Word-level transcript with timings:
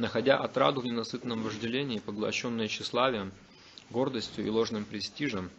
находя 0.00 0.38
отраду 0.38 0.80
в 0.80 0.86
ненасытном 0.86 1.42
вожделении, 1.42 1.98
поглощенные 1.98 2.68
тщеславием, 2.68 3.32
гордостью 3.90 4.46
и 4.46 4.48
ложным 4.48 4.84
престижем, 4.84 5.50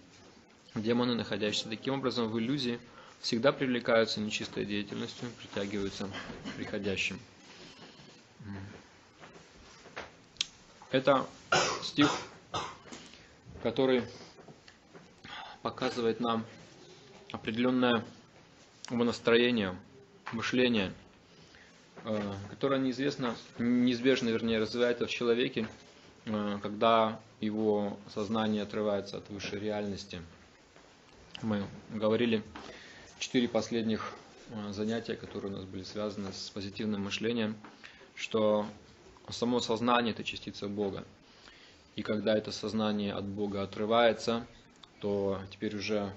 демоны, 0.73 1.15
находящиеся 1.15 1.69
таким 1.69 1.95
образом 1.95 2.27
в 2.27 2.39
иллюзии, 2.39 2.79
всегда 3.19 3.51
привлекаются 3.51 4.19
нечистой 4.19 4.65
деятельностью, 4.65 5.29
притягиваются 5.39 6.09
приходящим. 6.57 7.19
Это 10.89 11.25
стих, 11.83 12.11
который 13.61 14.03
показывает 15.61 16.19
нам 16.19 16.45
определенное 17.31 18.03
умонастроение, 18.89 19.77
мышление, 20.31 20.93
э, 22.05 22.33
которое 22.49 22.79
неизвестно, 22.79 23.35
неизбежно, 23.59 24.29
вернее, 24.29 24.59
развивается 24.59 25.05
в 25.05 25.09
человеке, 25.09 25.67
э, 26.25 26.59
когда 26.61 27.19
его 27.39 27.97
сознание 28.13 28.63
отрывается 28.63 29.17
от 29.17 29.29
высшей 29.29 29.59
реальности. 29.59 30.21
Мы 31.41 31.65
говорили 31.89 32.43
четыре 33.19 33.47
последних 33.47 34.13
э, 34.49 34.71
занятия, 34.73 35.15
которые 35.15 35.53
у 35.53 35.57
нас 35.57 35.65
были 35.65 35.83
связаны 35.83 36.31
с 36.33 36.49
позитивным 36.49 37.03
мышлением, 37.03 37.55
что 38.15 38.65
само 39.29 39.59
сознание– 39.59 40.13
это 40.13 40.23
частица 40.23 40.67
Бога. 40.67 41.03
И 41.95 42.03
когда 42.03 42.35
это 42.37 42.51
сознание 42.51 43.13
от 43.13 43.25
Бога 43.25 43.63
отрывается, 43.63 44.45
то 44.99 45.41
теперь 45.51 45.75
уже 45.75 46.13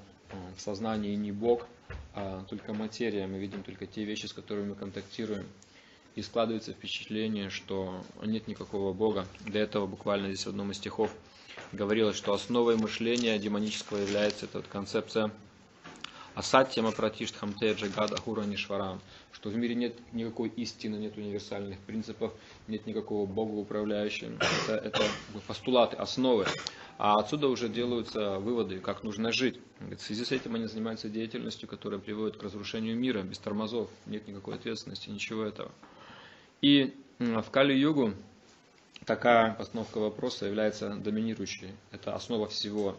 в 0.56 0.60
сознании 0.60 1.14
не 1.14 1.32
Бог, 1.32 1.66
а 2.14 2.44
только 2.48 2.72
материя. 2.72 3.26
Мы 3.26 3.38
видим 3.38 3.62
только 3.62 3.86
те 3.86 4.04
вещи, 4.04 4.26
с 4.26 4.32
которыми 4.32 4.70
мы 4.70 4.74
контактируем. 4.74 5.46
И 6.14 6.22
складывается 6.22 6.72
впечатление, 6.72 7.50
что 7.50 8.04
нет 8.22 8.46
никакого 8.46 8.92
Бога. 8.92 9.26
Для 9.40 9.62
этого 9.62 9.86
буквально 9.86 10.28
здесь 10.28 10.46
в 10.46 10.48
одном 10.48 10.70
из 10.70 10.76
стихов 10.76 11.10
говорилось, 11.72 12.16
что 12.16 12.32
основой 12.32 12.76
мышления 12.76 13.38
демонического 13.38 13.98
является 13.98 14.46
эта 14.46 14.62
концепция 14.62 15.32
Асатьяма 16.34 16.90
пратиштхам 16.90 17.52
теджа 17.52 17.88
гада 17.88 18.16
хура 18.16 18.42
нишварам, 18.42 19.00
что 19.30 19.50
в 19.50 19.56
мире 19.56 19.76
нет 19.76 19.94
никакой 20.12 20.48
истины, 20.48 20.96
нет 20.96 21.16
универсальных 21.16 21.78
принципов, 21.78 22.32
нет 22.66 22.86
никакого 22.86 23.24
Бога 23.24 23.52
управляющего. 23.52 24.32
Это, 24.66 24.74
это 24.74 25.02
постулаты, 25.46 25.96
основы. 25.96 26.46
А 26.98 27.20
отсюда 27.20 27.46
уже 27.46 27.68
делаются 27.68 28.40
выводы, 28.40 28.80
как 28.80 29.04
нужно 29.04 29.30
жить. 29.30 29.60
В 29.78 29.98
связи 29.98 30.24
с 30.24 30.32
этим 30.32 30.56
они 30.56 30.66
занимаются 30.66 31.08
деятельностью, 31.08 31.68
которая 31.68 32.00
приводит 32.00 32.36
к 32.36 32.42
разрушению 32.42 32.96
мира, 32.96 33.22
без 33.22 33.38
тормозов, 33.38 33.88
нет 34.06 34.26
никакой 34.26 34.56
ответственности, 34.56 35.10
ничего 35.10 35.44
этого. 35.44 35.70
И 36.64 36.94
в 37.18 37.50
Кали-Югу 37.50 38.14
такая 39.04 39.52
постановка 39.52 39.98
вопроса 39.98 40.46
является 40.46 40.94
доминирующей. 40.94 41.68
Это 41.92 42.14
основа 42.14 42.48
всего. 42.48 42.96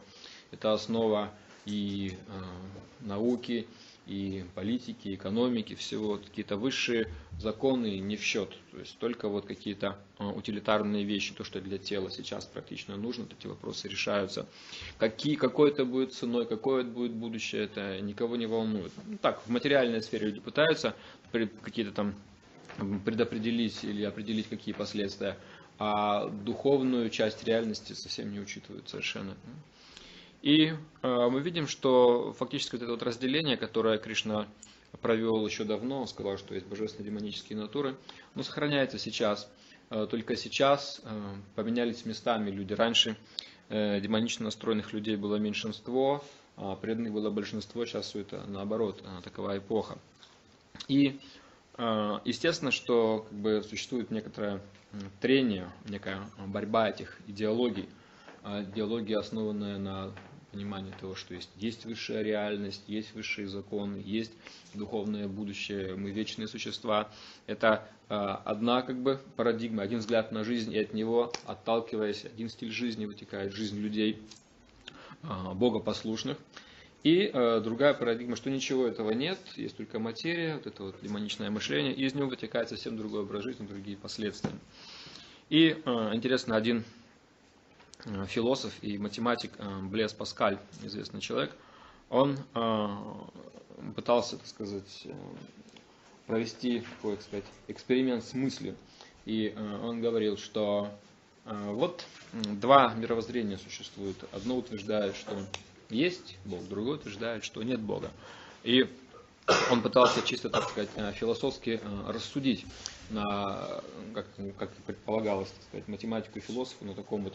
Это 0.51 0.71
основа 0.71 1.31
и 1.65 2.13
э, 2.13 3.05
науки, 3.07 3.65
и 4.05 4.45
политики, 4.53 5.15
экономики, 5.15 5.73
всего 5.73 6.17
какие-то 6.17 6.57
высшие 6.57 7.11
законы 7.39 7.97
не 7.97 8.17
в 8.17 8.21
счет. 8.21 8.51
То 8.71 8.77
есть 8.77 8.99
только 8.99 9.29
вот 9.29 9.47
какие-то 9.47 9.97
э, 10.19 10.25
утилитарные 10.25 11.03
вещи, 11.03 11.33
то, 11.33 11.43
что 11.43 11.59
для 11.59 11.79
тела 11.79 12.11
сейчас 12.11 12.45
практично 12.45 12.97
нужно, 12.97 13.25
эти 13.35 13.47
вопросы 13.47 13.87
решаются. 13.87 14.45
Какие, 14.99 15.37
какой 15.37 15.71
это 15.71 15.85
будет 15.85 16.13
ценой, 16.13 16.45
какое 16.45 16.81
это 16.81 16.91
будет 16.91 17.13
будущее, 17.13 17.63
это 17.63 17.99
никого 17.99 18.35
не 18.35 18.45
волнует. 18.45 18.91
Ну, 19.07 19.17
так, 19.17 19.41
в 19.43 19.49
материальной 19.49 20.03
сфере 20.03 20.27
люди 20.27 20.39
пытаются 20.39 20.95
какие-то 21.63 21.91
там 21.91 22.13
предопределить 23.03 23.83
или 23.83 24.03
определить 24.03 24.47
какие 24.47 24.73
последствия, 24.73 25.37
а 25.77 26.27
духовную 26.27 27.09
часть 27.09 27.43
реальности 27.43 27.93
совсем 27.93 28.31
не 28.31 28.39
учитывают 28.39 28.89
совершенно. 28.89 29.35
И 30.41 30.67
э, 30.67 30.75
мы 31.01 31.41
видим, 31.41 31.67
что 31.67 32.33
фактически 32.33 32.75
вот 32.75 32.83
это 32.83 32.91
вот 32.91 33.03
разделение, 33.03 33.57
которое 33.57 33.97
Кришна 33.97 34.47
провел 35.01 35.45
еще 35.45 35.63
давно, 35.63 36.01
он 36.01 36.07
сказал, 36.07 36.37
что 36.37 36.53
есть 36.53 36.67
божественные 36.67 37.11
демонические 37.11 37.57
натуры, 37.57 37.95
но 38.35 38.43
сохраняется 38.43 38.99
сейчас. 38.99 39.49
Э, 39.89 40.07
только 40.09 40.35
сейчас 40.35 41.01
э, 41.03 41.35
поменялись 41.55 42.05
местами 42.05 42.49
люди. 42.49 42.73
Раньше 42.73 43.17
э, 43.69 43.99
демонично 44.01 44.45
настроенных 44.45 44.93
людей 44.93 45.15
было 45.15 45.37
меньшинство, 45.37 46.23
а 46.57 46.75
преданных 46.75 47.13
было 47.13 47.29
большинство, 47.29 47.85
сейчас 47.85 48.07
все 48.07 48.21
это 48.21 48.45
наоборот, 48.47 49.03
такова 49.23 49.57
эпоха. 49.57 49.97
И 50.87 51.19
естественно, 51.77 52.71
что 52.71 53.25
как 53.29 53.37
бы, 53.37 53.63
существует 53.67 54.11
некоторое 54.11 54.61
трение, 55.21 55.69
некая 55.89 56.21
борьба 56.47 56.89
этих 56.89 57.19
идеологий, 57.27 57.89
а 58.43 58.63
идеология, 58.63 59.19
основанная 59.19 59.77
на 59.77 60.13
понимание 60.55 60.93
того, 61.01 61.15
что 61.15 61.33
есть, 61.33 61.49
есть 61.57 61.83
высшая 61.83 62.23
реальность, 62.23 62.83
есть 62.87 63.13
высшие 63.13 63.45
законы, 63.45 64.01
есть 64.05 64.31
духовное 64.73 65.27
будущее, 65.27 65.95
мы 65.95 66.11
вечные 66.11 66.47
существа. 66.47 67.11
Это 67.45 67.89
э, 68.07 68.15
одна 68.15 68.81
как 68.81 69.01
бы 69.01 69.19
парадигма, 69.35 69.83
один 69.83 69.99
взгляд 69.99 70.31
на 70.31 70.45
жизнь, 70.45 70.71
и 70.71 70.79
от 70.79 70.93
него, 70.93 71.33
отталкиваясь, 71.45 72.23
один 72.23 72.47
стиль 72.47 72.71
жизни 72.71 73.05
вытекает 73.05 73.51
жизнь 73.53 73.77
людей 73.77 74.21
э, 75.23 75.53
богопослушных. 75.53 76.37
И 77.05 77.31
э, 77.33 77.61
другая 77.61 77.93
парадигма, 77.93 78.35
что 78.35 78.49
ничего 78.49 78.85
этого 78.85 79.11
нет, 79.11 79.39
есть 79.55 79.77
только 79.77 79.99
материя, 79.99 80.55
вот 80.55 80.67
это 80.67 80.83
вот 80.83 80.95
демоничное 81.01 81.49
мышление, 81.49 81.93
и 81.93 82.03
из 82.03 82.15
него 82.15 82.27
вытекает 82.27 82.67
совсем 82.67 82.97
другой 82.97 83.21
образ 83.21 83.43
жизни, 83.43 83.65
другие 83.65 83.95
последствия. 83.95 84.51
И 85.49 85.81
э, 85.85 86.09
интересно, 86.13 86.57
один 86.57 86.83
Э, 88.05 88.25
философ 88.27 88.71
и 88.83 88.97
математик 88.97 89.51
э, 89.57 89.79
Блес 89.81 90.13
Паскаль, 90.13 90.59
известный 90.83 91.21
человек, 91.21 91.51
он 92.09 92.37
э, 92.53 92.87
пытался, 93.95 94.37
так 94.37 94.45
сказать, 94.45 95.07
провести 96.27 96.81
такой, 96.81 97.15
так 97.15 97.25
сказать, 97.25 97.45
эксперимент 97.67 98.23
с 98.23 98.33
мыслью. 98.33 98.75
И 99.25 99.55
он 99.83 100.01
говорил, 100.01 100.37
что 100.37 100.91
вот 101.45 102.05
два 102.33 102.93
мировоззрения 102.93 103.57
существуют. 103.57 104.17
Одно 104.31 104.57
утверждает, 104.57 105.15
что 105.15 105.35
есть 105.89 106.37
Бог, 106.45 106.67
другое 106.67 106.95
утверждает, 106.95 107.43
что 107.43 107.63
нет 107.63 107.79
Бога. 107.79 108.11
И 108.63 108.89
он 109.71 109.81
пытался 109.81 110.25
чисто, 110.25 110.49
так 110.49 110.69
сказать, 110.69 110.89
философски 111.13 111.79
рассудить 112.07 112.65
на, 113.11 113.81
как, 114.13 114.25
как 114.57 114.71
предполагалось, 114.87 115.49
так 115.49 115.63
сказать, 115.63 115.87
математику 115.87 116.39
и 116.39 116.41
философу 116.41 116.85
на 116.85 116.95
таком 116.95 117.25
вот 117.25 117.33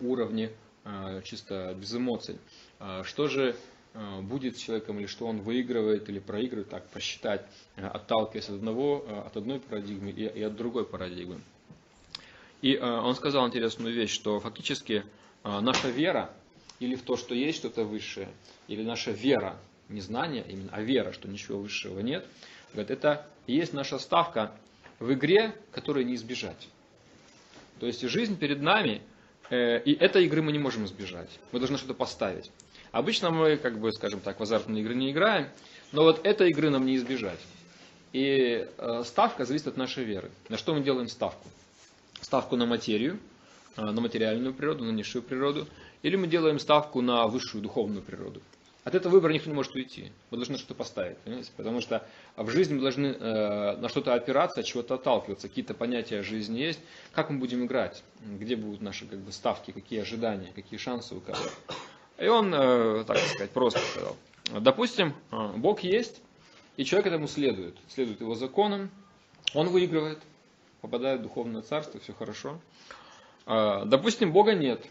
уровне, 0.00 0.52
а, 0.84 1.20
чисто 1.22 1.74
без 1.74 1.92
эмоций. 1.94 2.38
Что 3.02 3.26
же 3.26 3.56
будет 4.22 4.56
с 4.56 4.60
человеком, 4.60 5.00
или 5.00 5.06
что 5.06 5.26
он 5.26 5.40
выигрывает 5.40 6.08
или 6.08 6.18
проигрывает, 6.18 6.68
так 6.68 6.86
посчитать, 6.90 7.46
отталкиваясь 7.76 8.48
от, 8.48 8.56
одного, 8.56 9.04
от 9.26 9.36
одной 9.36 9.58
парадигмы 9.58 10.10
и, 10.10 10.26
и 10.26 10.42
от 10.42 10.54
другой 10.54 10.84
парадигмы. 10.84 11.40
И 12.60 12.76
он 12.76 13.14
сказал 13.14 13.46
интересную 13.46 13.94
вещь, 13.94 14.12
что 14.12 14.38
фактически 14.38 15.04
наша 15.44 15.88
вера, 15.88 16.30
или 16.80 16.94
в 16.94 17.02
то, 17.02 17.16
что 17.16 17.34
есть 17.34 17.58
что-то 17.58 17.84
высшее, 17.84 18.28
или 18.68 18.82
наша 18.82 19.10
вера, 19.10 19.58
не 19.88 20.00
знание 20.00 20.44
именно, 20.48 20.70
а 20.72 20.82
вера, 20.82 21.12
что 21.12 21.28
ничего 21.28 21.58
высшего 21.58 22.00
нет, 22.00 22.26
говорит, 22.72 22.90
это 22.90 23.26
и 23.46 23.54
есть 23.54 23.72
наша 23.72 23.98
ставка 23.98 24.52
в 24.98 25.12
игре, 25.12 25.54
которой 25.72 26.04
не 26.04 26.14
избежать. 26.14 26.68
То 27.80 27.86
есть 27.86 28.02
жизнь 28.02 28.38
перед 28.38 28.60
нами– 28.60 29.02
Э, 29.50 29.80
и 29.80 29.94
этой 29.94 30.24
игры 30.24 30.42
мы 30.42 30.52
не 30.52 30.58
можем 30.58 30.84
избежать. 30.84 31.30
Мы 31.52 31.58
должны 31.58 31.78
что-то 31.78 31.94
поставить. 31.94 32.50
Обычно 32.92 33.30
мы, 33.30 33.56
как 33.56 33.78
бы, 33.78 33.92
скажем 33.92 34.20
так, 34.20 34.40
в 34.40 34.42
азартные 34.42 34.82
игры 34.82 34.94
не 34.94 35.12
играем, 35.12 35.48
но 35.92 36.02
вот 36.02 36.26
этой 36.26 36.50
игры 36.50 36.70
нам 36.70 36.86
не 36.86 36.96
избежать. 36.96 37.38
И 38.12 38.66
э, 38.76 39.02
ставка 39.04 39.44
зависит 39.44 39.68
от 39.68 39.76
нашей 39.76 40.04
веры. 40.04 40.30
На 40.48 40.56
что 40.56 40.74
мы 40.74 40.80
делаем 40.82 41.08
ставку? 41.08 41.48
Ставку 42.20 42.56
на 42.56 42.66
материю, 42.66 43.20
э, 43.76 43.82
на 43.82 44.00
материальную 44.00 44.54
природу, 44.54 44.84
на 44.84 44.90
низшую 44.90 45.22
природу, 45.22 45.66
или 46.06 46.14
мы 46.14 46.28
делаем 46.28 46.60
ставку 46.60 47.02
на 47.02 47.26
высшую 47.26 47.62
духовную 47.62 48.00
природу. 48.00 48.40
От 48.84 48.94
этого 48.94 49.14
выбора 49.14 49.32
никто 49.32 49.50
не 49.50 49.56
может 49.56 49.74
уйти. 49.74 50.12
Мы 50.30 50.36
должны 50.36 50.56
что-то 50.56 50.74
поставить, 50.74 51.18
понимаете? 51.18 51.50
Потому 51.56 51.80
что 51.80 52.06
в 52.36 52.48
жизни 52.48 52.74
мы 52.74 52.80
должны 52.82 53.06
э, 53.06 53.76
на 53.78 53.88
что-то 53.88 54.14
опираться, 54.14 54.60
от 54.60 54.66
чего-то 54.66 54.94
отталкиваться. 54.94 55.48
Какие-то 55.48 55.74
понятия 55.74 56.22
жизни 56.22 56.60
есть. 56.60 56.78
Как 57.10 57.30
мы 57.30 57.40
будем 57.40 57.64
играть? 57.64 58.04
Где 58.20 58.54
будут 58.54 58.82
наши 58.82 59.04
как 59.04 59.18
бы, 59.18 59.32
ставки, 59.32 59.72
какие 59.72 60.02
ожидания, 60.02 60.52
какие 60.54 60.78
шансы 60.78 61.16
у 61.16 61.20
кого? 61.20 61.40
И 62.18 62.28
он, 62.28 62.54
э, 62.54 63.02
так 63.04 63.18
сказать, 63.18 63.50
просто 63.50 63.80
сказал. 63.80 64.16
Допустим, 64.60 65.12
э, 65.32 65.52
Бог 65.56 65.80
есть, 65.80 66.22
и 66.76 66.84
человек 66.84 67.08
этому 67.08 67.26
следует. 67.26 67.74
Следует 67.88 68.20
его 68.20 68.36
законам, 68.36 68.90
он 69.54 69.70
выигрывает, 69.70 70.20
попадает 70.82 71.18
в 71.18 71.22
духовное 71.24 71.62
царство, 71.62 71.98
все 71.98 72.12
хорошо. 72.12 72.60
Э, 73.46 73.82
допустим, 73.86 74.30
Бога 74.30 74.54
нет, 74.54 74.86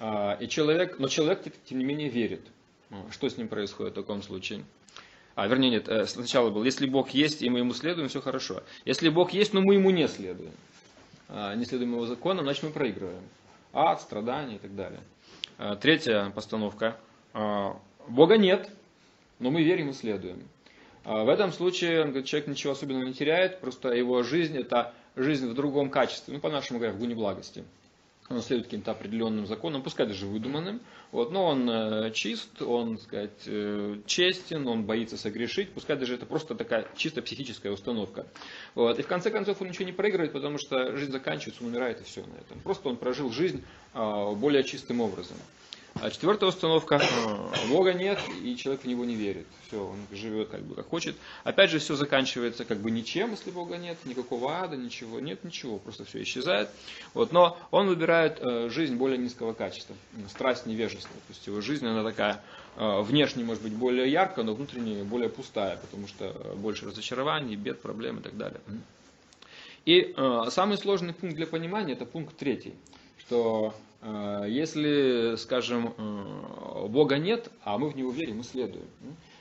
и 0.00 0.48
человек, 0.48 0.98
но 0.98 1.08
человек, 1.08 1.42
тем 1.64 1.78
не 1.78 1.84
менее, 1.84 2.08
верит. 2.08 2.42
Ну, 2.90 3.04
что 3.10 3.28
с 3.28 3.36
ним 3.36 3.48
происходит 3.48 3.94
в 3.94 3.96
таком 3.96 4.22
случае? 4.22 4.64
А, 5.34 5.46
вернее, 5.48 5.70
нет, 5.70 5.88
э, 5.88 6.06
сначала 6.06 6.50
был, 6.50 6.64
если 6.64 6.86
Бог 6.86 7.10
есть, 7.10 7.42
и 7.42 7.50
мы 7.50 7.58
ему 7.58 7.74
следуем, 7.74 8.08
все 8.08 8.20
хорошо. 8.20 8.62
Если 8.84 9.08
Бог 9.08 9.32
есть, 9.32 9.52
но 9.52 9.60
мы 9.60 9.74
ему 9.74 9.90
не 9.90 10.08
следуем. 10.08 10.52
не 11.28 11.64
следуем 11.64 11.92
его 11.92 12.06
законам, 12.06 12.44
значит 12.44 12.62
мы 12.62 12.70
проигрываем. 12.70 13.22
Ад, 13.72 14.00
страдания 14.00 14.56
и 14.56 14.58
так 14.58 14.74
далее. 14.74 15.00
Третья 15.80 16.30
постановка. 16.34 16.96
Бога 17.32 18.38
нет, 18.38 18.70
но 19.38 19.50
мы 19.50 19.62
верим 19.62 19.90
и 19.90 19.92
следуем. 19.92 20.42
В 21.04 21.28
этом 21.28 21.52
случае 21.52 22.22
человек 22.22 22.48
ничего 22.48 22.72
особенного 22.72 23.04
не 23.04 23.12
теряет, 23.12 23.60
просто 23.60 23.90
его 23.90 24.22
жизнь 24.22 24.56
это 24.56 24.94
жизнь 25.14 25.48
в 25.48 25.54
другом 25.54 25.90
качестве, 25.90 26.34
ну 26.34 26.40
по-нашему 26.40 26.78
говоря, 26.78 26.94
в 26.94 26.98
гуне 26.98 27.14
благости 27.14 27.64
он 28.28 28.42
следует 28.42 28.66
каким-то 28.66 28.90
определенным 28.90 29.46
законам, 29.46 29.82
пускай 29.82 30.06
даже 30.06 30.26
выдуманным, 30.26 30.80
вот, 31.12 31.30
но 31.30 31.46
он 31.46 31.68
э, 31.70 32.10
чист, 32.12 32.60
он, 32.60 32.96
так 32.96 33.06
сказать, 33.06 33.42
э, 33.46 34.00
честен, 34.06 34.66
он 34.66 34.84
боится 34.84 35.16
согрешить, 35.16 35.70
пускай 35.72 35.96
даже 35.96 36.14
это 36.14 36.26
просто 36.26 36.54
такая 36.54 36.88
чисто 36.96 37.22
психическая 37.22 37.72
установка. 37.72 38.26
Вот, 38.74 38.98
и 38.98 39.02
в 39.02 39.06
конце 39.06 39.30
концов 39.30 39.60
он 39.62 39.68
ничего 39.68 39.84
не 39.84 39.92
проигрывает, 39.92 40.32
потому 40.32 40.58
что 40.58 40.96
жизнь 40.96 41.12
заканчивается, 41.12 41.64
умирает 41.64 42.00
и 42.00 42.04
все 42.04 42.22
на 42.22 42.34
этом. 42.34 42.60
Просто 42.60 42.88
он 42.88 42.96
прожил 42.96 43.30
жизнь 43.30 43.62
э, 43.94 44.32
более 44.34 44.64
чистым 44.64 45.00
образом. 45.00 45.36
А 46.02 46.10
четвертая 46.10 46.50
установка, 46.50 46.96
э, 46.96 47.68
Бога 47.70 47.94
нет, 47.94 48.18
и 48.42 48.54
человек 48.56 48.82
в 48.82 48.86
него 48.86 49.04
не 49.04 49.14
верит. 49.14 49.46
Все, 49.66 49.82
он 49.82 49.96
живет 50.12 50.48
как 50.48 50.62
бы 50.62 50.74
как 50.74 50.88
хочет. 50.88 51.16
Опять 51.42 51.70
же, 51.70 51.78
все 51.78 51.96
заканчивается 51.96 52.66
как 52.66 52.78
бы 52.78 52.90
ничем, 52.90 53.30
если 53.30 53.50
Бога 53.50 53.78
нет, 53.78 53.96
никакого 54.04 54.52
ада, 54.58 54.76
ничего, 54.76 55.20
нет 55.20 55.42
ничего, 55.42 55.78
просто 55.78 56.04
все 56.04 56.22
исчезает. 56.22 56.68
Вот, 57.14 57.32
но 57.32 57.58
он 57.70 57.88
выбирает 57.88 58.40
э, 58.40 58.68
жизнь 58.68 58.96
более 58.96 59.16
низкого 59.16 59.54
качества, 59.54 59.96
страсть 60.28 60.66
невежества. 60.66 61.14
То 61.26 61.32
есть 61.32 61.46
его 61.46 61.62
жизнь, 61.62 61.86
она 61.86 62.04
такая, 62.04 62.42
э, 62.76 63.00
внешне 63.00 63.42
может 63.42 63.62
быть 63.62 63.72
более 63.72 64.10
яркая, 64.10 64.44
но 64.44 64.54
внутренне 64.54 65.02
более 65.02 65.30
пустая, 65.30 65.78
потому 65.78 66.08
что 66.08 66.54
больше 66.56 66.86
разочарований, 66.86 67.56
бед, 67.56 67.80
проблем 67.80 68.18
и 68.18 68.22
так 68.22 68.36
далее. 68.36 68.60
И 69.86 70.14
самый 70.50 70.78
сложный 70.78 71.14
пункт 71.14 71.36
для 71.36 71.46
понимания, 71.46 71.92
это 71.92 72.06
пункт 72.06 72.36
третий, 72.36 72.74
что 73.18 73.72
Э, 73.72 73.85
если, 74.48 75.36
скажем, 75.36 75.94
э, 75.96 76.86
Бога 76.88 77.18
нет, 77.18 77.50
а 77.62 77.78
мы 77.78 77.90
в 77.90 77.96
Него 77.96 78.10
верим 78.10 78.40
и 78.40 78.42
следуем, 78.42 78.86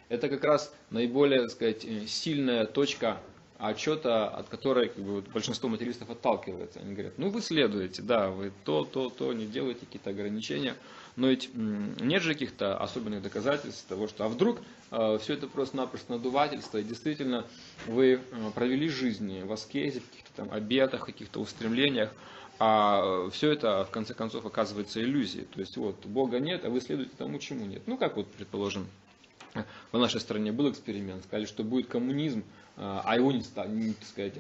это 0.10 0.30
как 0.30 0.44
раз 0.44 0.74
наиболее 0.90 1.42
так 1.42 1.52
сказать, 1.52 1.86
э, 1.86 2.06
сильная 2.08 2.66
точка 2.66 3.20
отчета, 3.58 4.28
от 4.28 4.50
которой 4.50 4.90
как 4.90 5.04
бы, 5.04 5.22
большинство 5.22 5.70
материалистов 5.70 6.10
отталкивается. 6.10 6.80
Они 6.80 6.94
говорят, 6.94 7.14
ну 7.18 7.30
вы 7.30 7.42
следуете, 7.42 8.02
да, 8.02 8.30
вы 8.30 8.52
то, 8.66 8.84
то, 8.84 9.10
то, 9.10 9.34
не 9.34 9.46
делаете 9.46 9.82
какие-то 9.86 10.10
ограничения, 10.10 10.76
но 11.16 11.30
ведь 11.30 11.50
нет 11.54 12.22
же 12.22 12.34
каких-то 12.34 12.78
особенных 12.78 13.22
доказательств 13.22 13.86
того, 13.88 14.08
что 14.08 14.26
а 14.26 14.28
вдруг 14.28 14.60
э, 14.92 15.18
все 15.22 15.34
это 15.34 15.48
просто-напросто 15.48 16.14
надувательство, 16.14 16.78
и 16.80 16.84
действительно 16.84 17.46
вы 17.88 18.20
провели 18.54 18.90
жизнь 18.90 19.42
в 19.44 19.52
аскезе, 19.52 20.02
в 20.02 20.10
каких-то 20.10 20.32
там 20.36 20.52
обетах, 20.52 21.06
каких-то 21.06 21.40
устремлениях, 21.40 22.12
а 22.60 23.30
все 23.32 23.52
это, 23.52 23.86
в 23.86 23.92
конце 23.92 24.14
концов, 24.14 24.46
оказывается 24.46 25.02
иллюзией. 25.02 25.46
То 25.46 25.60
есть, 25.60 25.78
вот, 25.78 26.06
Бога 26.06 26.40
нет, 26.40 26.66
а 26.66 26.70
вы 26.70 26.82
следуете 26.82 27.12
тому, 27.18 27.40
чему 27.40 27.66
нет. 27.66 27.84
Ну, 27.86 27.98
как 27.98 28.16
вот, 28.16 28.28
предположим, 28.28 28.88
в 29.92 29.98
нашей 29.98 30.20
стране 30.20 30.52
был 30.52 30.70
эксперимент, 30.70 31.24
сказали, 31.24 31.46
что 31.46 31.64
будет 31.64 31.88
коммунизм, 31.88 32.44
а 32.78 33.16
его 33.16 33.32
не 33.32 33.42
стали, 33.42 33.94
так 33.94 34.08
сказать, 34.08 34.34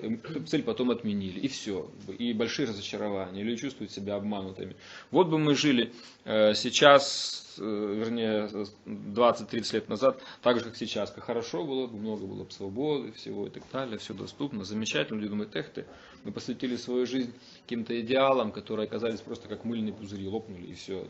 цель 0.48 0.64
потом 0.64 0.92
отменили, 0.92 1.40
и 1.40 1.48
все. 1.48 1.90
И 2.18 2.34
большие 2.34 2.68
разочарования, 2.68 3.44
люди 3.44 3.62
чувствуют 3.62 3.92
себя 3.92 4.16
обманутыми. 4.16 4.76
Вот 5.12 5.28
бы 5.28 5.40
мы 5.40 5.56
жили 5.56 5.94
э, 6.26 6.54
сейчас, 6.54 7.56
э, 7.58 7.62
вернее, 7.64 8.50
20-30 8.86 9.74
лет 9.74 9.88
назад, 9.88 10.22
так 10.42 10.60
же, 10.60 10.66
как 10.66 10.76
сейчас, 10.76 11.12
как 11.12 11.24
хорошо 11.24 11.64
было 11.64 11.88
бы, 11.88 11.98
много 11.98 12.26
было 12.26 12.44
бы 12.44 12.52
свободы, 12.52 13.14
всего 13.14 13.48
и 13.48 13.50
так 13.50 13.64
далее, 13.72 13.98
все 14.00 14.14
доступно, 14.14 14.66
замечательно. 14.66 15.18
Люди 15.18 15.30
думают, 15.30 15.56
эх 15.56 15.70
ты, 15.70 15.86
мы 16.26 16.34
посвятили 16.34 16.76
свою 16.76 17.06
жизнь 17.06 17.34
каким-то 17.64 17.98
идеалам, 18.02 18.52
которые 18.52 18.88
оказались 18.88 19.22
просто 19.22 19.48
как 19.48 19.64
мыльные 19.64 19.94
пузыри, 19.94 20.28
лопнули, 20.28 20.68
и 20.68 20.74
все. 20.74 21.08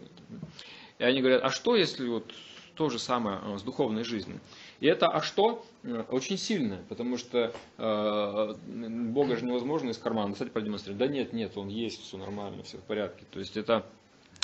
И 0.99 1.03
они 1.03 1.21
говорят, 1.21 1.43
а 1.43 1.49
что, 1.49 1.75
если 1.75 2.07
вот 2.07 2.31
то 2.75 2.89
же 2.89 2.99
самое 2.99 3.39
э, 3.43 3.57
с 3.57 3.63
духовной 3.63 4.03
жизнью? 4.03 4.39
И 4.79 4.87
это 4.87 5.07
«а 5.07 5.21
что?» 5.21 5.65
э, 5.83 6.03
очень 6.09 6.37
сильное, 6.37 6.83
потому 6.89 7.17
что 7.17 7.53
э, 7.77 8.53
Бога 8.67 9.35
же 9.37 9.45
невозможно 9.45 9.89
из 9.89 9.97
кармана 9.97 10.29
достать, 10.29 10.51
продемонстрировать. 10.51 10.99
Да 10.99 11.07
нет, 11.07 11.33
нет, 11.33 11.57
Он 11.57 11.69
есть, 11.69 12.01
все 12.03 12.17
нормально, 12.17 12.63
все 12.63 12.77
в 12.77 12.81
порядке. 12.81 13.25
То 13.31 13.39
есть 13.39 13.57
это 13.57 13.85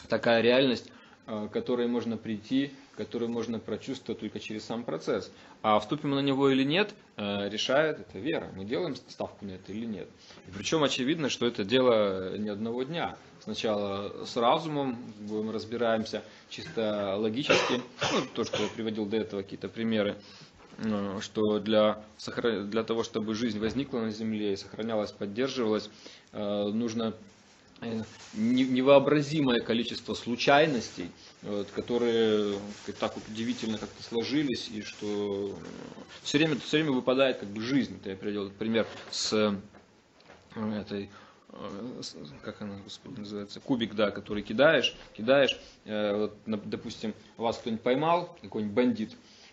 такая 0.07 0.41
реальность, 0.41 0.91
э, 1.27 1.47
к 1.49 1.53
которой 1.53 1.87
можно 1.87 2.17
прийти, 2.17 2.71
которую 2.95 3.29
можно 3.29 3.59
прочувствовать 3.59 4.21
только 4.21 4.39
через 4.39 4.63
сам 4.63 4.83
процесс. 4.83 5.31
А 5.61 5.79
вступим 5.79 6.11
на 6.11 6.19
него 6.19 6.49
или 6.49 6.63
нет, 6.63 6.93
решает 7.17 7.99
это 7.99 8.19
вера. 8.19 8.51
Мы 8.55 8.65
делаем 8.65 8.95
ставку 8.95 9.45
на 9.45 9.51
это 9.51 9.71
или 9.71 9.85
нет. 9.85 10.07
И 10.47 10.51
причем 10.51 10.83
очевидно, 10.83 11.29
что 11.29 11.45
это 11.45 11.63
дело 11.63 12.37
не 12.37 12.49
одного 12.49 12.83
дня. 12.83 13.15
Сначала 13.43 14.25
с 14.25 14.37
разумом 14.37 14.97
мы 15.19 15.51
разбираемся 15.51 16.23
чисто 16.49 17.15
логически. 17.17 17.81
Ну, 18.13 18.21
то, 18.35 18.43
что 18.43 18.61
я 18.61 18.69
приводил 18.69 19.05
до 19.05 19.17
этого 19.17 19.41
какие-то 19.41 19.67
примеры 19.67 20.15
э, 20.77 21.19
что 21.21 21.59
для, 21.59 22.03
для 22.65 22.83
того, 22.83 23.03
чтобы 23.03 23.33
жизнь 23.33 23.59
возникла 23.59 23.99
на 23.99 24.11
Земле 24.11 24.53
и 24.53 24.57
сохранялась, 24.57 25.11
поддерживалась, 25.11 25.89
э, 26.33 26.67
нужно 26.71 27.15
невообразимое 28.33 29.59
количество 29.59 30.13
случайностей, 30.13 31.09
вот, 31.41 31.67
которые 31.71 32.59
так 32.99 33.15
вот 33.15 33.23
удивительно 33.27 33.79
как-то 33.79 34.03
сложились, 34.03 34.69
и 34.71 34.83
что 34.83 35.57
все 36.21 36.37
время, 36.37 36.57
все 36.59 36.77
время 36.77 36.91
выпадает 36.91 37.39
как 37.39 37.49
бы 37.49 37.61
жизнь. 37.61 37.99
Я 38.05 38.15
привел 38.15 38.51
пример 38.51 38.85
с 39.09 39.33
э, 39.33 39.55
этой 40.79 41.05
э, 41.05 41.07
как 42.43 42.61
она, 42.61 42.75
господи, 42.83 43.19
называется, 43.19 43.59
кубик, 43.59 43.93
да, 43.93 44.11
который 44.11 44.43
кидаешь, 44.43 44.95
кидаешь, 45.13 45.59
э, 45.85 46.15
вот, 46.15 46.37
допустим, 46.45 47.13
вас 47.37 47.57
кто-нибудь 47.57 47.83
поймал, 47.83 48.37
какой-нибудь 48.41 48.73
бандит, 48.73 49.11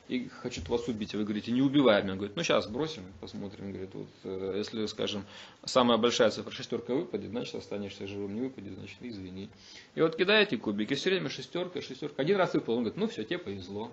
и 0.08 0.28
хочет 0.28 0.68
вас 0.68 0.88
убить, 0.88 1.14
а 1.14 1.18
вы 1.18 1.24
говорите, 1.24 1.52
не 1.52 1.60
убивай 1.60 2.02
меня. 2.02 2.14
Говорит, 2.14 2.34
ну 2.34 2.42
сейчас 2.42 2.66
бросим, 2.66 3.02
посмотрим. 3.20 3.72
Говорит, 3.72 3.90
вот, 3.92 4.08
э, 4.24 4.54
если, 4.56 4.86
скажем, 4.86 5.24
самая 5.64 5.98
большая 5.98 6.30
цифра 6.30 6.50
шестерка 6.50 6.94
выпадет, 6.94 7.30
значит 7.30 7.54
останешься 7.54 8.06
живым, 8.06 8.34
не 8.34 8.40
выпадет, 8.40 8.72
значит 8.72 8.96
извини. 9.00 9.50
И 9.94 10.00
вот 10.00 10.16
кидаете 10.16 10.56
кубики, 10.56 10.94
все 10.94 11.10
время 11.10 11.28
шестерка, 11.28 11.82
шестерка. 11.82 12.22
Один 12.22 12.38
раз 12.38 12.54
выпал, 12.54 12.74
он 12.74 12.84
говорит, 12.84 12.98
ну 12.98 13.06
все, 13.06 13.22
тебе 13.24 13.38
повезло. 13.38 13.92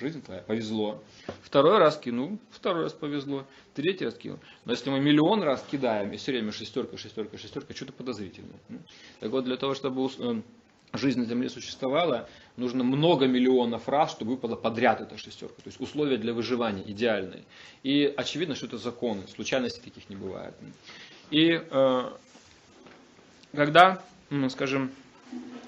Жизнь 0.00 0.22
твоя, 0.22 0.42
повезло. 0.42 1.02
Второй 1.42 1.78
раз 1.78 1.98
кинул, 1.98 2.38
второй 2.50 2.84
раз 2.84 2.92
повезло, 2.92 3.46
третий 3.74 4.04
раз 4.04 4.14
кинул. 4.14 4.38
Но 4.64 4.72
если 4.72 4.90
мы 4.90 5.00
миллион 5.00 5.42
раз 5.42 5.64
кидаем, 5.68 6.12
и 6.12 6.16
все 6.16 6.30
время 6.30 6.52
шестерка, 6.52 6.96
шестерка, 6.96 7.36
шестерка, 7.36 7.74
что-то 7.74 7.92
подозрительно. 7.92 8.52
Так 9.18 9.30
вот, 9.32 9.44
для 9.44 9.56
того, 9.56 9.74
чтобы 9.74 10.08
э, 10.18 10.42
жизнь 10.92 11.18
на 11.18 11.26
Земле 11.26 11.48
существовала, 11.48 12.28
нужно 12.56 12.84
много 12.84 13.26
миллионов 13.26 13.88
раз, 13.88 14.12
чтобы 14.12 14.32
выпала 14.32 14.54
подряд 14.54 15.00
эта 15.00 15.18
шестерка. 15.18 15.56
То 15.56 15.68
есть 15.68 15.80
условия 15.80 16.16
для 16.16 16.32
выживания 16.32 16.84
идеальные. 16.86 17.44
И 17.82 18.04
очевидно, 18.04 18.54
что 18.54 18.66
это 18.66 18.78
законы, 18.78 19.26
случайностей 19.26 19.80
таких 19.80 20.08
не 20.08 20.16
бывает. 20.16 20.54
И 21.32 21.60
э, 21.60 22.10
когда, 23.52 24.00
ну, 24.30 24.48
скажем, 24.48 24.92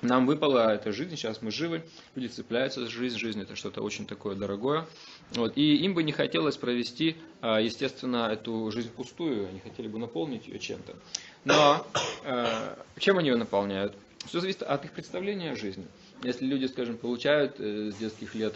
нам 0.02 0.26
выпала 0.26 0.73
эта 0.73 0.93
жизнь, 0.93 1.17
сейчас 1.17 1.43
мы 1.43 1.50
живы, 1.50 1.83
люди 2.14 2.29
цепляются 2.29 2.81
за 2.81 2.90
жизнь, 2.90 3.19
жизнь 3.19 3.40
это 3.43 3.55
что-то 3.55 3.83
очень 3.83 4.07
такое 4.07 4.35
дорогое. 4.35 4.87
Вот, 5.33 5.57
и 5.57 5.76
им 5.76 5.95
бы 5.95 6.02
не 6.02 6.12
хотелось 6.12 6.57
провести, 6.57 7.17
э, 7.43 7.59
естественно, 7.62 8.29
эту 8.33 8.71
жизнь 8.73 8.90
пустую, 8.90 9.49
они 9.49 9.61
хотели 9.61 9.88
бы 9.88 9.99
наполнить 9.99 10.49
ее 10.49 10.59
чем-то. 10.59 10.97
Но 11.45 11.87
э, 12.25 12.75
чем 12.99 13.19
они 13.19 13.29
ее 13.29 13.37
наполняют? 13.37 13.95
Все 14.26 14.40
зависит 14.40 14.62
от 14.62 14.85
их 14.85 14.93
представления 14.93 15.52
о 15.52 15.57
жизни. 15.57 15.87
Если 16.23 16.47
люди, 16.47 16.67
скажем, 16.67 16.97
получают 16.97 17.57
э, 17.59 17.90
с 17.93 17.97
детских 17.97 18.35
лет 18.35 18.55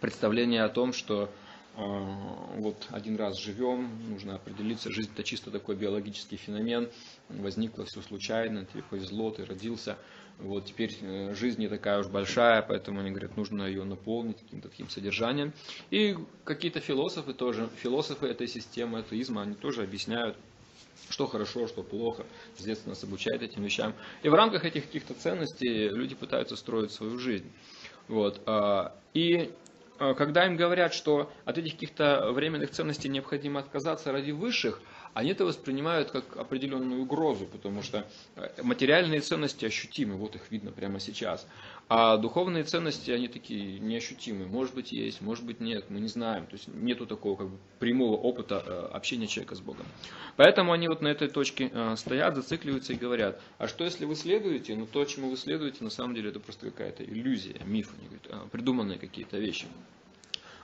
представление 0.00 0.64
о 0.64 0.68
том, 0.68 0.92
что 0.92 1.28
вот 1.76 2.86
один 2.90 3.16
раз 3.16 3.38
живем, 3.38 3.90
нужно 4.08 4.34
определиться, 4.34 4.90
жизнь 4.92 5.10
это 5.14 5.22
чисто 5.22 5.50
такой 5.50 5.74
биологический 5.74 6.36
феномен, 6.36 6.90
возникло 7.28 7.86
все 7.86 8.02
случайно, 8.02 8.66
тебе 8.66 8.82
повезло, 8.82 9.30
ты 9.30 9.44
родился, 9.44 9.96
вот 10.38 10.66
теперь 10.66 10.96
э, 11.00 11.34
жизнь 11.34 11.60
не 11.60 11.68
такая 11.68 12.00
уж 12.00 12.08
большая, 12.08 12.62
поэтому 12.62 13.00
они 13.00 13.10
говорят, 13.10 13.36
нужно 13.36 13.64
ее 13.64 13.84
наполнить 13.84 14.38
каким-то 14.38 14.68
таким 14.68 14.88
содержанием. 14.88 15.52
И 15.90 16.16
какие-то 16.44 16.80
философы 16.80 17.32
тоже, 17.32 17.68
философы 17.76 18.26
этой 18.26 18.48
системы 18.48 19.00
атеизма, 19.00 19.42
они 19.42 19.54
тоже 19.54 19.82
объясняют, 19.82 20.36
что 21.10 21.26
хорошо, 21.26 21.68
что 21.68 21.82
плохо. 21.82 22.24
С 22.56 22.64
детства 22.64 22.90
нас 22.90 23.04
обучают 23.04 23.42
этим 23.42 23.62
вещам. 23.62 23.94
И 24.22 24.28
в 24.28 24.34
рамках 24.34 24.64
этих 24.64 24.86
каких-то 24.86 25.14
ценностей 25.14 25.88
люди 25.88 26.14
пытаются 26.14 26.56
строить 26.56 26.90
свою 26.90 27.18
жизнь. 27.18 27.50
Вот. 28.08 28.40
А, 28.46 28.96
и 29.14 29.36
а, 29.36 29.52
когда 30.16 30.46
им 30.46 30.56
говорят, 30.56 30.94
что 30.94 31.30
от 31.44 31.58
этих 31.58 31.72
каких-то 31.72 32.32
временных 32.32 32.70
ценностей 32.70 33.08
необходимо 33.08 33.60
отказаться 33.60 34.12
ради 34.12 34.32
высших, 34.32 34.80
они 35.14 35.30
это 35.30 35.44
воспринимают 35.44 36.10
как 36.10 36.36
определенную 36.36 37.02
угрозу, 37.02 37.46
потому 37.46 37.82
что 37.82 38.06
э, 38.36 38.62
материальные 38.62 39.20
ценности 39.20 39.66
ощутимы, 39.66 40.14
вот 40.14 40.34
их 40.36 40.50
видно 40.50 40.72
прямо 40.72 41.00
сейчас. 41.00 41.46
А 41.94 42.16
духовные 42.16 42.64
ценности, 42.64 43.10
они 43.10 43.28
такие 43.28 43.78
неощутимые. 43.78 44.46
Может 44.46 44.74
быть, 44.74 44.92
есть, 44.92 45.20
может 45.20 45.44
быть, 45.44 45.60
нет, 45.60 45.90
мы 45.90 46.00
не 46.00 46.08
знаем. 46.08 46.46
То 46.46 46.54
есть 46.54 46.66
нету 46.68 47.04
такого 47.04 47.36
как 47.36 47.50
бы, 47.50 47.58
прямого 47.80 48.16
опыта 48.16 48.64
э, 48.66 48.88
общения 48.94 49.26
человека 49.26 49.56
с 49.56 49.60
Богом. 49.60 49.84
Поэтому 50.36 50.72
они 50.72 50.88
вот 50.88 51.02
на 51.02 51.08
этой 51.08 51.28
точке 51.28 51.70
э, 51.70 51.96
стоят, 51.96 52.34
зацикливаются 52.34 52.94
и 52.94 52.96
говорят, 52.96 53.38
а 53.58 53.68
что 53.68 53.84
если 53.84 54.06
вы 54.06 54.14
следуете? 54.14 54.74
Ну 54.74 54.86
то, 54.86 55.04
чему 55.04 55.28
вы 55.28 55.36
следуете, 55.36 55.84
на 55.84 55.90
самом 55.90 56.14
деле 56.14 56.30
это 56.30 56.40
просто 56.40 56.70
какая-то 56.70 57.04
иллюзия, 57.04 57.60
миф, 57.66 57.92
они 57.98 58.08
говорят, 58.08 58.50
придуманные 58.50 58.98
какие-то 58.98 59.36
вещи. 59.36 59.66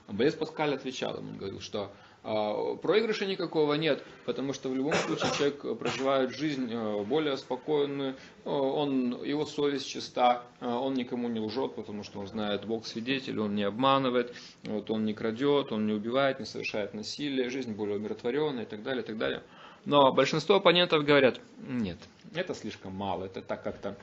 Блес 0.07 0.33
Паскаль 0.33 0.73
отвечал 0.73 1.17
ему, 1.17 1.29
он 1.29 1.37
говорил, 1.37 1.61
что 1.61 1.83
а, 1.83 1.93
проигрыша 2.21 3.25
никакого 3.25 3.75
нет, 3.75 4.03
потому 4.25 4.53
что 4.53 4.69
в 4.69 4.75
любом 4.75 4.93
случае 4.93 5.31
человек 5.37 5.79
проживает 5.79 6.31
жизнь 6.31 6.69
э, 6.69 7.03
более 7.03 7.37
спокойную, 7.37 8.15
э, 8.43 8.49
он, 8.49 9.23
его 9.23 9.45
совесть 9.45 9.87
чиста, 9.87 10.43
э, 10.59 10.67
он 10.67 10.95
никому 10.95 11.29
не 11.29 11.39
лжет, 11.39 11.75
потому 11.75 12.03
что 12.03 12.19
он 12.19 12.27
знает 12.27 12.65
Бог 12.65 12.85
свидетель, 12.85 13.39
он 13.39 13.55
не 13.55 13.63
обманывает, 13.63 14.33
вот, 14.63 14.91
он 14.91 15.05
не 15.05 15.13
крадет, 15.13 15.71
он 15.71 15.87
не 15.87 15.93
убивает, 15.93 16.39
не 16.39 16.45
совершает 16.45 16.93
насилие, 16.93 17.49
жизнь 17.49 17.73
более 17.73 17.97
умиротворенная 17.97 18.63
и 18.63 18.67
так 18.67 18.83
далее, 18.83 19.03
и 19.03 19.05
так 19.05 19.17
далее. 19.17 19.41
Но 19.85 20.11
большинство 20.11 20.55
оппонентов 20.55 21.05
говорят, 21.05 21.39
нет, 21.57 21.97
это 22.35 22.53
слишком 22.53 22.93
мало, 22.93 23.25
это 23.25 23.41
так 23.41 23.63
как-то 23.63 23.97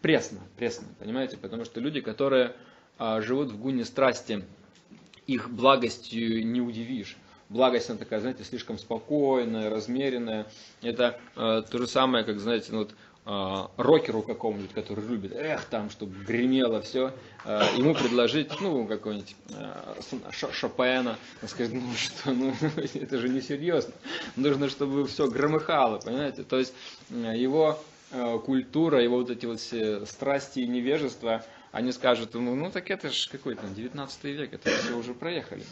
пресно, 0.00 0.38
пресно, 0.56 0.86
понимаете, 1.00 1.36
потому 1.36 1.64
что 1.64 1.80
люди, 1.80 2.00
которые 2.00 2.54
а, 2.98 3.20
живут 3.20 3.50
в 3.50 3.58
гуне 3.58 3.84
страсти, 3.84 4.44
их 5.26 5.50
благостью 5.50 6.46
не 6.46 6.60
удивишь 6.60 7.16
благость, 7.48 7.90
она 7.90 7.98
такая, 7.98 8.20
знаете, 8.20 8.44
слишком 8.44 8.78
спокойная, 8.78 9.70
размеренная. 9.70 10.46
Это 10.82 11.18
э, 11.36 11.62
то 11.68 11.78
же 11.78 11.86
самое, 11.86 12.24
как, 12.24 12.40
знаете, 12.40 12.72
ну, 12.72 12.78
вот, 12.78 12.94
э, 13.26 13.82
рокеру 13.82 14.22
какому-нибудь, 14.22 14.72
который 14.72 15.04
любит, 15.06 15.32
эх, 15.34 15.64
там, 15.66 15.90
чтобы 15.90 16.24
гремело 16.24 16.82
все, 16.82 17.12
э, 17.44 17.62
ему 17.76 17.94
предложить, 17.94 18.60
ну, 18.60 18.86
какой-нибудь 18.86 19.36
э, 19.50 20.52
Шопена, 20.52 21.16
сказать, 21.46 21.72
ну 21.72 21.82
что, 21.94 22.32
ну, 22.32 22.54
это 22.76 23.18
же 23.18 23.28
несерьезно, 23.28 23.92
нужно, 24.36 24.68
чтобы 24.68 25.06
все 25.06 25.28
громыхало, 25.28 25.98
понимаете, 25.98 26.42
то 26.42 26.58
есть 26.58 26.74
его 27.10 27.78
культура, 28.46 29.02
его 29.02 29.18
вот 29.18 29.28
эти 29.28 29.44
вот 29.44 29.60
все 29.60 30.06
страсти 30.06 30.60
и 30.60 30.66
невежество– 30.66 31.44
они 31.70 31.92
скажут 31.92 32.34
ему, 32.34 32.54
ну 32.54 32.70
так 32.70 32.90
это 32.90 33.10
же 33.10 33.28
какой-то 33.28 33.66
19 33.66 34.24
век, 34.24 34.54
это 34.54 34.70
все 34.70 34.96
уже 34.96 35.12
проехали. 35.12 35.62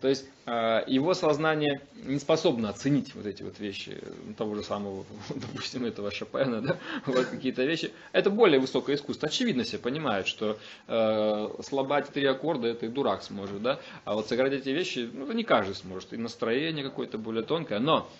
То 0.00 0.08
есть 0.08 0.26
а, 0.46 0.82
его 0.86 1.14
сознание 1.14 1.82
не 2.04 2.18
способно 2.18 2.70
оценить 2.70 3.14
вот 3.14 3.26
эти 3.26 3.42
вот 3.42 3.58
вещи, 3.58 3.98
того 4.38 4.54
же 4.54 4.62
самого, 4.62 5.04
допустим, 5.28 5.84
этого 5.84 6.10
Шопена, 6.10 6.62
да, 6.62 6.76
вот 7.06 7.26
какие-то 7.26 7.64
вещи. 7.64 7.92
Это 8.12 8.30
более 8.30 8.60
высокое 8.60 8.96
искусство. 8.96 9.28
Очевидно 9.28 9.64
все 9.64 9.78
понимают, 9.78 10.26
что 10.26 10.58
э, 10.88 11.48
слабать 11.62 12.08
три 12.08 12.24
аккорда 12.24 12.68
это 12.68 12.86
и 12.86 12.88
дурак 12.88 13.22
сможет, 13.22 13.62
да, 13.62 13.80
а 14.04 14.14
вот 14.14 14.28
сыграть 14.28 14.52
эти 14.52 14.70
вещи, 14.70 15.10
ну, 15.12 15.30
не 15.32 15.44
каждый 15.44 15.74
сможет, 15.74 16.12
и 16.12 16.16
настроение 16.16 16.84
какое-то 16.84 17.18
более 17.18 17.42
тонкое, 17.42 17.78
но 17.78 18.10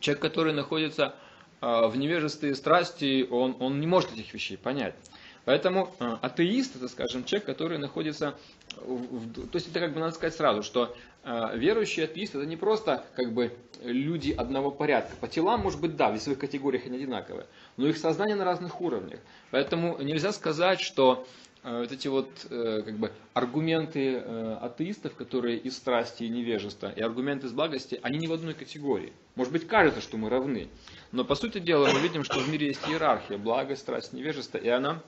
человек, 0.00 0.22
который 0.22 0.54
находится 0.54 1.14
э, 1.60 1.86
в 1.86 1.96
невежестве 1.96 2.50
и 2.50 2.54
страсти, 2.54 3.26
он, 3.30 3.56
он 3.60 3.78
не 3.78 3.86
может 3.86 4.12
этих 4.14 4.32
вещей 4.32 4.56
понять. 4.56 4.94
Поэтому 5.44 5.92
э, 5.98 6.16
атеист, 6.22 6.76
это, 6.76 6.88
скажем, 6.88 7.24
человек, 7.24 7.46
который 7.46 7.78
находится, 7.78 8.34
в, 8.76 9.48
то 9.48 9.56
есть 9.56 9.68
это 9.68 9.80
как 9.80 9.92
бы 9.92 9.98
надо 9.98 10.14
сказать 10.14 10.36
сразу, 10.36 10.62
что 10.62 10.94
э, 11.24 11.58
верующий 11.58 12.04
атеист 12.04 12.36
это 12.36 12.46
не 12.46 12.56
просто 12.56 13.04
как 13.16 13.32
бы 13.32 13.52
люди 13.82 14.30
одного 14.30 14.70
порядка. 14.70 15.16
По 15.16 15.26
телам, 15.26 15.62
может 15.62 15.80
быть, 15.80 15.96
да, 15.96 16.10
в 16.10 16.14
весовых 16.14 16.38
категориях 16.38 16.86
они 16.86 16.98
одинаковые, 16.98 17.46
но 17.76 17.88
их 17.88 17.96
сознание 17.96 18.36
на 18.36 18.44
разных 18.44 18.80
уровнях. 18.80 19.18
Поэтому 19.50 20.00
нельзя 20.00 20.30
сказать, 20.30 20.80
что 20.80 21.26
э, 21.64 21.80
вот 21.80 21.90
эти 21.90 22.06
вот 22.06 22.30
как 22.48 22.96
бы 22.98 23.10
аргументы 23.34 24.18
атеистов, 24.18 25.16
которые 25.16 25.58
из 25.58 25.76
страсти 25.76 26.22
и 26.22 26.28
невежества, 26.28 26.92
и 26.94 27.00
аргументы 27.00 27.48
из 27.48 27.52
благости, 27.52 27.98
они 28.02 28.18
не 28.18 28.28
в 28.28 28.32
одной 28.32 28.54
категории. 28.54 29.12
Может 29.34 29.52
быть, 29.52 29.66
кажется, 29.66 30.00
что 30.00 30.18
мы 30.18 30.28
равны, 30.28 30.68
но 31.10 31.24
по 31.24 31.34
сути 31.34 31.58
дела 31.58 31.88
мы 31.92 31.98
видим, 31.98 32.22
что 32.22 32.38
в 32.38 32.48
мире 32.48 32.68
есть 32.68 32.88
иерархия, 32.88 33.38
благость, 33.38 33.82
страсть, 33.82 34.12
невежество, 34.12 34.58
и 34.58 34.68
она 34.68 35.02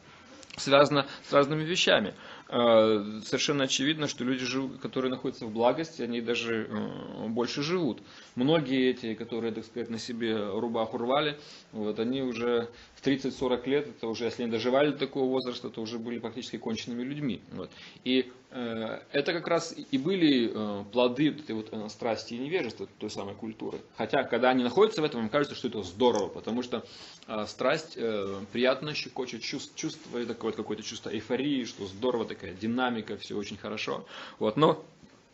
связано 0.56 1.06
с 1.28 1.32
разными 1.32 1.64
вещами. 1.64 2.14
Э, 2.48 3.20
совершенно 3.24 3.64
очевидно, 3.64 4.06
что 4.08 4.24
люди, 4.24 4.44
которые 4.78 5.10
находятся 5.10 5.46
в 5.46 5.52
благости, 5.52 6.02
они 6.02 6.20
даже 6.20 6.68
э, 6.68 7.28
больше 7.28 7.62
живут. 7.62 8.02
Многие 8.34 8.90
эти, 8.90 9.14
которые, 9.14 9.52
так 9.52 9.64
сказать, 9.64 9.90
на 9.90 9.98
себе 9.98 10.36
рубаху 10.36 10.98
рвали, 10.98 11.38
вот, 11.72 11.98
они 11.98 12.22
уже 12.22 12.68
в 13.04 13.06
30-40 13.06 13.68
лет, 13.68 13.88
это 13.88 14.08
уже, 14.08 14.24
если 14.24 14.42
они 14.42 14.52
доживали 14.52 14.90
до 14.90 14.98
такого 14.98 15.28
возраста, 15.28 15.68
то 15.68 15.82
уже 15.82 15.98
были 15.98 16.18
практически 16.18 16.56
конченными 16.56 17.02
людьми. 17.02 17.42
Вот. 17.52 17.70
И 18.04 18.32
э, 18.50 19.00
это 19.12 19.32
как 19.32 19.46
раз 19.46 19.74
и 19.90 19.98
были 19.98 20.50
э, 20.52 20.84
плоды 20.90 21.30
вот 21.30 21.40
этой 21.40 21.54
вот 21.54 21.68
э, 21.72 21.88
страсти 21.90 22.34
и 22.34 22.38
невежества 22.38 22.88
той 22.98 23.10
самой 23.10 23.34
культуры. 23.34 23.78
Хотя, 23.96 24.24
когда 24.24 24.50
они 24.50 24.64
находятся 24.64 25.02
в 25.02 25.04
этом, 25.04 25.20
им 25.20 25.28
кажется, 25.28 25.54
что 25.54 25.68
это 25.68 25.82
здорово, 25.82 26.28
потому 26.28 26.62
что 26.62 26.84
э, 27.26 27.44
страсть 27.46 27.94
э, 27.96 28.40
приятно 28.52 28.94
щекочет, 28.94 29.42
чувств, 29.42 29.74
чувствует 29.76 30.26
такое 30.28 30.50
вот 30.50 30.56
какое-то 30.56 30.82
чувство 30.82 31.10
эйфории, 31.10 31.64
что 31.64 31.86
здорово, 31.86 32.24
такая 32.24 32.54
динамика, 32.54 33.18
все 33.18 33.36
очень 33.36 33.58
хорошо. 33.58 34.06
Вот. 34.38 34.56
Но 34.56 34.82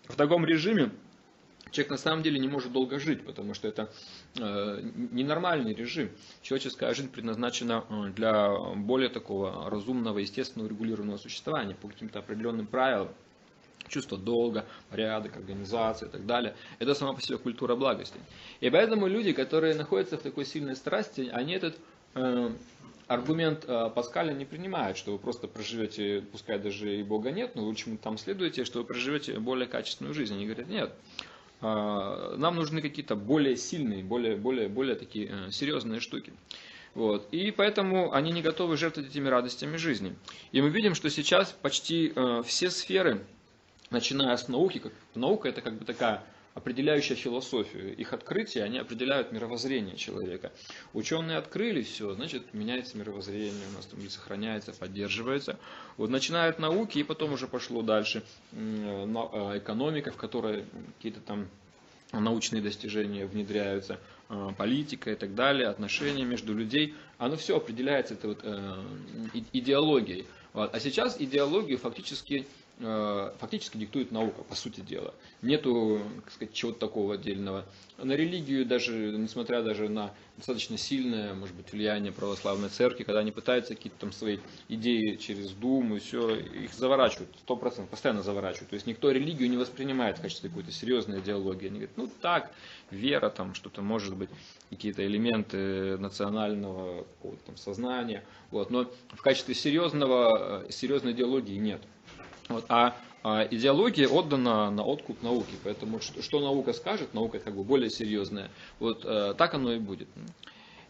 в 0.09 0.17
таком 0.17 0.45
режиме 0.45 0.91
человек 1.71 1.91
на 1.91 1.97
самом 1.97 2.23
деле 2.23 2.39
не 2.39 2.49
может 2.49 2.73
долго 2.73 2.99
жить, 2.99 3.25
потому 3.25 3.55
что 3.55 3.69
это 3.69 3.91
э, 4.39 4.81
ненормальный 5.11 5.75
режим. 5.75 6.11
Человеческая 6.43 6.95
жизнь 6.95 7.11
предназначена 7.11 7.85
э, 7.89 8.11
для 8.11 8.51
более 8.77 9.09
такого 9.09 9.71
разумного, 9.71 10.19
естественного, 10.19 10.69
регулированного 10.69 11.19
существования 11.19 11.75
по 11.75 11.89
каким-то 11.89 12.19
определенным 12.19 12.67
правилам. 12.67 13.09
Чувство 13.89 14.19
долга, 14.19 14.67
порядок, 14.89 15.37
организация 15.37 16.09
и 16.09 16.13
так 16.13 16.25
далее. 16.27 16.55
Это 16.79 16.95
сама 16.95 17.13
по 17.13 17.21
себе 17.21 17.39
культура 17.39 17.75
благости. 17.75 18.21
И 18.61 18.71
поэтому 18.71 19.09
люди, 19.09 19.33
которые 19.33 19.75
находятся 19.75 20.17
в 20.17 20.23
такой 20.23 20.45
сильной 20.45 20.77
страсти, 20.77 21.29
они 21.33 21.55
этот 21.55 21.77
э, 22.15 22.53
аргумент 23.11 23.65
э, 23.67 23.91
Паскаля 23.93 24.33
не 24.33 24.45
принимают, 24.45 24.97
что 24.97 25.11
вы 25.11 25.19
просто 25.19 25.49
проживете, 25.49 26.23
пускай 26.31 26.61
даже 26.61 26.97
и 26.97 27.03
Бога 27.03 27.33
нет, 27.33 27.57
но 27.57 27.75
чему-то 27.75 28.05
там 28.05 28.17
следуете, 28.19 28.65
что 28.65 28.79
вы 28.79 28.85
проживете 28.85 29.41
более 29.41 29.67
качественную 29.67 30.15
жизнь. 30.15 30.35
Они 30.35 30.45
говорят, 30.45 30.69
нет, 30.69 30.95
нам 31.61 32.57
нужны 32.57 32.81
какие-то 32.81 33.17
более 33.17 33.57
сильные, 33.57 34.03
более, 34.03 34.37
более, 34.37 34.69
более 34.69 34.95
такие 34.97 35.29
э, 35.31 35.51
серьезные 35.51 36.01
штуки. 36.01 36.33
Вот. 36.95 37.29
И 37.33 37.51
поэтому 37.51 38.13
они 38.13 38.33
не 38.33 38.43
готовы 38.43 38.77
жертвовать 38.77 39.11
этими 39.11 39.29
радостями 39.29 39.77
жизни. 39.77 40.17
И 40.53 40.61
мы 40.61 40.71
видим, 40.71 40.95
что 40.95 41.11
сейчас 41.11 41.53
почти 41.53 42.13
э, 42.15 42.43
все 42.45 42.71
сферы, 42.71 43.25
начиная 43.91 44.37
с 44.37 44.49
науки, 44.49 44.79
как, 44.79 44.93
наука 45.15 45.49
это 45.49 45.61
как 45.61 45.75
бы 45.75 45.85
такая 45.85 46.25
определяющая 46.55 47.17
философию. 47.17 47.97
Их 47.97 48.13
открытия, 48.13 48.65
они 48.65 48.79
определяют 48.79 49.33
мировоззрение 49.33 49.97
человека. 49.97 50.53
Ученые 50.93 51.39
открыли 51.39 51.83
все, 51.83 52.13
значит, 52.15 52.53
меняется 52.53 52.99
мировоззрение, 52.99 53.67
у 53.73 53.77
нас 53.77 53.87
там 53.87 54.01
сохраняется, 54.11 54.73
поддерживается. 54.73 55.59
Вот 55.97 56.11
начинают 56.11 56.59
науки, 56.59 56.99
и 56.99 57.05
потом 57.05 57.33
уже 57.33 57.47
пошло 57.47 57.83
дальше 57.83 58.23
а, 58.53 59.59
экономика, 59.59 60.11
в 60.11 60.17
которой 60.17 60.65
какие-то 60.97 61.21
там 61.21 61.49
научные 62.13 62.61
достижения 62.61 63.27
внедряются, 63.27 64.01
а, 64.29 64.53
политика 64.53 65.13
и 65.13 65.15
так 65.15 65.35
далее, 65.35 65.69
отношения 65.69 66.25
между 66.25 66.53
людей. 66.53 66.95
Оно 67.19 67.37
все 67.37 67.57
определяется 67.57 68.15
это 68.15 68.29
вот, 68.29 68.41
э, 68.43 68.83
идеологией. 69.53 70.27
А 70.53 70.81
сейчас 70.81 71.21
идеологию 71.21 71.79
фактически 71.79 72.45
фактически 72.81 73.77
диктует 73.77 74.11
наука, 74.11 74.43
по 74.43 74.55
сути 74.55 74.81
дела. 74.81 75.15
Нету, 75.43 76.01
так 76.25 76.33
сказать, 76.33 76.55
чего-то 76.55 76.79
такого 76.79 77.15
отдельного. 77.15 77.67
На 77.99 78.13
религию 78.13 78.65
даже, 78.65 78.95
несмотря 79.19 79.63
даже 79.63 79.89
на 79.89 80.15
достаточно 80.39 80.79
сильное, 80.79 81.35
может 81.35 81.55
быть, 81.55 81.71
влияние 81.71 82.13
православной 82.13 82.71
церкви, 82.71 83.05
когда 83.05 83.21
они 83.21 83.31
пытаются 83.31 83.75
какие-то 83.75 83.99
там 83.99 84.13
свои 84.13 84.39
идеи 84.69 85.17
через 85.17 85.51
Думу 85.51 85.97
и 85.97 86.01
все, 86.01 86.37
их 86.37 86.73
заворачивают, 86.73 87.29
сто 87.43 87.57
процентов, 87.57 87.91
постоянно 87.91 88.23
заворачивают. 88.23 88.71
То 88.71 88.75
есть 88.75 88.87
никто 88.87 89.11
религию 89.11 89.51
не 89.51 89.59
воспринимает 89.59 90.19
в 90.19 90.23
качестве 90.23 90.49
какой-то 90.49 90.73
серьезной 90.73 91.21
идеологии. 91.21 91.67
Они 91.67 91.79
говорят, 91.81 91.97
ну 91.97 92.11
так, 92.23 92.51
вера 92.91 93.29
там, 93.29 93.55
что-то 93.55 93.83
может 93.83 94.17
быть, 94.17 94.31
какие-то 94.71 95.07
элементы 95.07 95.99
национального 95.99 97.07
там 97.45 97.57
сознания, 97.57 98.25
вот, 98.51 98.71
но 98.71 98.91
в 99.11 99.23
качестве 99.23 99.55
серьезного, 99.55 100.65
э, 100.67 100.71
серьезной 100.71 101.13
идеологии 101.13 101.57
нет. 101.57 101.83
Вот, 102.51 102.65
а, 102.69 102.97
а 103.23 103.47
идеология 103.49 104.09
отдана 104.09 104.71
на 104.71 104.83
откуп 104.83 105.23
науки, 105.23 105.55
поэтому 105.63 106.01
что, 106.01 106.41
наука 106.41 106.73
скажет, 106.73 107.15
наука 107.15 107.39
как 107.39 107.55
бы 107.55 107.63
более 107.63 107.91
серьезная, 107.91 108.51
вот 108.81 109.05
э, 109.05 109.35
так 109.39 109.55
оно 109.55 109.73
и 109.73 109.79
будет. 109.79 110.09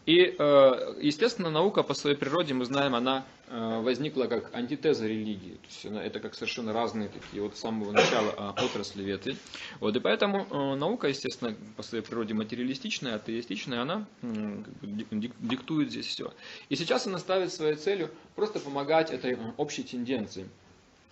И, 0.07 0.35
э, 0.39 0.95
естественно, 0.99 1.51
наука 1.51 1.83
по 1.83 1.93
своей 1.93 2.15
природе, 2.17 2.55
мы 2.55 2.65
знаем, 2.65 2.95
она 2.95 3.23
возникла 3.47 4.27
как 4.27 4.55
антитеза 4.55 5.05
религии. 5.05 5.55
То 5.55 5.67
есть 5.67 6.05
это 6.05 6.21
как 6.21 6.35
совершенно 6.35 6.71
разные 6.71 7.09
такие 7.09 7.43
вот 7.43 7.57
с 7.57 7.59
самого 7.59 7.91
начала 7.91 8.55
отрасли 8.57 9.03
ветви. 9.03 9.35
Вот, 9.81 9.93
и 9.93 9.99
поэтому 9.99 10.75
наука, 10.77 11.09
естественно, 11.09 11.53
по 11.75 11.83
своей 11.83 12.01
природе 12.01 12.33
материалистичная, 12.33 13.15
атеистичная, 13.15 13.81
она 13.81 14.05
диктует 14.21 15.91
здесь 15.91 16.05
все. 16.05 16.33
И 16.69 16.77
сейчас 16.77 17.07
она 17.07 17.19
ставит 17.19 17.51
своей 17.51 17.75
целью 17.75 18.09
просто 18.35 18.61
помогать 18.61 19.11
этой 19.11 19.37
общей 19.57 19.83
тенденции. 19.83 20.47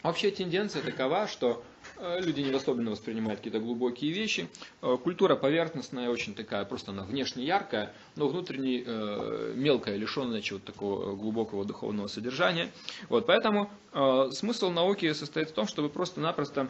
Общая 0.01 0.31
тенденция 0.31 0.81
такова, 0.81 1.27
что 1.27 1.61
э, 1.97 2.21
люди 2.21 2.39
не 2.39 2.53
особенно 2.53 2.91
воспринимают 2.91 3.39
какие-то 3.41 3.59
глубокие 3.59 4.13
вещи. 4.13 4.47
Э, 4.81 4.97
культура 5.03 5.35
поверхностная, 5.35 6.09
очень 6.09 6.33
такая, 6.33 6.63
просто 6.63 6.91
она 6.91 7.03
внешне 7.03 7.43
яркая, 7.43 7.93
но 8.15 8.29
внутренне 8.29 8.81
э, 8.85 9.53
мелкая, 9.57 9.97
лишенная 9.97 10.41
чего-то 10.41 10.67
такого 10.67 11.17
глубокого 11.17 11.65
духовного 11.65 12.07
содержания. 12.07 12.71
Вот, 13.09 13.25
поэтому 13.25 13.69
смысл 14.31 14.69
науки 14.69 15.11
состоит 15.11 15.49
в 15.49 15.53
том, 15.53 15.67
чтобы 15.67 15.89
просто-напросто 15.89 16.69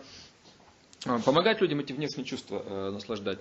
помогать 1.24 1.62
людям 1.62 1.80
эти 1.82 1.94
внешние 1.94 2.26
чувства 2.26 2.90
наслаждать. 2.92 3.40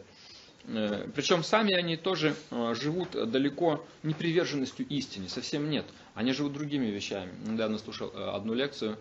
Причем 0.64 1.42
сами 1.42 1.72
они 1.72 1.96
тоже 1.96 2.34
живут 2.50 3.10
далеко 3.30 3.86
не 4.02 4.14
приверженностью 4.14 4.86
истине, 4.88 5.28
совсем 5.28 5.70
нет. 5.70 5.86
Они 6.14 6.32
живут 6.32 6.52
другими 6.52 6.86
вещами. 6.86 7.32
Недавно 7.46 7.78
слушал 7.78 8.12
одну 8.14 8.52
лекцию 8.52 8.98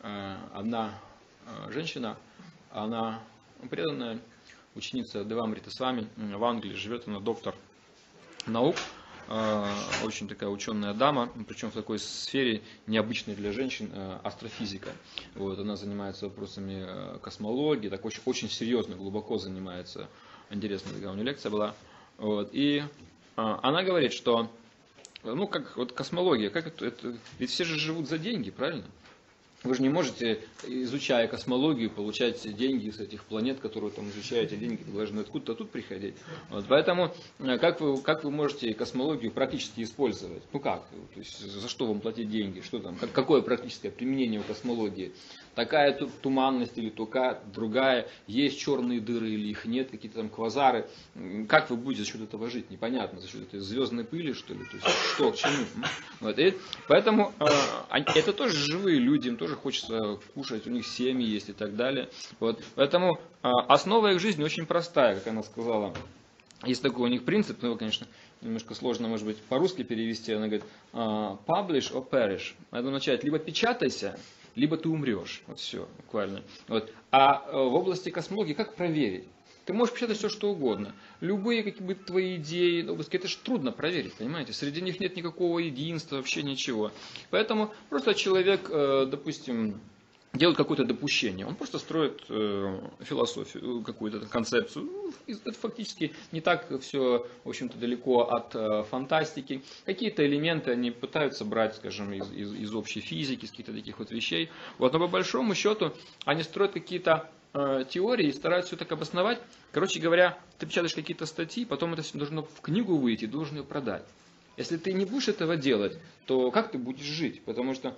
одна 0.00 0.98
э, 1.46 1.72
женщина, 1.72 2.16
она 2.70 3.22
преданная 3.70 4.18
ученица 4.74 5.24
Девамрита 5.24 5.70
с 5.70 5.78
вами 5.78 6.08
в 6.16 6.42
Англии, 6.44 6.74
живет 6.74 7.06
она 7.06 7.20
доктор 7.20 7.54
наук, 8.46 8.76
э, 9.28 9.66
очень 10.04 10.28
такая 10.28 10.48
ученая 10.48 10.94
дама, 10.94 11.30
причем 11.46 11.70
в 11.70 11.74
такой 11.74 11.98
сфере 11.98 12.62
необычной 12.86 13.34
для 13.34 13.52
женщин, 13.52 13.90
астрофизика. 14.22 14.92
Вот, 15.34 15.58
она 15.58 15.76
занимается 15.76 16.26
вопросами 16.26 17.18
космологии, 17.18 17.88
так 17.88 18.04
очень, 18.04 18.22
очень 18.24 18.48
серьезно, 18.50 18.96
глубоко 18.96 19.38
занимается. 19.38 20.08
Интересная 20.50 20.94
такая 20.94 21.10
у 21.10 21.14
нее 21.14 21.24
лекция 21.24 21.50
была. 21.50 21.74
Вот, 22.16 22.50
и 22.52 22.82
она 23.36 23.82
говорит, 23.82 24.12
что 24.12 24.50
ну, 25.22 25.46
как 25.46 25.76
вот 25.76 25.92
космология, 25.92 26.50
как 26.50 26.66
это, 26.66 26.86
это, 26.86 27.16
ведь 27.38 27.50
все 27.50 27.64
же 27.64 27.78
живут 27.78 28.08
за 28.08 28.18
деньги, 28.18 28.50
правильно? 28.50 28.86
Вы 29.62 29.74
же 29.74 29.82
не 29.82 29.90
можете, 29.90 30.40
изучая 30.66 31.28
космологию, 31.28 31.90
получать 31.90 32.42
деньги 32.56 32.88
с 32.88 32.98
этих 32.98 33.24
планет, 33.24 33.60
которые 33.60 33.90
там 33.90 34.08
изучаете, 34.08 34.56
деньги 34.56 34.82
должны 34.84 35.20
откуда-то 35.20 35.54
тут 35.54 35.70
приходить. 35.70 36.14
Вот, 36.48 36.64
поэтому 36.66 37.12
э, 37.40 37.58
как 37.58 37.82
вы, 37.82 38.00
как 38.00 38.24
вы 38.24 38.30
можете 38.30 38.72
космологию 38.72 39.30
практически 39.30 39.82
использовать? 39.82 40.42
Ну 40.54 40.60
как? 40.60 40.88
То 41.14 41.20
есть, 41.20 41.40
за 41.40 41.68
что 41.68 41.86
вам 41.86 42.00
платить 42.00 42.30
деньги? 42.30 42.60
Что 42.62 42.78
там? 42.78 42.96
Какое 43.12 43.42
практическое 43.42 43.90
применение 43.90 44.40
у 44.40 44.44
космологии? 44.44 45.12
Такая 45.54 45.92
туманность 46.22 46.76
или 46.78 46.90
только 46.90 47.40
другая, 47.52 48.08
есть 48.26 48.58
черные 48.58 49.00
дыры 49.00 49.30
или 49.30 49.48
их 49.48 49.64
нет, 49.64 49.90
какие-то 49.90 50.18
там 50.18 50.28
квазары. 50.28 50.86
Как 51.48 51.70
вы 51.70 51.76
будете 51.76 52.04
за 52.04 52.10
счет 52.10 52.22
этого 52.22 52.50
жить? 52.50 52.70
Непонятно, 52.70 53.20
за 53.20 53.28
счет 53.28 53.42
этой 53.42 53.60
звездной 53.60 54.04
пыли, 54.04 54.32
что 54.32 54.54
ли? 54.54 54.64
То 54.64 54.76
есть, 54.76 54.88
что, 55.14 55.32
к 55.32 55.36
чему? 55.36 55.64
Вот. 56.20 56.38
И 56.38 56.56
поэтому 56.88 57.32
э, 57.40 57.98
это 58.14 58.32
тоже 58.32 58.56
живые 58.56 58.98
люди, 58.98 59.28
им 59.28 59.36
тоже 59.36 59.56
хочется 59.56 60.18
кушать, 60.34 60.66
у 60.66 60.70
них 60.70 60.86
семьи 60.86 61.26
есть 61.26 61.48
и 61.48 61.52
так 61.52 61.76
далее. 61.76 62.08
Вот. 62.38 62.62
Поэтому 62.74 63.18
э, 63.42 63.48
основа 63.68 64.12
их 64.12 64.20
жизни 64.20 64.44
очень 64.44 64.66
простая, 64.66 65.16
как 65.16 65.26
она 65.28 65.42
сказала. 65.42 65.94
Есть 66.64 66.82
такой 66.82 67.08
у 67.08 67.12
них 67.12 67.24
принцип, 67.24 67.58
ну, 67.62 67.68
его, 67.68 67.78
конечно, 67.78 68.06
немножко 68.42 68.74
сложно, 68.74 69.08
может 69.08 69.24
быть, 69.24 69.38
по-русски 69.38 69.82
перевести. 69.82 70.32
Она 70.32 70.46
говорит, 70.46 70.64
«А, 70.92 71.38
publish 71.46 71.92
or 71.92 72.06
perish. 72.06 72.52
Это 72.70 72.80
означает, 72.80 73.24
либо 73.24 73.38
печатайся, 73.38 74.18
либо 74.54 74.76
ты 74.76 74.88
умрешь. 74.88 75.42
Вот 75.46 75.58
все, 75.58 75.88
буквально. 75.96 76.42
Вот. 76.68 76.92
А 77.10 77.44
э, 77.46 77.52
в 77.52 77.74
области 77.74 78.10
космологии 78.10 78.54
как 78.54 78.74
проверить? 78.74 79.24
Ты 79.66 79.74
можешь 79.74 79.94
печатать 79.94 80.18
все, 80.18 80.28
что 80.28 80.50
угодно. 80.50 80.94
Любые 81.20 81.62
какие 81.62 81.86
бы 81.86 81.94
твои 81.94 82.36
идеи, 82.36 82.82
это 83.12 83.28
же 83.28 83.36
трудно 83.36 83.72
проверить, 83.72 84.14
понимаете? 84.14 84.52
Среди 84.52 84.80
них 84.80 84.98
нет 85.00 85.16
никакого 85.16 85.58
единства, 85.58 86.16
вообще 86.16 86.42
ничего. 86.42 86.90
Поэтому 87.30 87.72
просто 87.88 88.14
человек, 88.14 88.68
э, 88.70 89.06
допустим, 89.08 89.80
делает 90.32 90.56
какое-то 90.56 90.84
допущение. 90.84 91.46
Он 91.46 91.56
просто 91.56 91.78
строит 91.78 92.22
э, 92.28 92.80
философию, 93.00 93.82
какую-то 93.82 94.20
концепцию. 94.26 94.84
Ну, 94.84 95.12
это 95.26 95.52
фактически 95.52 96.14
не 96.30 96.40
так 96.40 96.68
все, 96.80 97.26
в 97.44 97.48
общем-то, 97.48 97.76
далеко 97.78 98.22
от 98.22 98.54
э, 98.54 98.84
фантастики. 98.84 99.62
Какие-то 99.84 100.24
элементы 100.24 100.70
они 100.70 100.92
пытаются 100.92 101.44
брать, 101.44 101.74
скажем, 101.76 102.12
из, 102.12 102.30
из, 102.32 102.54
из 102.54 102.74
общей 102.74 103.00
физики, 103.00 103.44
из 103.44 103.50
каких-то 103.50 103.72
таких 103.72 103.98
вот 103.98 104.10
вещей. 104.12 104.50
Вот, 104.78 104.92
но 104.92 105.00
по 105.00 105.08
большому 105.08 105.54
счету 105.54 105.92
они 106.24 106.44
строят 106.44 106.72
какие-то 106.72 107.28
э, 107.52 107.84
теории 107.90 108.28
и 108.28 108.32
стараются 108.32 108.68
все 108.68 108.76
так 108.76 108.92
обосновать. 108.92 109.40
Короче 109.72 109.98
говоря, 109.98 110.38
ты 110.58 110.66
печатаешь 110.66 110.94
какие-то 110.94 111.26
статьи, 111.26 111.64
потом 111.64 111.94
это 111.94 112.02
все 112.02 112.16
должно 112.16 112.44
в 112.44 112.60
книгу 112.60 112.96
выйти, 112.96 113.24
должен 113.24 113.56
ее 113.56 113.64
продать. 113.64 114.04
Если 114.56 114.76
ты 114.76 114.92
не 114.92 115.06
будешь 115.06 115.28
этого 115.28 115.56
делать, 115.56 115.98
то 116.26 116.50
как 116.50 116.70
ты 116.70 116.78
будешь 116.78 117.04
жить? 117.04 117.42
Потому 117.44 117.74
что 117.74 117.96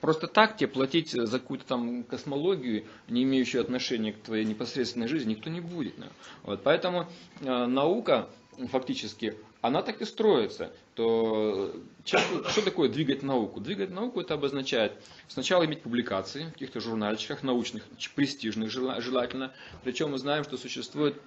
Просто 0.00 0.26
так 0.26 0.56
тебе 0.56 0.68
платить 0.68 1.12
за 1.12 1.38
какую-то 1.38 1.64
там 1.64 2.02
космологию, 2.04 2.86
не 3.08 3.22
имеющую 3.22 3.60
отношения 3.60 4.12
к 4.12 4.20
твоей 4.20 4.44
непосредственной 4.44 5.06
жизни, 5.06 5.30
никто 5.30 5.48
не 5.48 5.60
будет. 5.60 5.94
Вот, 6.42 6.62
поэтому 6.64 7.06
э, 7.40 7.66
наука 7.66 8.28
фактически, 8.70 9.36
она 9.60 9.82
так 9.82 10.00
и 10.00 10.04
строится. 10.04 10.72
То, 10.94 11.72
что, 12.04 12.18
что 12.48 12.62
такое 12.62 12.88
двигать 12.88 13.22
науку? 13.22 13.60
Двигать 13.60 13.90
науку 13.90 14.20
это 14.20 14.34
обозначает 14.34 14.92
сначала 15.28 15.64
иметь 15.66 15.82
публикации 15.82 16.46
в 16.46 16.52
каких-то 16.52 16.80
журнальчиках 16.80 17.42
научных, 17.42 17.84
престижных 18.14 18.70
желательно. 18.70 19.52
Причем 19.84 20.12
мы 20.12 20.18
знаем, 20.18 20.44
что 20.44 20.56
существует 20.56 21.20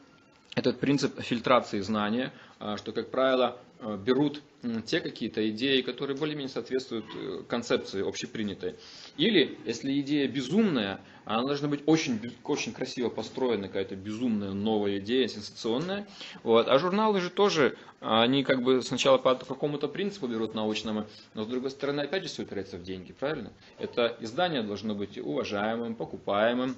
этот 0.56 0.80
принцип 0.80 1.20
фильтрации 1.22 1.80
знания, 1.80 2.34
а, 2.60 2.78
что, 2.78 2.92
как 2.92 3.10
правило, 3.12 3.58
а, 3.80 3.98
берут 3.98 4.42
те 4.86 5.00
какие-то 5.00 5.48
идеи, 5.52 5.82
которые 5.82 6.18
более-менее 6.18 6.50
соответствуют 6.50 7.06
э, 7.16 7.44
концепции 7.48 8.06
общепринятой. 8.06 8.76
Или, 9.16 9.58
если 9.66 9.98
идея 10.02 10.28
безумная, 10.28 11.00
она 11.24 11.44
должна 11.44 11.70
быть 11.70 11.82
очень, 11.86 12.20
очень 12.44 12.74
красиво 12.74 13.08
построена, 13.08 13.68
какая-то 13.68 13.96
безумная 13.96 14.52
новая 14.52 15.00
идея, 15.00 15.30
сенсационная. 15.30 16.08
Вот. 16.44 16.68
А 16.68 16.78
журналы 16.78 17.22
же 17.22 17.30
тоже, 17.30 17.78
они 18.02 18.44
как 18.44 18.62
бы 18.64 18.82
сначала 18.82 19.18
по 19.18 19.36
какому-то 19.36 19.88
принципу 19.88 20.28
берут 20.28 20.56
научному, 20.56 21.06
но 21.34 21.46
с 21.46 21.48
другой 21.48 21.72
стороны, 21.72 22.02
опять 22.02 22.24
же, 22.24 22.30
все 22.30 22.44
упирается 22.44 22.78
в 22.78 22.84
деньги, 22.84 23.14
правильно? 23.14 23.54
Это 23.78 24.18
издание 24.20 24.62
должно 24.62 24.94
быть 24.94 25.18
уважаемым, 25.18 25.96
покупаемым, 25.96 26.76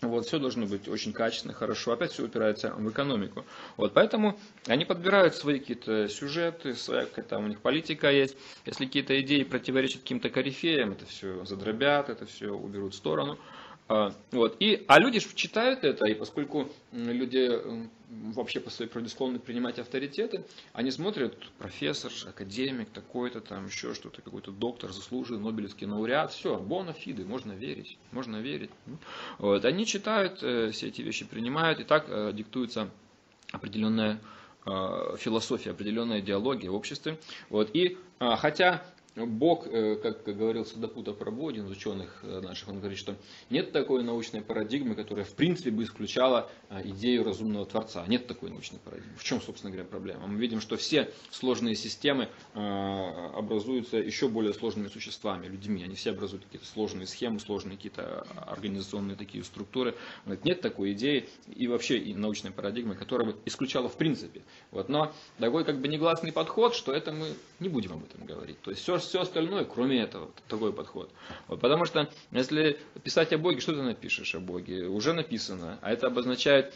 вот, 0.00 0.26
все 0.26 0.38
должно 0.38 0.66
быть 0.66 0.86
очень 0.88 1.12
качественно, 1.12 1.52
хорошо. 1.52 1.92
Опять 1.92 2.12
все 2.12 2.24
упирается 2.24 2.72
в 2.72 2.88
экономику. 2.88 3.44
Вот, 3.76 3.94
поэтому 3.94 4.38
они 4.66 4.84
подбирают 4.84 5.34
свои 5.34 5.58
какие-то 5.58 6.08
сюжеты, 6.08 6.74
своя 6.74 7.06
какая-то 7.06 7.38
у 7.38 7.46
них 7.46 7.60
политика 7.60 8.10
есть. 8.10 8.36
Если 8.64 8.86
какие-то 8.86 9.20
идеи 9.20 9.42
противоречат 9.42 10.02
каким-то 10.02 10.30
корифеям, 10.30 10.92
это 10.92 11.04
все 11.06 11.44
задробят, 11.44 12.10
это 12.10 12.26
все 12.26 12.50
уберут 12.50 12.94
в 12.94 12.96
сторону. 12.96 13.38
А, 13.88 14.12
вот. 14.32 14.56
И, 14.60 14.84
а 14.86 14.98
люди 14.98 15.18
читают 15.18 15.82
это, 15.82 16.04
и 16.06 16.14
поскольку 16.14 16.68
люди 16.92 17.50
вообще 18.10 18.60
по 18.60 18.70
своей 18.70 18.90
природе 18.90 19.10
склонны 19.10 19.38
принимать 19.38 19.78
авторитеты, 19.78 20.44
они 20.72 20.90
смотрят, 20.90 21.36
профессор, 21.58 22.12
академик, 22.26 22.90
такой-то, 22.90 23.40
там 23.40 23.66
еще 23.66 23.94
что-то, 23.94 24.22
какой-то 24.22 24.50
доктор, 24.50 24.92
заслуженный, 24.92 25.40
Нобелевский 25.40 25.86
лауреат, 25.86 26.32
все, 26.32 26.58
бонафиды, 26.58 27.24
можно 27.24 27.52
верить, 27.52 27.98
можно 28.12 28.36
верить. 28.36 28.70
Вот. 29.38 29.64
Они 29.64 29.86
читают 29.86 30.42
э, 30.42 30.70
все 30.70 30.88
эти 30.88 31.02
вещи, 31.02 31.24
принимают, 31.24 31.80
и 31.80 31.84
так 31.84 32.06
э, 32.08 32.32
диктуется 32.34 32.90
определенная 33.52 34.20
э, 34.66 35.16
философия, 35.18 35.70
определенная 35.70 36.20
идеология 36.20 36.70
в 36.70 36.74
обществе. 36.74 37.18
Вот. 37.48 37.70
И 37.74 37.96
хотя 38.18 38.82
Бог, 39.26 39.66
э, 39.66 39.96
как 39.96 40.24
говорил 40.24 40.64
Прабу, 41.18 41.48
один 41.48 41.66
из 41.66 41.70
ученых 41.70 42.20
э, 42.22 42.40
наших, 42.40 42.68
он 42.68 42.78
говорит, 42.78 42.98
что 42.98 43.16
нет 43.50 43.72
такой 43.72 44.02
научной 44.02 44.42
парадигмы, 44.42 44.94
которая 44.94 45.24
в 45.24 45.34
принципе 45.34 45.70
бы 45.70 45.84
исключала 45.84 46.50
э, 46.70 46.82
идею 46.88 47.24
разумного 47.24 47.66
Творца. 47.66 48.04
Нет 48.06 48.26
такой 48.26 48.50
научной 48.50 48.78
парадигмы. 48.78 49.16
В 49.16 49.24
чем, 49.24 49.40
собственно 49.40 49.72
говоря, 49.72 49.88
проблема? 49.88 50.26
Мы 50.26 50.38
видим, 50.38 50.60
что 50.60 50.76
все 50.76 51.12
сложные 51.30 51.74
системы 51.74 52.28
образуются 52.54 53.96
еще 53.96 54.28
более 54.28 54.52
сложными 54.54 54.88
существами, 54.88 55.46
людьми. 55.46 55.82
Они 55.82 55.94
все 55.94 56.10
образуют 56.10 56.44
какие-то 56.44 56.66
сложные 56.66 57.06
схемы, 57.06 57.40
сложные 57.40 57.76
какие-то 57.76 58.26
организационные 58.46 59.16
такие 59.16 59.42
структуры. 59.44 59.94
Нет 60.44 60.60
такой 60.60 60.92
идеи 60.92 61.28
и 61.54 61.66
вообще 61.66 61.98
и 61.98 62.14
научной 62.14 62.50
парадигмы, 62.50 62.94
которая 62.94 63.28
бы 63.32 63.36
исключала 63.44 63.88
в 63.88 63.96
принципе. 63.96 64.42
Вот. 64.70 64.88
Но 64.88 65.12
такой 65.38 65.64
как 65.64 65.80
бы 65.80 65.88
негласный 65.88 66.32
подход, 66.32 66.74
что 66.74 66.92
это 66.92 67.12
мы 67.12 67.34
не 67.60 67.68
будем 67.68 67.92
об 67.92 68.04
этом 68.04 68.26
говорить. 68.26 68.60
То 68.60 68.70
есть 68.70 68.82
все, 68.82 68.98
все 69.08 69.20
остальное, 69.22 69.64
кроме 69.64 70.02
этого, 70.02 70.30
такой 70.48 70.72
подход. 70.72 71.10
Вот, 71.48 71.60
потому 71.60 71.84
что 71.84 72.08
если 72.30 72.78
писать 73.02 73.32
о 73.32 73.38
Боге, 73.38 73.60
что 73.60 73.72
ты 73.72 73.82
напишешь 73.82 74.34
о 74.34 74.40
Боге? 74.40 74.86
Уже 74.86 75.12
написано. 75.12 75.78
А 75.82 75.92
это 75.92 76.06
обозначает 76.06 76.74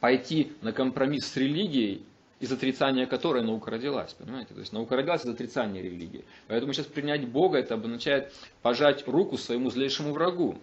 пойти 0.00 0.52
на 0.62 0.72
компромисс 0.72 1.26
с 1.26 1.36
религией, 1.36 2.04
из 2.40 2.52
отрицания 2.52 3.06
которой 3.06 3.42
наука 3.42 3.70
родилась, 3.70 4.12
понимаете? 4.12 4.54
То 4.54 4.60
есть 4.60 4.72
наука 4.72 4.96
родилась 4.96 5.24
из 5.24 5.28
отрицания 5.28 5.82
религии. 5.82 6.24
Поэтому 6.48 6.72
сейчас 6.72 6.86
принять 6.86 7.26
Бога, 7.26 7.58
это 7.58 7.74
обозначает 7.74 8.32
пожать 8.62 9.06
руку 9.06 9.38
своему 9.38 9.70
злейшему 9.70 10.12
врагу. 10.12 10.58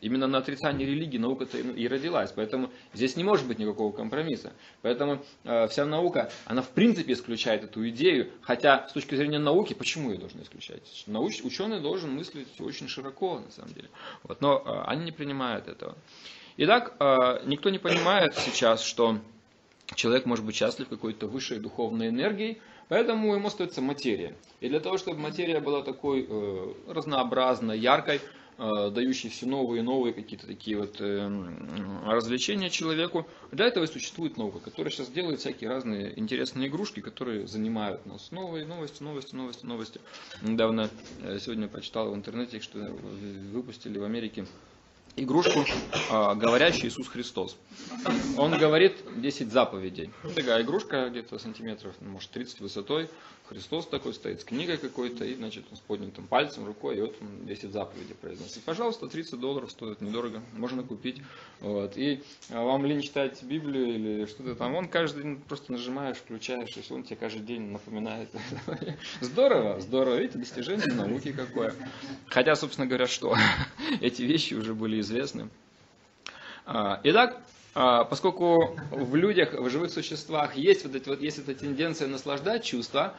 Именно 0.00 0.26
на 0.26 0.38
отрицании 0.38 0.84
религии 0.86 1.18
наука-то 1.18 1.58
и 1.58 1.88
родилась. 1.88 2.32
Поэтому 2.32 2.70
здесь 2.92 3.16
не 3.16 3.24
может 3.24 3.46
быть 3.46 3.58
никакого 3.58 3.92
компромисса. 3.92 4.52
Поэтому 4.82 5.22
э, 5.44 5.68
вся 5.68 5.84
наука, 5.86 6.30
она 6.44 6.62
в 6.62 6.70
принципе 6.70 7.12
исключает 7.12 7.64
эту 7.64 7.88
идею. 7.88 8.30
Хотя 8.42 8.86
с 8.88 8.92
точки 8.92 9.14
зрения 9.14 9.38
науки, 9.38 9.74
почему 9.74 10.10
ее 10.10 10.18
должны 10.18 10.42
исключать? 10.42 11.04
Науч, 11.06 11.42
ученый 11.42 11.80
должен 11.80 12.14
мыслить 12.14 12.48
очень 12.60 12.88
широко, 12.88 13.40
на 13.40 13.50
самом 13.50 13.72
деле. 13.74 13.88
Вот, 14.22 14.40
но 14.40 14.62
э, 14.64 14.90
они 14.90 15.04
не 15.04 15.12
принимают 15.12 15.68
этого. 15.68 15.96
Итак, 16.56 16.94
э, 17.00 17.42
никто 17.46 17.70
не 17.70 17.78
понимает 17.78 18.34
сейчас, 18.36 18.82
что 18.82 19.18
человек 19.94 20.24
может 20.24 20.44
быть 20.44 20.54
счастлив 20.54 20.88
какой-то 20.88 21.26
высшей 21.26 21.58
духовной 21.58 22.08
энергией, 22.08 22.60
поэтому 22.88 23.34
ему 23.34 23.48
остается 23.48 23.80
материя. 23.80 24.36
И 24.60 24.68
для 24.68 24.80
того, 24.80 24.98
чтобы 24.98 25.18
материя 25.18 25.60
была 25.60 25.82
такой 25.82 26.26
э, 26.28 26.74
разнообразной, 26.88 27.78
яркой, 27.78 28.20
э, 28.58 28.90
дающей 28.90 29.28
все 29.28 29.46
новые 29.46 29.80
и 29.80 29.82
новые 29.82 30.12
какие-то 30.12 30.46
такие 30.46 30.76
вот 30.78 30.96
э, 31.00 32.02
развлечения 32.06 32.70
человеку, 32.70 33.26
для 33.52 33.66
этого 33.66 33.84
и 33.84 33.86
существует 33.86 34.36
наука, 34.36 34.60
которая 34.60 34.90
сейчас 34.90 35.08
делает 35.08 35.40
всякие 35.40 35.70
разные 35.70 36.18
интересные 36.18 36.68
игрушки, 36.68 37.00
которые 37.00 37.46
занимают 37.46 38.06
нас. 38.06 38.30
Новые 38.30 38.66
новости, 38.66 39.02
новости, 39.02 39.34
новости, 39.34 39.66
новости. 39.66 40.00
Недавно, 40.42 40.90
сегодня 41.40 41.68
прочитал 41.68 42.10
в 42.10 42.14
интернете, 42.14 42.60
что 42.60 42.78
выпустили 43.52 43.98
в 43.98 44.04
Америке 44.04 44.46
игрушку, 45.16 45.64
а, 46.10 46.34
говорящий 46.34 46.88
Иисус 46.88 47.08
Христос. 47.08 47.56
Он 48.36 48.58
говорит 48.58 48.96
10 49.16 49.50
заповедей. 49.50 50.10
Такая 50.34 50.62
игрушка 50.62 51.08
где-то 51.08 51.38
сантиметров, 51.38 51.94
может 52.00 52.30
30 52.30 52.60
высотой. 52.60 53.08
Христос 53.48 53.86
такой 53.86 54.14
стоит 54.14 54.40
с 54.40 54.44
книгой 54.44 54.78
какой-то, 54.78 55.24
и, 55.24 55.34
значит, 55.34 55.64
он 55.70 55.76
с 55.76 55.80
поднятым 55.80 56.26
пальцем, 56.26 56.64
рукой, 56.64 56.96
и 56.96 57.00
вот 57.02 57.14
он 57.20 57.46
10 57.46 57.72
заповедей 57.72 58.14
произносит. 58.14 58.62
Пожалуйста, 58.62 59.06
30 59.06 59.38
долларов 59.38 59.70
стоит, 59.70 60.00
недорого, 60.00 60.42
можно 60.54 60.82
купить. 60.82 61.20
Вот. 61.60 61.94
И 61.98 62.22
а, 62.48 62.62
вам 62.62 62.86
лень 62.86 63.02
читать 63.02 63.42
Библию 63.42 63.86
или 63.86 64.24
что-то 64.24 64.54
там, 64.54 64.74
он 64.74 64.88
каждый 64.88 65.24
день 65.24 65.40
просто 65.46 65.72
нажимаешь, 65.72 66.16
включаешь, 66.16 66.74
и 66.74 66.92
он 66.92 67.02
тебе 67.02 67.16
каждый 67.16 67.42
день 67.42 67.70
напоминает. 67.70 68.30
Здорово, 69.20 69.80
здорово, 69.80 70.16
видите, 70.16 70.38
достижение 70.38 70.86
науки 70.86 71.32
какое. 71.32 71.74
Хотя, 72.26 72.56
собственно 72.56 72.86
говоря, 72.86 73.06
что 73.06 73.36
эти 74.00 74.22
вещи 74.22 74.54
уже 74.54 74.74
были 74.74 75.00
известны. 75.00 75.50
А, 76.64 76.98
итак, 77.04 77.42
а, 77.74 78.04
поскольку 78.04 78.78
в 78.90 79.16
людях, 79.16 79.52
в 79.52 79.68
живых 79.68 79.90
существах 79.90 80.56
есть 80.56 80.84
вот, 80.86 80.94
эти, 80.94 81.08
вот, 81.08 81.20
есть 81.20 81.38
эта 81.38 81.54
тенденция 81.54 82.06
наслаждать 82.06 82.64
чувства, 82.64 83.14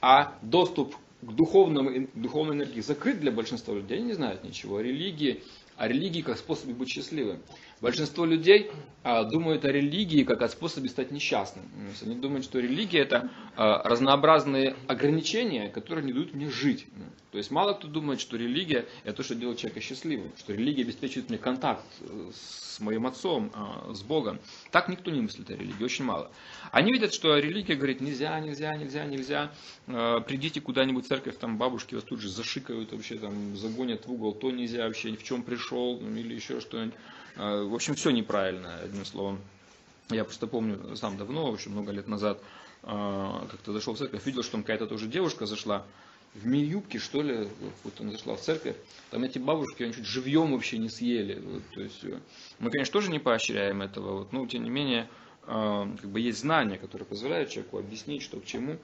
а 0.00 0.38
доступ 0.42 0.96
к 1.20 1.32
духовному, 1.32 2.06
духовной 2.14 2.56
энергии 2.56 2.80
закрыт 2.80 3.20
для 3.20 3.32
большинства 3.32 3.74
людей, 3.74 3.98
они 3.98 4.06
не 4.06 4.12
знают 4.12 4.44
ничего 4.44 4.76
о 4.76 4.82
религии, 4.82 5.42
о 5.76 5.88
религии 5.88 6.22
как 6.22 6.38
способе 6.38 6.74
быть 6.74 6.90
счастливым. 6.90 7.40
Большинство 7.80 8.24
людей 8.24 8.70
а, 9.04 9.22
думают 9.22 9.64
о 9.64 9.70
религии 9.70 10.24
как 10.24 10.42
о 10.42 10.48
способе 10.48 10.88
стать 10.88 11.12
несчастным. 11.12 11.64
Они 12.02 12.16
думают, 12.16 12.44
что 12.44 12.58
религия 12.58 13.00
это 13.00 13.30
а, 13.56 13.82
разнообразные 13.88 14.74
ограничения, 14.88 15.68
которые 15.68 16.04
не 16.04 16.12
дают 16.12 16.34
мне 16.34 16.50
жить. 16.50 16.86
То 17.30 17.38
есть 17.38 17.52
мало 17.52 17.74
кто 17.74 17.86
думает, 17.86 18.20
что 18.20 18.36
религия 18.36 18.86
это 19.04 19.18
то, 19.18 19.22
что 19.22 19.36
делает 19.36 19.58
человека 19.58 19.80
счастливым, 19.80 20.32
что 20.36 20.52
религия 20.54 20.82
обеспечивает 20.82 21.28
мне 21.28 21.38
контакт 21.38 21.84
э, 22.00 22.30
с 22.34 22.80
моим 22.80 23.06
отцом, 23.06 23.52
а, 23.54 23.94
с 23.94 24.02
Богом. 24.02 24.40
Так 24.72 24.88
никто 24.88 25.12
не 25.12 25.20
мыслит 25.20 25.48
о 25.50 25.54
религии, 25.54 25.84
очень 25.84 26.04
мало. 26.04 26.32
Они 26.72 26.92
видят, 26.92 27.14
что 27.14 27.36
религия 27.38 27.76
говорит, 27.76 28.00
нельзя, 28.00 28.38
нельзя, 28.40 28.76
нельзя, 28.76 29.04
нельзя, 29.04 29.52
придите 29.86 30.60
куда-нибудь 30.60 31.04
в 31.04 31.08
церковь, 31.08 31.36
там 31.38 31.58
бабушки 31.58 31.94
вас 31.94 32.04
тут 32.04 32.20
же 32.20 32.28
зашикают, 32.28 32.92
вообще 32.92 33.16
там 33.16 33.56
загонят 33.56 34.06
в 34.06 34.12
угол, 34.12 34.32
то 34.32 34.50
нельзя 34.50 34.86
вообще, 34.86 35.14
в 35.16 35.22
чем 35.22 35.42
пришел, 35.42 35.98
или 36.00 36.34
еще 36.34 36.60
что-нибудь. 36.60 36.94
А, 37.38 37.64
в 37.64 37.74
общем, 37.74 37.94
все 37.94 38.10
неправильно, 38.10 38.76
одним 38.82 39.04
словом. 39.04 39.40
Я 40.10 40.24
просто 40.24 40.46
помню, 40.46 40.96
сам 40.96 41.16
давно, 41.16 41.50
очень 41.50 41.70
много 41.70 41.92
лет 41.92 42.08
назад, 42.08 42.40
как-то 42.82 43.72
зашел 43.72 43.94
в 43.94 43.98
церковь, 43.98 44.24
видел, 44.24 44.42
что 44.42 44.52
там 44.52 44.62
какая-то 44.62 44.86
тоже 44.86 45.06
девушка 45.06 45.44
зашла, 45.44 45.84
в 46.34 46.46
мини-юбке, 46.46 46.98
что 46.98 47.22
ли, 47.22 47.48
вот 47.84 48.00
она 48.00 48.12
зашла 48.12 48.36
в 48.36 48.40
церковь, 48.40 48.76
там 49.10 49.24
эти 49.24 49.38
бабушки, 49.38 49.82
они 49.82 49.92
чуть 49.92 50.06
живьем 50.06 50.52
вообще 50.52 50.78
не 50.78 50.88
съели. 50.88 51.40
Вот, 51.40 51.62
то 51.74 51.80
есть, 51.80 52.04
э, 52.04 52.18
мы, 52.58 52.70
конечно, 52.70 52.92
тоже 52.92 53.10
не 53.10 53.18
поощряем 53.18 53.82
этого, 53.82 54.18
вот, 54.18 54.32
но 54.32 54.46
тем 54.46 54.64
не 54.64 54.70
менее, 54.70 55.08
э, 55.46 55.86
как 56.00 56.10
бы 56.10 56.20
есть 56.20 56.40
знания, 56.40 56.78
которые 56.78 57.06
позволяют 57.06 57.50
человеку 57.50 57.78
объяснить, 57.78 58.22
что 58.22 58.38
к 58.40 58.44
чему. 58.44 58.78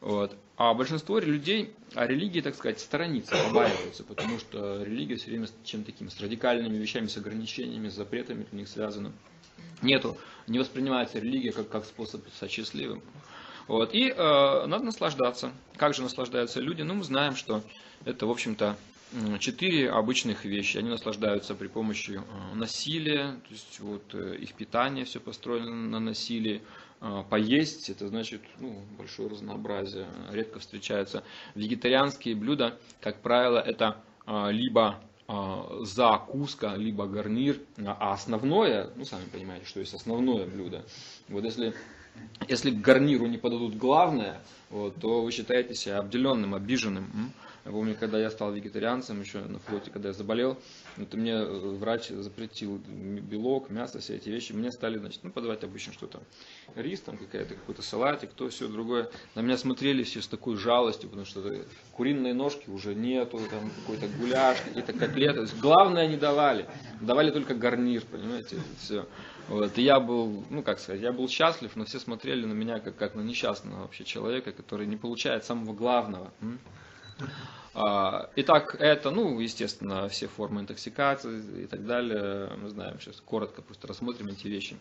Вот. 0.00 0.36
А 0.56 0.74
большинство 0.74 1.18
людей 1.18 1.72
о 1.94 2.06
религии, 2.06 2.40
так 2.40 2.54
сказать, 2.54 2.80
сторонится, 2.80 3.36
побаиваются, 3.48 4.04
потому 4.04 4.38
что 4.38 4.82
религия 4.82 5.16
все 5.16 5.30
время 5.30 5.46
с 5.46 5.54
чем 5.64 5.84
такими, 5.84 6.08
с 6.08 6.20
радикальными 6.20 6.76
вещами, 6.76 7.06
с 7.06 7.16
ограничениями, 7.16 7.88
с 7.88 7.94
запретами 7.94 8.44
для 8.50 8.60
них 8.60 8.68
связана. 8.68 9.12
Нету, 9.82 10.16
не 10.46 10.58
воспринимается 10.58 11.18
религия 11.18 11.52
как, 11.52 11.68
как 11.68 11.84
способ 11.84 12.22
стать 12.34 12.50
счастливым. 12.50 13.02
Вот. 13.68 13.94
И 13.94 14.08
э, 14.08 14.66
надо 14.66 14.84
наслаждаться. 14.84 15.52
Как 15.76 15.94
же 15.94 16.02
наслаждаются 16.02 16.60
люди? 16.60 16.82
Ну, 16.82 16.94
мы 16.94 17.04
знаем, 17.04 17.36
что 17.36 17.62
это, 18.04 18.26
в 18.26 18.30
общем-то, 18.30 18.76
четыре 19.38 19.90
обычных 19.90 20.44
вещи. 20.44 20.78
Они 20.78 20.88
наслаждаются 20.88 21.54
при 21.54 21.68
помощи 21.68 22.20
э, 22.20 22.54
насилия, 22.54 23.32
то 23.46 23.50
есть 23.50 23.80
вот 23.80 24.14
э, 24.14 24.36
их 24.36 24.54
питание 24.54 25.04
все 25.04 25.20
построено 25.20 25.74
на 25.74 26.00
насилии. 26.00 26.62
Э, 27.00 27.22
поесть, 27.28 27.90
это 27.90 28.08
значит 28.08 28.42
ну, 28.58 28.82
большое 28.96 29.28
разнообразие. 29.28 30.06
Редко 30.30 30.58
встречаются 30.58 31.22
вегетарианские 31.54 32.34
блюда, 32.34 32.78
как 33.00 33.20
правило, 33.20 33.58
это 33.58 34.02
либо 34.50 35.00
закуска, 35.80 36.74
либо 36.74 37.06
гарнир, 37.06 37.58
а 37.78 38.12
основное, 38.12 38.90
ну 38.94 39.06
сами 39.06 39.24
понимаете, 39.32 39.64
что 39.64 39.80
есть 39.80 39.94
основное 39.94 40.44
блюдо. 40.44 40.84
Вот 41.28 41.44
если 41.44 41.74
если 42.48 42.70
к 42.70 42.80
гарниру 42.80 43.26
не 43.26 43.38
подадут 43.38 43.76
главное, 43.76 44.40
вот, 44.70 44.96
то 44.96 45.22
вы 45.22 45.30
считаете 45.32 45.74
себя 45.74 45.98
обделенным, 45.98 46.54
обиженным. 46.54 47.32
Я 47.68 47.72
помню, 47.72 47.94
когда 48.00 48.18
я 48.18 48.30
стал 48.30 48.50
вегетарианцем, 48.50 49.20
еще 49.20 49.40
на 49.40 49.58
флоте, 49.58 49.90
когда 49.90 50.08
я 50.08 50.14
заболел, 50.14 50.56
это 50.96 51.18
мне 51.18 51.32
э, 51.32 51.44
врач 51.44 52.08
запретил 52.08 52.78
белок, 52.78 53.68
мясо, 53.68 53.98
все 53.98 54.16
эти 54.16 54.30
вещи. 54.30 54.52
Мне 54.52 54.72
стали, 54.72 54.96
значит, 54.96 55.20
ну, 55.22 55.30
подавать 55.30 55.62
обычно 55.64 55.92
что-то. 55.92 56.18
Рис, 56.76 57.02
там 57.02 57.18
какая-то, 57.18 57.56
какой-то 57.56 57.82
салатик, 57.82 58.30
то, 58.30 58.48
все 58.48 58.68
другое. 58.68 59.10
На 59.34 59.40
меня 59.40 59.58
смотрели 59.58 60.02
все 60.02 60.22
с 60.22 60.26
такой 60.26 60.56
жалостью, 60.56 61.10
потому 61.10 61.26
что 61.26 61.44
куриной 61.92 62.32
ножки 62.32 62.70
уже 62.70 62.94
нету, 62.94 63.38
там 63.50 63.70
какой-то 63.80 64.08
гуляш, 64.18 64.62
какие-то 64.62 64.94
котлеты. 64.94 65.46
Главное 65.60 66.08
не 66.08 66.16
давали. 66.16 66.64
Давали 67.02 67.30
только 67.30 67.54
гарнир, 67.54 68.02
понимаете, 68.10 68.56
все. 68.80 69.06
Вот, 69.48 69.76
и 69.76 69.82
я 69.82 70.00
был, 70.00 70.42
ну 70.48 70.62
как 70.62 70.78
сказать, 70.78 71.02
я 71.02 71.12
был 71.12 71.28
счастлив, 71.28 71.76
но 71.76 71.84
все 71.84 72.00
смотрели 72.00 72.46
на 72.46 72.54
меня 72.54 72.80
как, 72.80 72.96
как 72.96 73.14
на 73.14 73.20
несчастного 73.20 73.82
вообще 73.82 74.04
человека, 74.04 74.52
который 74.52 74.86
не 74.86 74.96
получает 74.96 75.44
самого 75.44 75.74
главного. 75.74 76.32
А, 77.20 77.24
итак, 77.74 78.76
это, 78.78 79.10
ну, 79.10 79.38
естественно, 79.38 80.08
все 80.08 80.26
формы 80.26 80.62
интоксикации 80.62 81.64
и 81.64 81.66
так 81.66 81.86
далее. 81.86 82.52
Мы 82.56 82.68
знаем, 82.70 82.98
сейчас 83.00 83.20
коротко 83.20 83.62
просто 83.62 83.86
рассмотрим 83.86 84.28
эти 84.28 84.46
вещи. 84.48 84.76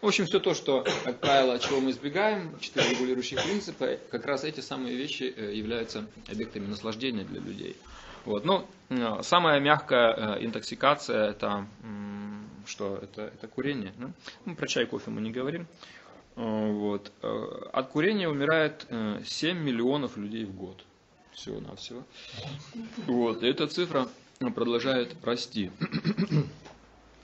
В 0.00 0.06
общем, 0.06 0.26
все 0.26 0.38
то, 0.38 0.54
что, 0.54 0.84
как 1.04 1.18
правило, 1.18 1.58
чего 1.58 1.80
мы 1.80 1.90
избегаем, 1.90 2.56
четыре 2.60 2.90
регулирующих 2.90 3.42
принципа, 3.42 3.98
как 4.10 4.26
раз 4.26 4.44
эти 4.44 4.60
самые 4.60 4.94
вещи 4.94 5.34
э, 5.36 5.52
являются 5.54 6.06
объектами 6.30 6.66
наслаждения 6.66 7.24
для 7.24 7.40
людей. 7.40 7.76
Вот. 8.24 8.44
Ну, 8.44 8.68
самая 9.22 9.58
мягкая 9.58 10.36
э, 10.36 10.44
интоксикация 10.44 11.30
это 11.30 11.66
что 12.68 12.98
это, 13.02 13.22
это 13.22 13.48
курение. 13.48 13.92
Да? 13.98 14.10
Ну, 14.44 14.54
про 14.54 14.66
чай, 14.68 14.86
кофе 14.86 15.10
мы 15.10 15.20
не 15.20 15.30
говорим. 15.30 15.66
Э, 16.36 16.70
вот. 16.70 17.12
Э, 17.22 17.68
от 17.72 17.88
курения 17.88 18.28
умирает 18.28 18.86
7 18.88 19.56
э, 19.56 19.60
миллионов 19.60 20.16
людей 20.16 20.44
в 20.44 20.54
год. 20.54 20.84
Всего-навсего. 21.38 22.02
Вот. 23.06 23.42
И 23.44 23.46
эта 23.46 23.68
цифра 23.68 24.08
продолжает 24.40 25.14
расти. 25.24 25.70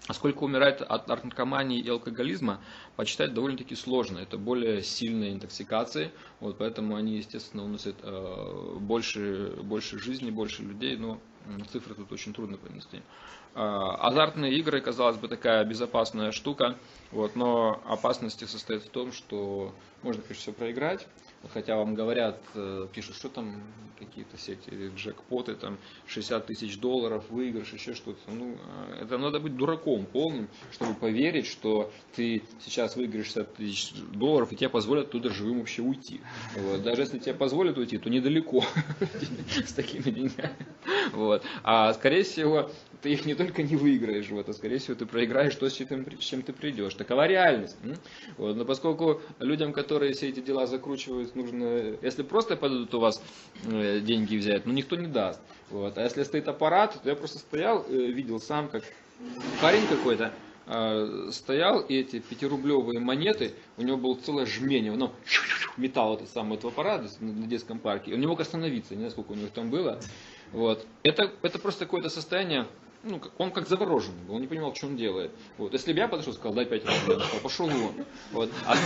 А 0.07 0.12
сколько 0.12 0.44
умирает 0.44 0.83
от 0.83 1.09
наркомании 1.09 1.81
и 1.81 1.88
алкоголизма, 1.88 2.61
почитать 2.94 3.33
довольно-таки 3.33 3.74
сложно. 3.74 4.18
Это 4.18 4.37
более 4.37 4.83
сильные 4.83 5.33
интоксикации, 5.33 6.11
вот, 6.40 6.59
поэтому 6.59 6.96
они, 6.96 7.16
естественно, 7.16 7.64
уносят 7.64 7.96
э, 8.03 8.77
больше, 8.81 9.55
больше 9.62 9.98
жизни, 9.98 10.31
больше 10.31 10.62
людей, 10.62 10.98
но 10.98 11.18
цифры 11.72 11.94
тут 11.94 12.12
очень 12.12 12.35
трудно 12.35 12.59
понести. 12.59 13.00
А, 13.55 14.09
азартные 14.09 14.53
игры, 14.59 14.83
казалось 14.83 15.16
бы, 15.16 15.29
такая 15.29 15.64
безопасная 15.64 16.33
штука, 16.33 16.77
вот, 17.11 17.35
но 17.35 17.81
опасность 17.87 18.46
состоит 18.46 18.83
в 18.83 18.90
том, 18.90 19.11
что 19.11 19.74
можно, 20.03 20.20
конечно, 20.20 20.42
все 20.42 20.53
проиграть, 20.53 21.07
хотя 21.53 21.77
вам 21.77 21.95
говорят, 21.95 22.41
э, 22.55 22.87
пишут, 22.93 23.17
что 23.17 23.29
там 23.29 23.63
какие-то 23.99 24.37
сети 24.39 24.93
джекпоты, 24.97 25.55
там 25.55 25.79
60 26.07 26.47
тысяч 26.47 26.79
долларов, 26.79 27.25
выигрыш, 27.31 27.73
еще 27.73 27.95
что-то. 27.95 28.19
Ну, 28.31 28.57
э, 28.91 29.03
это 29.03 29.19
надо 29.19 29.41
быть 29.41 29.57
дураком 29.57 30.07
полным, 30.07 30.49
чтобы 30.73 30.95
поверить, 30.95 31.47
что 31.47 31.91
ты 32.15 32.43
сейчас 32.65 32.97
выиграешь 32.97 33.27
60 33.27 33.55
тысяч 33.55 33.93
долларов, 34.13 34.53
и 34.53 34.57
тебе 34.57 34.69
позволят 34.69 35.11
туда 35.11 35.31
живым 35.31 35.59
вообще 35.59 35.83
уйти. 35.83 36.21
Вот. 36.57 36.83
Даже 36.83 37.03
если 37.03 37.19
тебе 37.19 37.35
позволят 37.35 37.79
уйти, 37.79 37.99
то 37.99 38.11
недалеко 38.11 38.65
с 39.67 39.73
такими 39.73 40.11
деньгами. 40.11 40.57
Вот. 41.13 41.43
А 41.63 41.93
скорее 41.95 42.23
всего, 42.23 42.71
ты 43.05 43.12
их 43.12 43.27
не 43.27 43.35
только 43.35 43.62
не 43.62 43.77
выиграешь, 43.77 44.31
вот, 44.31 44.49
а 44.49 44.55
скорее 44.55 44.79
всего 44.79 44.95
ты 44.95 45.05
проиграешь 45.05 45.55
то, 45.57 45.69
с 45.69 45.75
чем 45.75 46.43
ты 46.43 46.53
придешь. 46.55 46.95
Такова 46.95 47.27
реальность. 47.27 47.77
Вот. 48.38 48.57
Но 48.57 48.64
поскольку 48.64 49.21
людям, 49.40 49.75
которые 49.75 50.14
все 50.14 50.31
эти 50.31 50.40
дела 50.40 50.67
закручивают, 50.67 51.37
нужно, 51.37 51.99
если 52.01 52.23
просто 52.23 52.57
подадут 52.57 52.95
у 52.95 53.01
вас 53.01 53.23
э, 53.67 54.01
деньги 54.01 54.37
взять, 54.37 54.64
ну 54.64 54.73
никто 54.73 54.97
не 54.97 55.07
даст. 55.07 55.38
Вот. 55.69 55.99
А 55.99 56.03
если 56.03 56.23
стоит 56.23 56.49
аппарат, 56.49 56.99
то 57.03 57.11
я 57.11 57.14
просто 57.14 57.38
стоял, 57.40 57.85
э, 57.87 57.93
видел 57.95 58.40
сам, 58.40 58.69
как 58.69 58.85
парень 59.61 59.87
какой-то, 59.87 60.33
э, 60.67 61.29
стоял, 61.31 61.81
и 61.81 61.97
эти 61.97 62.21
пятирублевые 62.21 63.01
монеты, 63.01 63.53
у 63.77 63.83
него 63.83 63.99
было 63.99 64.14
целое 64.14 64.47
жмение, 64.47 64.95
он 64.95 65.12
металл 65.77 66.14
этот 66.14 66.31
самый 66.31 66.57
этого 66.57 66.73
аппарата 66.73 67.11
на 67.21 67.47
детском 67.47 67.81
парке, 67.81 68.14
он 68.14 68.21
не 68.21 68.27
мог 68.27 68.40
остановиться, 68.40 68.95
не 68.95 69.01
знаю, 69.01 69.11
сколько 69.11 69.33
у 69.33 69.35
него 69.35 69.49
там 69.55 69.69
было. 69.69 70.01
Вот. 70.53 70.87
Это, 71.03 71.31
это 71.43 71.59
просто 71.59 71.85
какое-то 71.85 72.09
состояние 72.09 72.67
ну, 73.05 73.21
он 73.38 73.51
как 73.51 73.69
завороженный 73.69 74.23
был, 74.27 74.37
он 74.37 74.40
не 74.40 74.47
понимал, 74.47 74.75
что 74.75 74.87
он 74.87 74.97
делает. 74.97 75.31
Вот. 75.59 75.73
Если 75.73 75.93
бы 75.93 75.99
я 75.99 76.09
подошел 76.09 76.33
сказал, 76.33 76.55
дай 76.55 76.64
5 76.64 76.83
рублей, 76.85 77.27
он 77.35 77.40
пошел 77.43 77.69
вон. 77.69 77.95
Вот. 78.33 78.51
А 78.67 78.77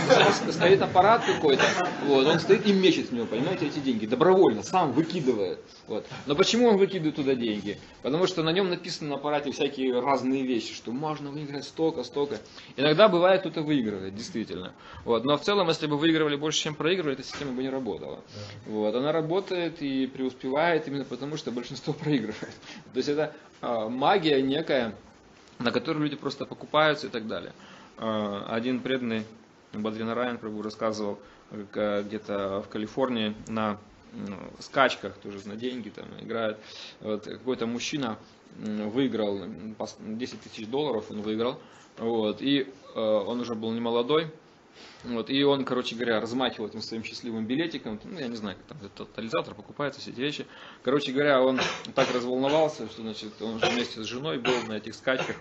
стоит 0.51 0.81
аппарат 0.81 1.23
какой-то, 1.25 1.63
вот, 2.05 2.27
он 2.27 2.39
стоит 2.39 2.65
и 2.67 2.73
мечет 2.73 3.09
в 3.09 3.13
него, 3.13 3.25
понимаете, 3.25 3.67
эти 3.67 3.79
деньги, 3.79 4.05
добровольно, 4.05 4.63
сам 4.63 4.91
выкидывает. 4.91 5.59
Вот. 5.87 6.05
Но 6.25 6.35
почему 6.35 6.67
он 6.67 6.77
выкидывает 6.77 7.15
туда 7.15 7.35
деньги? 7.35 7.77
Потому 8.01 8.27
что 8.27 8.43
на 8.43 8.51
нем 8.51 8.69
написано 8.69 9.09
на 9.09 9.15
аппарате 9.15 9.51
всякие 9.51 9.99
разные 9.99 10.43
вещи, 10.43 10.73
что 10.73 10.91
можно 10.91 11.31
выиграть 11.31 11.63
столько, 11.63 12.03
столько. 12.03 12.39
Иногда 12.75 13.07
бывает 13.07 13.41
кто-то 13.41 13.61
выигрывает, 13.61 14.15
действительно. 14.15 14.73
Вот. 15.05 15.23
Но 15.23 15.37
в 15.37 15.41
целом, 15.41 15.69
если 15.69 15.87
бы 15.87 15.97
выигрывали 15.97 16.35
больше, 16.35 16.61
чем 16.63 16.75
проигрывали, 16.75 17.13
эта 17.13 17.23
система 17.23 17.53
бы 17.53 17.61
не 17.61 17.69
работала. 17.69 18.21
Вот. 18.65 18.93
Она 18.95 19.11
работает 19.11 19.81
и 19.81 20.07
преуспевает 20.07 20.87
именно 20.87 21.05
потому, 21.05 21.37
что 21.37 21.51
большинство 21.51 21.93
проигрывает. 21.99 22.53
То 22.93 22.97
есть 22.97 23.09
это 23.09 23.33
магия 23.61 24.41
некая, 24.41 24.95
на 25.59 25.71
которую 25.71 26.03
люди 26.03 26.15
просто 26.15 26.45
покупаются 26.45 27.07
и 27.07 27.09
так 27.09 27.27
далее. 27.27 27.53
А, 27.97 28.45
один 28.49 28.79
преданный 28.79 29.25
Бадрина 29.73 30.15
Райан 30.15 30.37
Прабу 30.37 30.61
рассказывал 30.61 31.19
э, 31.51 32.03
где-то 32.03 32.61
в 32.61 32.69
Калифорнии 32.69 33.35
на 33.47 33.77
скачках, 34.59 35.15
тоже 35.17 35.47
на 35.47 35.55
деньги 35.55 35.89
там 35.89 36.05
играет. 36.19 36.57
Вот, 36.99 37.25
какой-то 37.25 37.67
мужчина 37.67 38.17
выиграл 38.57 39.43
10 39.99 40.41
тысяч 40.41 40.67
долларов, 40.67 41.05
он 41.11 41.21
выиграл. 41.21 41.59
Вот, 41.97 42.41
и 42.41 42.61
э, 42.95 42.99
он 42.99 43.41
уже 43.41 43.55
был 43.55 43.71
не 43.71 43.81
молодой, 43.81 44.31
вот, 45.03 45.29
и 45.29 45.43
он, 45.43 45.63
короче 45.63 45.95
говоря, 45.95 46.19
размахивал 46.19 46.67
этим 46.67 46.81
своим 46.81 47.03
счастливым 47.03 47.45
билетиком, 47.45 47.99
ну, 48.03 48.19
я 48.19 48.27
не 48.27 48.35
знаю, 48.35 48.57
как 48.57 48.77
там 48.77 48.89
тотализатор 48.89 49.55
покупается, 49.55 50.01
все 50.01 50.11
эти 50.11 50.19
вещи. 50.19 50.45
Короче 50.83 51.13
говоря, 51.13 51.41
он 51.41 51.59
так 51.95 52.13
разволновался, 52.13 52.87
что, 52.87 53.01
значит, 53.01 53.41
он 53.41 53.55
уже 53.55 53.67
вместе 53.67 54.03
с 54.03 54.05
женой 54.05 54.39
был 54.39 54.53
на 54.67 54.73
этих 54.73 54.95
скачках. 54.95 55.37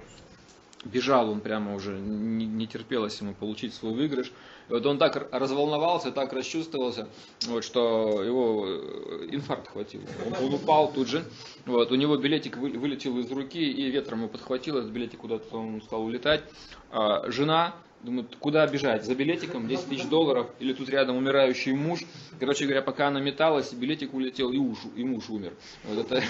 Бежал 0.84 1.28
он 1.28 1.40
прямо 1.40 1.74
уже, 1.74 1.98
не, 1.98 2.46
не 2.46 2.68
терпелось 2.68 3.20
ему 3.20 3.34
получить 3.34 3.74
свой 3.74 3.94
выигрыш. 3.94 4.28
И 4.68 4.72
вот 4.72 4.86
он 4.86 4.98
так 4.98 5.28
разволновался, 5.32 6.12
так 6.12 6.32
расчувствовался, 6.32 7.08
вот, 7.48 7.64
что 7.64 8.22
его 8.22 8.64
э, 8.64 9.28
инфаркт 9.32 9.72
хватил. 9.72 10.02
Он, 10.24 10.46
он 10.46 10.54
упал 10.54 10.92
тут 10.92 11.08
же. 11.08 11.24
Вот, 11.66 11.90
у 11.90 11.96
него 11.96 12.16
билетик 12.16 12.58
вы, 12.58 12.70
вылетел 12.70 13.18
из 13.18 13.28
руки 13.28 13.58
и 13.58 13.90
ветром 13.90 14.20
его 14.20 14.28
подхватил, 14.28 14.78
этот 14.78 14.92
билетик 14.92 15.18
куда-то 15.18 15.56
он 15.56 15.82
стал 15.82 16.04
улетать. 16.04 16.44
А, 16.92 17.28
жена 17.28 17.74
Думают, 18.02 18.36
куда 18.36 18.66
бежать? 18.66 19.04
За 19.04 19.14
билетиком 19.14 19.66
10 19.66 19.88
тысяч 19.88 20.04
долларов 20.04 20.50
или 20.60 20.72
тут 20.72 20.88
рядом 20.88 21.16
умирающий 21.16 21.72
муж. 21.72 22.00
Короче 22.38 22.64
говоря, 22.64 22.82
пока 22.82 23.08
она 23.08 23.20
металась, 23.20 23.72
билетик 23.72 24.14
улетел 24.14 24.52
и, 24.52 24.58
уж, 24.58 24.78
и 24.94 25.04
муж 25.04 25.28
умер. 25.28 25.52
Вот 25.84 26.06
это 26.06 26.22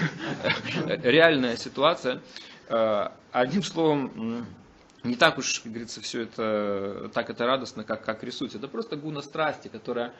реальная 1.02 1.56
ситуация. 1.56 2.22
Э, 2.68 3.08
одним 3.32 3.62
словом, 3.62 4.46
не 5.04 5.16
так 5.16 5.36
уж, 5.36 5.60
как 5.60 5.72
говорится, 5.72 6.00
все 6.00 6.22
это 6.22 7.10
так 7.12 7.28
это 7.28 7.46
радостно, 7.46 7.84
как, 7.84 8.02
как 8.02 8.24
рисуется. 8.24 8.58
Это 8.58 8.68
просто 8.68 8.96
гуна 8.96 9.20
страсти, 9.20 9.68
которая 9.68 10.12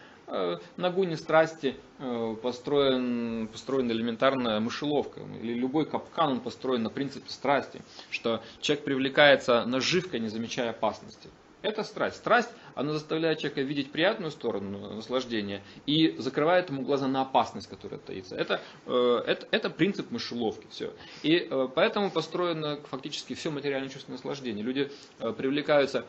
на 0.77 0.91
гуне 0.91 1.17
страсти 1.17 1.77
э, 1.99 2.37
построен, 2.43 3.49
построена 3.49 3.93
элементарная 3.93 4.61
мышеловка. 4.61 5.21
Или 5.41 5.55
любой 5.55 5.87
капкан 5.87 6.33
он 6.33 6.41
построен 6.41 6.83
на 6.83 6.91
принципе 6.91 7.31
страсти, 7.31 7.81
что 8.11 8.43
человек 8.61 8.85
привлекается 8.85 9.65
наживкой, 9.65 10.21
не 10.21 10.29
замечая 10.29 10.71
опасности. 10.71 11.29
Это 11.61 11.83
страсть. 11.83 12.17
Страсть, 12.17 12.51
она 12.75 12.93
заставляет 12.93 13.41
человека 13.41 13.63
видеть 13.63 13.91
приятную 13.91 14.31
сторону 14.31 14.95
наслаждения 14.95 15.63
и 15.87 16.15
закрывает 16.19 16.71
ему 16.71 16.83
глаза 16.83 17.09
на 17.09 17.23
опасность, 17.23 17.69
которая 17.69 17.99
таится. 17.99 18.37
Это, 18.37 18.61
э, 18.87 19.23
это, 19.27 19.49
это 19.51 19.71
принцип 19.71 20.11
мышеловки. 20.13 20.67
Все. 20.71 20.93
И 21.23 21.49
э, 21.51 21.69
поэтому 21.75 22.11
построено 22.13 22.79
фактически 22.89 23.35
все 23.35 23.51
материальное 23.51 23.91
чувство 23.91 24.13
наслаждения. 24.13 24.63
Люди 24.63 24.91
э, 25.19 25.33
привлекаются 25.33 26.05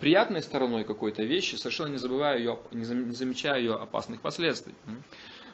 приятной 0.00 0.42
стороной 0.42 0.82
какой-то 0.82 1.22
вещи, 1.22 1.54
совершенно 1.54 1.92
не 1.92 1.96
забывая 1.96 2.36
ее, 2.36 2.58
не 2.72 2.84
замечая 2.84 3.60
ее 3.60 3.74
опасных 3.74 4.20
последствий. 4.20 4.74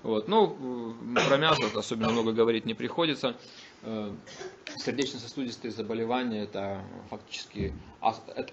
Вот. 0.02 0.28
Ну, 0.28 0.94
про 1.28 1.36
мясо 1.36 1.62
особенно 1.74 2.10
много 2.10 2.32
говорить 2.32 2.64
не 2.64 2.74
приходится. 2.74 3.36
Э, 3.82 4.12
сердечно-сосудистые 4.76 5.70
заболевания 5.70 6.42
это 6.42 6.82
фактически 7.10 7.72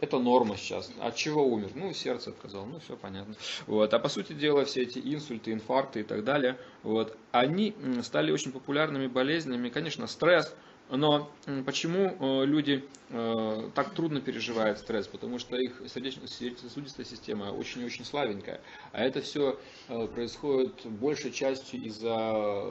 это 0.01 0.19
норма 0.19 0.57
сейчас. 0.57 0.91
От 0.99 1.15
чего 1.15 1.45
умер? 1.45 1.71
Ну, 1.75 1.93
сердце 1.93 2.31
отказало, 2.31 2.65
ну, 2.65 2.79
все 2.79 2.95
понятно. 2.95 3.35
Вот. 3.67 3.93
А 3.93 3.99
по 3.99 4.09
сути 4.09 4.33
дела, 4.33 4.65
все 4.65 4.83
эти 4.83 4.99
инсульты, 4.99 5.51
инфаркты 5.51 6.01
и 6.01 6.03
так 6.03 6.23
далее, 6.23 6.57
вот, 6.83 7.17
они 7.31 7.75
стали 8.01 8.31
очень 8.31 8.51
популярными 8.51 9.07
болезнями. 9.07 9.69
Конечно, 9.69 10.07
стресс, 10.07 10.55
но 10.89 11.29
почему 11.65 12.15
э, 12.19 12.45
люди 12.45 12.85
э, 13.09 13.69
так 13.73 13.93
трудно 13.93 14.21
переживают 14.21 14.79
стресс? 14.79 15.07
Потому 15.07 15.39
что 15.39 15.57
их 15.57 15.81
сердечно-сосудистая 15.87 17.05
система 17.05 17.45
очень-очень 17.45 18.05
слабенькая. 18.05 18.61
А 18.91 19.03
это 19.03 19.21
все 19.21 19.59
э, 19.87 20.07
происходит 20.07 20.85
большей 20.85 21.31
частью 21.31 21.81
из-за 21.81 22.63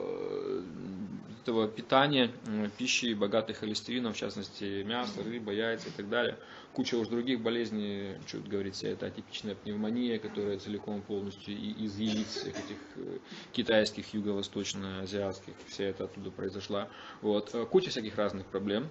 этого 1.41 1.67
питания, 1.67 2.31
пищи, 2.77 3.13
богатой 3.13 3.53
холестерином, 3.53 4.13
в 4.13 4.17
частности 4.17 4.83
мясо, 4.83 5.21
рыба, 5.21 5.51
яйца 5.51 5.89
и 5.89 5.91
так 5.91 6.09
далее 6.09 6.37
куча 6.75 6.95
уж 6.95 7.07
других 7.07 7.41
болезней, 7.41 8.17
что 8.27 8.37
тут 8.37 8.47
говорить, 8.47 8.75
вся 8.75 8.89
эта 8.89 9.05
атипичная 9.07 9.55
пневмония, 9.55 10.19
которая 10.19 10.59
целиком 10.59 11.01
полностью 11.01 11.55
из 11.57 11.97
яиц 11.97 12.43
этих 12.45 12.77
э, 12.97 13.17
китайских, 13.53 14.13
юго-восточно-азиатских, 14.13 15.53
вся 15.67 15.85
это 15.85 16.03
оттуда 16.03 16.31
произошла. 16.31 16.89
Вот. 17.21 17.55
Э, 17.55 17.65
куча 17.65 17.89
всяких 17.89 18.17
разных 18.17 18.45
проблем. 18.47 18.89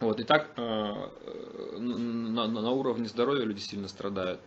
Вот. 0.00 0.18
И 0.18 0.24
так 0.24 0.50
э, 0.56 0.62
на 1.78 2.70
уровне 2.72 3.06
здоровья 3.06 3.44
люди 3.44 3.60
сильно 3.60 3.88
страдают. 3.88 4.40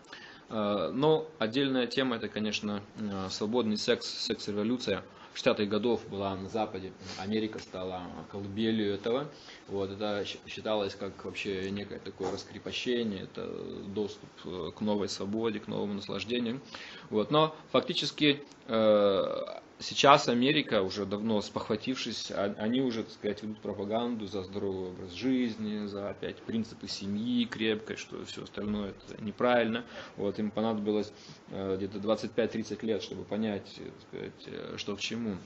Но 0.47 1.27
отдельная 1.39 1.87
тема 1.87 2.17
это, 2.17 2.27
конечно, 2.27 2.83
свободный 3.31 3.77
секс, 3.77 4.05
секс-революция. 4.05 5.03
60-х 5.35 5.65
годов 5.65 6.07
была 6.09 6.35
на 6.35 6.49
Западе, 6.49 6.91
Америка 7.19 7.59
стала 7.59 8.03
колыбелью 8.31 8.93
этого. 8.93 9.27
Вот, 9.67 9.91
это 9.91 10.23
считалось 10.47 10.95
как 10.95 11.25
вообще 11.25 11.69
некое 11.71 11.99
такое 11.99 12.31
раскрепощение, 12.31 13.23
это 13.23 13.47
доступ 13.87 14.29
э, 14.45 14.71
к 14.75 14.81
новой 14.81 15.09
свободе, 15.09 15.59
к 15.59 15.67
новому 15.67 15.93
наслаждению. 15.93 16.61
Вот, 17.09 17.31
но 17.31 17.55
фактически 17.71 18.43
э, 18.67 19.43
сейчас 19.79 20.27
Америка, 20.27 20.81
уже 20.81 21.05
давно 21.05 21.41
спохватившись, 21.41 22.31
а, 22.31 22.55
они 22.57 22.81
уже, 22.81 23.03
так 23.03 23.13
сказать, 23.13 23.43
ведут 23.43 23.59
пропаганду 23.59 24.27
за 24.27 24.43
здоровый 24.43 24.89
образ 24.89 25.11
жизни, 25.13 25.85
за 25.87 26.09
опять 26.09 26.37
принципы 26.37 26.87
семьи 26.87 27.45
крепкой, 27.45 27.97
что 27.97 28.23
все 28.25 28.43
остальное 28.43 28.93
это 29.07 29.23
неправильно. 29.23 29.83
Вот, 30.17 30.39
им 30.39 30.51
понадобилось 30.51 31.11
э, 31.49 31.75
где-то 31.77 31.97
25-30 31.97 32.85
лет, 32.85 33.03
чтобы 33.03 33.23
понять, 33.23 33.65
так 33.75 34.01
сказать, 34.07 34.47
э, 34.47 34.77
что 34.77 34.95
к 34.95 34.99
чему. 34.99 35.37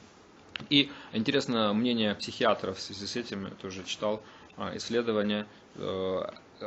И 0.69 0.91
интересно 1.13 1.73
мнение 1.73 2.15
психиатров 2.15 2.77
в 2.77 2.81
связи 2.81 3.07
с 3.07 3.15
этим, 3.15 3.45
я 3.45 3.51
тоже 3.51 3.83
читал 3.85 4.21
а, 4.57 4.75
исследования, 4.75 5.47
э, 5.75 6.21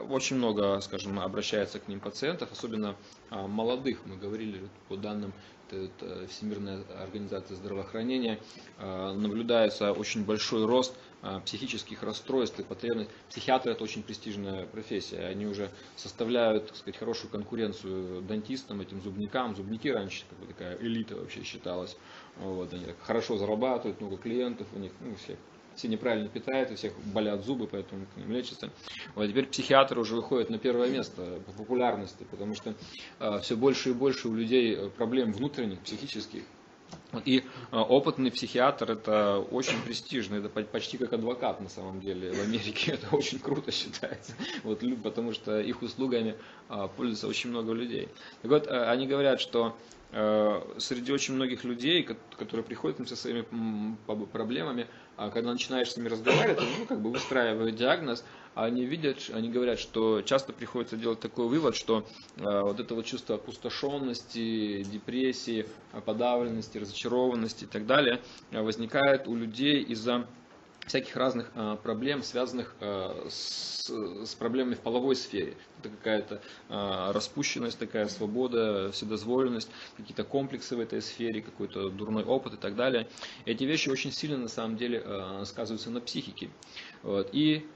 очень 0.08 0.36
много, 0.36 0.80
скажем, 0.80 1.20
обращается 1.20 1.78
к 1.78 1.88
ним 1.88 2.00
пациентов, 2.00 2.50
особенно 2.50 2.96
а, 3.28 3.46
молодых. 3.46 3.98
Мы 4.06 4.16
говорили 4.16 4.62
по 4.88 4.96
данным 4.96 5.34
это 5.76 6.26
Всемирная 6.28 6.84
организация 7.00 7.56
здравоохранения, 7.56 8.38
наблюдается 8.78 9.92
очень 9.92 10.24
большой 10.24 10.66
рост 10.66 10.94
психических 11.44 12.02
расстройств 12.02 12.58
и 12.58 12.62
потребностей. 12.64 13.12
Психиатры 13.28 13.72
это 13.72 13.84
очень 13.84 14.02
престижная 14.02 14.66
профессия. 14.66 15.26
Они 15.26 15.46
уже 15.46 15.70
составляют 15.96 16.66
так 16.66 16.76
сказать, 16.76 16.98
хорошую 16.98 17.30
конкуренцию 17.30 18.22
дантистам, 18.22 18.80
этим 18.80 19.00
зубникам. 19.00 19.54
Зубники 19.54 19.88
раньше 19.88 20.24
как 20.28 20.38
бы, 20.40 20.46
такая 20.46 20.76
элита 20.78 21.16
вообще 21.16 21.44
считалась. 21.44 21.96
Вот, 22.38 22.72
они 22.72 22.86
так 22.86 22.96
хорошо 23.00 23.36
зарабатывают, 23.36 24.00
много 24.00 24.16
клиентов 24.16 24.66
у 24.74 24.78
них, 24.78 24.90
ну, 25.00 25.14
всех 25.14 25.38
все 25.76 25.88
неправильно 25.88 26.28
питают, 26.28 26.70
у 26.70 26.74
всех 26.74 26.92
болят 27.12 27.44
зубы, 27.44 27.66
поэтому 27.66 28.06
к 28.06 28.16
ним 28.16 28.32
лечатся. 28.32 28.70
Вот 29.14 29.26
теперь 29.26 29.46
психиатры 29.46 30.00
уже 30.00 30.14
выходят 30.14 30.50
на 30.50 30.58
первое 30.58 30.88
место 30.88 31.40
по 31.46 31.52
популярности, 31.52 32.26
потому 32.30 32.54
что 32.54 32.74
э, 33.20 33.40
все 33.40 33.56
больше 33.56 33.90
и 33.90 33.92
больше 33.92 34.28
у 34.28 34.34
людей 34.34 34.76
проблем 34.96 35.32
внутренних, 35.32 35.80
психических. 35.80 36.42
И 37.24 37.40
э, 37.72 37.76
опытный 37.76 38.30
психиатр 38.30 38.92
это 38.92 39.38
очень 39.38 39.80
престижно, 39.82 40.36
это 40.36 40.48
почти 40.48 40.98
как 40.98 41.12
адвокат 41.12 41.60
на 41.60 41.68
самом 41.68 42.00
деле 42.00 42.32
в 42.32 42.40
Америке, 42.40 42.92
это 43.02 43.14
очень 43.14 43.38
круто 43.38 43.70
считается, 43.70 44.34
вот, 44.64 44.82
потому 45.02 45.32
что 45.32 45.60
их 45.60 45.82
услугами 45.82 46.36
э, 46.68 46.88
пользуется 46.96 47.28
очень 47.28 47.50
много 47.50 47.72
людей. 47.72 48.08
Так 48.40 48.50
вот, 48.50 48.66
э, 48.66 48.84
они 48.88 49.06
говорят, 49.06 49.40
что 49.40 49.76
среди 50.76 51.10
очень 51.10 51.32
многих 51.32 51.64
людей, 51.64 52.06
которые 52.36 52.62
приходят 52.62 53.08
со 53.08 53.16
своими 53.16 53.46
проблемами, 54.26 54.86
а 55.16 55.30
когда 55.30 55.52
начинаешь 55.52 55.90
с 55.90 55.96
ними 55.96 56.08
разговаривать, 56.08 56.60
ну, 56.78 56.84
как 56.84 57.00
бы 57.00 57.10
выстраивают 57.10 57.76
диагноз, 57.76 58.22
они 58.54 58.84
видят, 58.84 59.30
они 59.32 59.50
говорят, 59.50 59.78
что 59.78 60.22
часто 60.22 60.52
приходится 60.52 60.96
делать 60.96 61.20
такой 61.20 61.48
вывод, 61.48 61.76
что 61.76 62.06
э, 62.36 62.42
вот 62.42 62.80
это 62.80 62.94
вот 62.94 63.06
чувство 63.06 63.36
опустошенности, 63.36 64.82
депрессии, 64.84 65.66
подавленности, 66.04 66.78
разочарованности 66.78 67.64
и 67.64 67.66
так 67.66 67.86
далее 67.86 68.20
возникает 68.50 69.28
у 69.28 69.34
людей 69.34 69.82
из-за 69.82 70.26
всяких 70.86 71.16
разных 71.16 71.50
э, 71.54 71.76
проблем, 71.82 72.22
связанных 72.22 72.74
э, 72.80 73.26
с, 73.30 73.88
с 73.88 74.34
проблемами 74.34 74.74
в 74.74 74.80
половой 74.80 75.16
сфере. 75.16 75.56
Это 75.78 75.90
какая-то 75.90 76.42
э, 76.68 77.12
распущенность, 77.12 77.78
такая 77.78 78.08
свобода, 78.08 78.90
вседозволенность, 78.92 79.70
какие-то 79.96 80.24
комплексы 80.24 80.76
в 80.76 80.80
этой 80.80 81.00
сфере, 81.00 81.42
какой-то 81.42 81.88
дурной 81.90 82.24
опыт 82.24 82.54
и 82.54 82.56
так 82.56 82.74
далее. 82.74 83.08
Эти 83.44 83.64
вещи 83.64 83.88
очень 83.88 84.12
сильно 84.12 84.36
на 84.36 84.48
самом 84.48 84.76
деле 84.76 85.02
сказываются 85.44 85.90
на 85.90 86.00
психике. 86.00 86.50
Вот. 87.02 87.30
И 87.32 87.66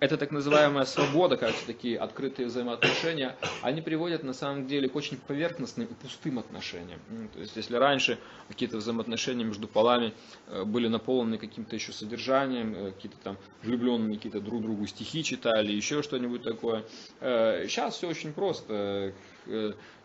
эта 0.00 0.16
так 0.16 0.30
называемая 0.30 0.84
свобода, 0.84 1.36
кажется, 1.36 1.66
такие 1.66 1.98
открытые 1.98 2.46
взаимоотношения, 2.46 3.36
они 3.62 3.82
приводят 3.82 4.22
на 4.22 4.32
самом 4.32 4.66
деле 4.66 4.88
к 4.88 4.94
очень 4.94 5.16
поверхностным 5.16 5.88
и 5.88 5.94
пустым 5.94 6.38
отношениям. 6.38 7.00
То 7.34 7.40
есть, 7.40 7.56
если 7.56 7.76
раньше 7.76 8.18
какие-то 8.46 8.76
взаимоотношения 8.76 9.44
между 9.44 9.66
полами 9.66 10.14
э, 10.46 10.64
были 10.64 10.88
наполнены 10.88 11.38
каким-то 11.38 11.74
еще 11.74 11.92
содержанием, 11.92 12.74
э, 12.74 12.92
какие-то 12.92 13.18
там 13.18 13.38
влюбленные 13.62 14.16
какие-то 14.16 14.40
друг 14.40 14.62
другу 14.62 14.86
стихи 14.86 15.24
читали, 15.24 15.72
еще 15.72 16.02
что-нибудь 16.02 16.42
такое, 16.42 16.84
сейчас 17.20 17.94
э, 17.94 17.98
все 17.98 18.08
очень 18.08 18.32
просто. 18.32 19.12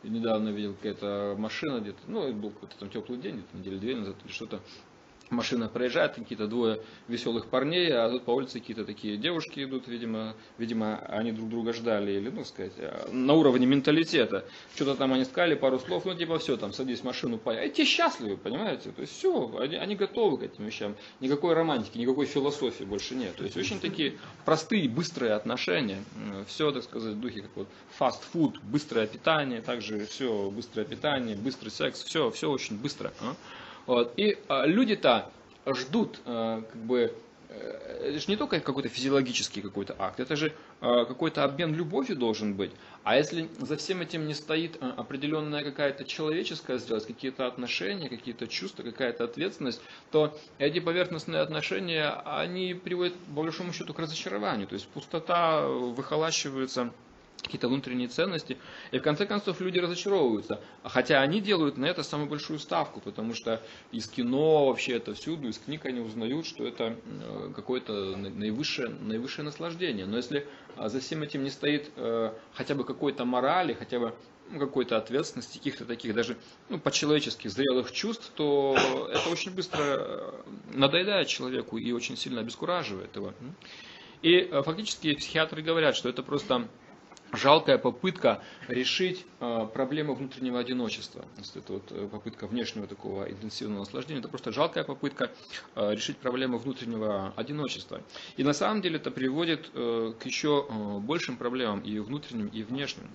Недавно 0.04 0.50
видел 0.50 0.74
какая-то 0.74 1.36
машина 1.38 1.80
где-то, 1.80 2.00
ну, 2.08 2.32
был 2.34 2.52
какой-то 2.52 2.78
там 2.78 2.90
теплый 2.90 3.18
день, 3.20 3.44
недели 3.54 3.78
две 3.78 3.96
назад 3.96 4.16
или 4.24 4.32
что-то, 4.32 4.62
машина 5.30 5.68
проезжает, 5.68 6.16
какие-то 6.16 6.48
двое 6.48 6.80
веселых 7.08 7.48
парней, 7.48 7.92
а 7.92 8.10
тут 8.10 8.24
по 8.24 8.32
улице 8.32 8.60
какие-то 8.60 8.86
такие 8.86 9.18
девушки 9.18 9.64
идут, 9.64 9.88
видимо, 9.88 10.36
видимо, 10.58 11.00
они 11.08 11.32
друг 11.32 11.50
друга 11.50 11.74
ждали, 11.74 12.12
или, 12.14 12.30
ну, 12.30 12.46
сказать, 12.46 12.74
а, 12.78 13.10
на 13.12 13.34
уровне 13.34 13.66
менталитета. 13.66 14.46
Что-то 14.76 14.96
там 14.96 15.14
они 15.14 15.26
сказали, 15.26 15.56
пару 15.56 15.80
слов, 15.80 16.06
ну, 16.06 16.16
типа, 16.16 16.40
все, 16.40 16.58
там, 16.58 16.74
садись 16.74 17.00
в 17.00 17.04
машину, 17.04 17.38
поехали. 17.38 17.70
Эти 17.70 17.86
счастливы, 17.86 18.38
понимаете? 18.38 18.92
То 18.92 19.02
есть, 19.02 19.18
все, 19.18 19.58
они, 19.60 19.76
они 19.76 19.96
готовы 19.96 20.38
к 20.38 20.44
этим 20.44 20.66
вещам. 20.66 20.96
Никакой 21.20 21.54
романтики, 21.54 21.98
никакой 21.98 22.26
философии 22.26 22.84
больше 22.84 23.16
нет. 23.16 23.36
То 23.36 23.44
есть, 23.44 23.58
очень 23.58 23.80
такие 23.80 24.18
простые, 24.46 24.90
быстрые 24.90 25.34
отношения. 25.34 26.04
Все, 26.48 26.72
так 26.72 26.84
сказать, 26.84 27.16
в 27.16 27.20
духе, 27.20 27.42
как 27.42 27.52
вот 27.56 27.68
фастфуд, 27.98 28.60
быстрое 28.64 29.08
питание, 29.08 29.62
также 29.62 30.06
все, 30.06 30.50
быстрое 30.52 30.86
питание, 30.86 31.36
быстрый 31.36 31.70
секс, 31.70 32.04
все, 32.04 32.32
все 32.32 32.50
очень 32.50 32.78
быстро. 32.78 33.14
А? 33.22 33.36
Вот. 33.86 34.14
И 34.18 34.38
а, 34.48 34.66
люди-то 34.66 35.30
ждут, 35.66 36.20
а, 36.26 36.62
как 36.62 36.82
бы, 36.82 37.14
э, 37.50 38.10
это 38.10 38.20
же 38.20 38.26
не 38.28 38.38
только 38.38 38.60
какой-то 38.60 38.90
физиологический 38.90 39.62
какой-то 39.62 39.96
акт, 40.00 40.20
это 40.20 40.36
же 40.36 40.54
а, 40.82 41.06
какой-то 41.06 41.44
обмен 41.44 41.74
любовью 41.74 42.16
должен 42.16 42.56
быть. 42.56 42.72
А 43.04 43.18
если 43.18 43.50
за 43.60 43.76
всем 43.76 44.02
этим 44.02 44.28
не 44.28 44.34
стоит 44.34 44.82
определенная 44.82 45.64
какая-то 45.64 46.06
человеческая 46.06 46.80
связь, 46.80 47.06
какие-то 47.06 47.46
отношения, 47.46 48.10
какие-то 48.10 48.48
чувства, 48.48 48.84
какая-то 48.84 49.26
ответственность, 49.26 49.82
то 50.12 50.38
эти 50.58 50.80
поверхностные 50.80 51.42
отношения, 51.42 52.10
они 52.26 52.74
приводят, 52.74 53.16
по 53.36 53.44
большому 53.44 53.74
счету, 53.74 53.94
к 53.94 54.00
разочарованию. 54.00 54.68
То 54.68 54.76
есть 54.76 54.88
пустота 54.88 55.68
выхолащивается 55.68 56.94
какие-то 57.44 57.68
внутренние 57.68 58.08
ценности, 58.08 58.58
и 58.92 58.98
в 58.98 59.02
конце 59.02 59.26
концов 59.26 59.62
люди 59.62 59.80
разочаровываются. 59.80 60.62
Хотя 60.84 61.22
они 61.22 61.42
делают 61.42 61.78
на 61.78 61.86
это 61.86 62.04
самую 62.04 62.30
большую 62.30 62.60
ставку, 62.60 63.02
потому 63.02 63.34
что 63.36 63.62
из 63.92 64.08
кино 64.08 64.68
вообще 64.68 64.94
это 64.94 65.14
всюду, 65.14 65.50
из 65.50 65.58
книг 65.58 65.86
они 65.86 66.00
узнают, 66.00 66.46
что 66.46 66.66
это 66.66 66.96
э, 67.06 67.52
какое-то 67.56 68.16
наивысшее, 68.16 68.90
наивысшее 68.90 69.46
наслаждение. 69.46 70.06
Но 70.06 70.18
если 70.18 70.48
а, 70.76 70.90
за 70.90 71.00
всем 71.00 71.24
этим 71.24 71.44
не 71.44 71.50
стоит 71.50 71.92
э, 71.96 72.34
хотя 72.54 72.76
бы 72.76 72.84
какой-то 72.84 73.26
морали, 73.26 73.74
хотя 73.74 74.00
бы 74.00 74.16
ну, 74.50 74.60
какой-то 74.60 74.98
ответственности, 74.98 75.58
каких-то 75.58 75.86
таких 75.86 76.14
даже 76.14 76.38
ну, 76.70 76.80
по-человечески 76.80 77.48
зрелых 77.48 77.92
чувств, 77.92 78.32
то 78.36 78.76
это 79.12 79.30
очень 79.30 79.52
быстро 79.52 79.82
э, 79.82 80.32
надоедает 80.74 81.28
человеку 81.28 81.78
и 81.78 81.92
очень 81.92 82.18
сильно 82.18 82.42
обескураживает 82.42 83.16
его. 83.16 83.34
И 84.22 84.50
фактически 84.64 85.16
психиатры 85.16 85.62
говорят, 85.62 85.98
что 85.98 86.08
это 86.08 86.24
просто 86.24 86.70
жалкая 87.34 87.78
попытка 87.78 88.42
решить 88.68 89.26
э, 89.40 89.68
проблему 89.74 90.14
внутреннего 90.14 90.60
одиночества. 90.60 91.26
Если 91.38 91.62
это 91.62 91.74
вот 91.74 91.92
э, 91.92 92.08
попытка 92.08 92.48
внешнего 92.48 92.88
такого 92.88 93.30
интенсивного 93.30 93.80
наслаждения, 93.80 94.20
это 94.20 94.30
просто 94.30 94.52
жалкая 94.52 94.84
попытка 94.84 95.32
э, 95.76 95.94
решить 95.94 96.18
проблему 96.18 96.58
внутреннего 96.58 97.34
одиночества. 97.36 98.02
И 98.38 98.44
на 98.44 98.54
самом 98.54 98.82
деле 98.82 98.98
это 98.98 99.12
приводит 99.12 99.70
к 99.74 100.26
еще 100.26 100.68
большим 101.00 101.38
проблемам 101.38 101.80
и 101.82 102.00
внутренним, 102.00 102.48
и 102.48 102.64
внешним. 102.64 103.10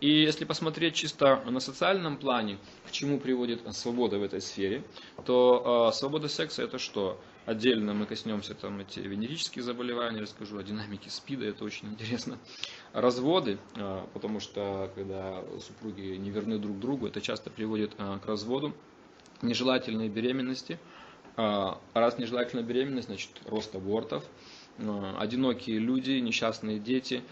И 0.00 0.08
если 0.08 0.44
посмотреть 0.44 0.94
чисто 0.94 1.42
на 1.46 1.60
социальном 1.60 2.18
плане, 2.18 2.58
к 2.86 2.90
чему 2.90 3.18
приводит 3.18 3.60
свобода 3.74 4.18
в 4.18 4.22
этой 4.22 4.40
сфере, 4.40 4.84
то 5.24 5.90
свобода 5.94 6.28
секса 6.28 6.62
это 6.62 6.78
что? 6.78 7.18
Отдельно 7.46 7.92
мы 7.92 8.06
коснемся 8.06 8.54
там 8.54 8.80
эти 8.80 9.00
венерические 9.00 9.62
заболевания, 9.62 10.20
расскажу 10.20 10.56
о 10.58 10.62
динамике 10.62 11.10
СПИДа, 11.10 11.44
это 11.44 11.64
очень 11.64 11.88
интересно. 11.88 12.38
Разводы, 12.94 13.58
а, 13.76 14.08
потому 14.14 14.40
что 14.40 14.90
когда 14.94 15.44
супруги 15.60 16.16
не 16.16 16.30
верны 16.30 16.58
друг 16.58 16.78
другу, 16.78 17.06
это 17.06 17.20
часто 17.20 17.50
приводит 17.50 17.92
а, 17.98 18.18
к 18.18 18.26
разводу. 18.26 18.74
Нежелательные 19.42 20.08
беременности. 20.08 20.78
А, 21.36 21.78
раз 21.92 22.16
нежелательная 22.16 22.64
беременность, 22.64 23.08
значит 23.08 23.30
рост 23.44 23.74
абортов. 23.74 24.24
Одинокие 25.18 25.78
люди, 25.78 26.12
несчастные 26.12 26.80
дети. 26.80 27.22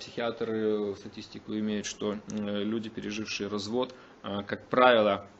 Психиатры 0.00 0.94
статистику 0.96 1.54
имеют, 1.54 1.86
что 1.86 2.18
люди, 2.28 2.90
пережившие 2.90 3.48
развод, 3.48 3.94
как 4.22 4.66
правило, 4.68 5.26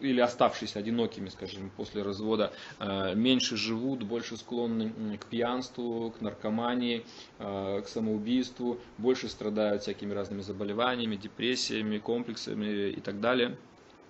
или 0.00 0.20
оставшиеся 0.20 0.78
одинокими, 0.78 1.28
скажем, 1.28 1.70
после 1.70 2.02
развода, 2.02 2.52
э, 2.78 3.14
меньше 3.14 3.56
живут, 3.56 4.02
больше 4.02 4.36
склонны 4.36 5.16
к 5.16 5.26
пьянству, 5.26 6.10
к 6.10 6.20
наркомании, 6.20 7.06
э, 7.38 7.80
к 7.82 7.88
самоубийству, 7.88 8.78
больше 8.98 9.28
страдают 9.28 9.82
всякими 9.82 10.12
разными 10.12 10.42
заболеваниями, 10.42 11.16
депрессиями, 11.16 11.98
комплексами 11.98 12.90
и 12.90 13.00
так 13.00 13.20
далее. 13.20 13.56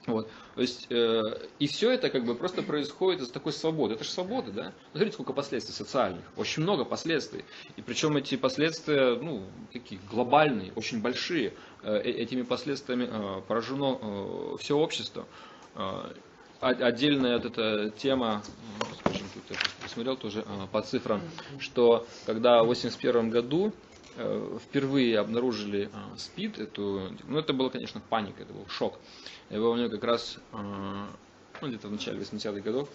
Вот. 0.07 0.29
То 0.55 0.61
есть, 0.61 0.87
э, 0.90 1.23
и 1.59 1.67
все 1.67 1.90
это 1.93 2.11
как 2.11 2.25
бы 2.25 2.35
просто 2.35 2.62
происходит 2.62 3.23
из 3.23 3.29
такой 3.29 3.53
свободы. 3.53 3.95
Это 3.95 4.05
же 4.05 4.11
свобода, 4.11 4.51
да? 4.51 4.73
Смотрите, 4.90 5.14
сколько 5.14 5.33
последствий 5.33 5.73
социальных. 5.73 6.25
Очень 6.37 6.62
много 6.62 6.85
последствий. 6.85 7.45
И 7.77 7.83
причем 7.83 8.17
эти 8.17 8.37
последствия, 8.37 9.17
ну, 9.17 9.45
какие 9.73 9.99
глобальные, 10.11 10.73
очень 10.75 11.01
большие. 11.01 11.55
Э, 11.83 12.01
этими 12.01 12.43
последствиями 12.43 13.09
э, 13.11 13.43
поражено 13.49 13.99
э, 14.01 14.57
все 14.61 14.77
общество. 14.77 15.27
Э, 15.75 16.12
отдельная 16.61 17.38
вот 17.38 17.47
эта 17.47 17.90
тема, 17.90 18.43
скажем, 19.01 19.27
тут 19.35 19.43
я 19.51 19.57
посмотрел 19.83 20.17
тоже 20.17 20.45
э, 20.47 20.67
по 20.71 20.83
цифрам, 20.83 21.21
что 21.59 22.07
когда 22.27 22.62
в 22.62 22.71
1981 22.71 23.31
году 23.31 23.73
Э, 24.17 24.59
впервые 24.62 25.19
обнаружили 25.19 25.90
э, 25.93 26.17
СПИД, 26.17 26.61
эту, 26.61 27.11
ну 27.25 27.38
это 27.38 27.53
было, 27.53 27.69
конечно, 27.69 28.01
паника, 28.01 28.45
это 28.45 28.53
был 28.53 28.64
шок. 28.69 29.01
Я 29.50 29.59
помню 29.59 29.90
как 29.90 30.02
раз 30.04 30.38
э, 30.52 31.07
ну, 31.61 31.68
где-то 31.68 31.88
в 31.88 31.92
начале 31.92 32.18
80-х 32.18 32.61
годов 32.61 32.88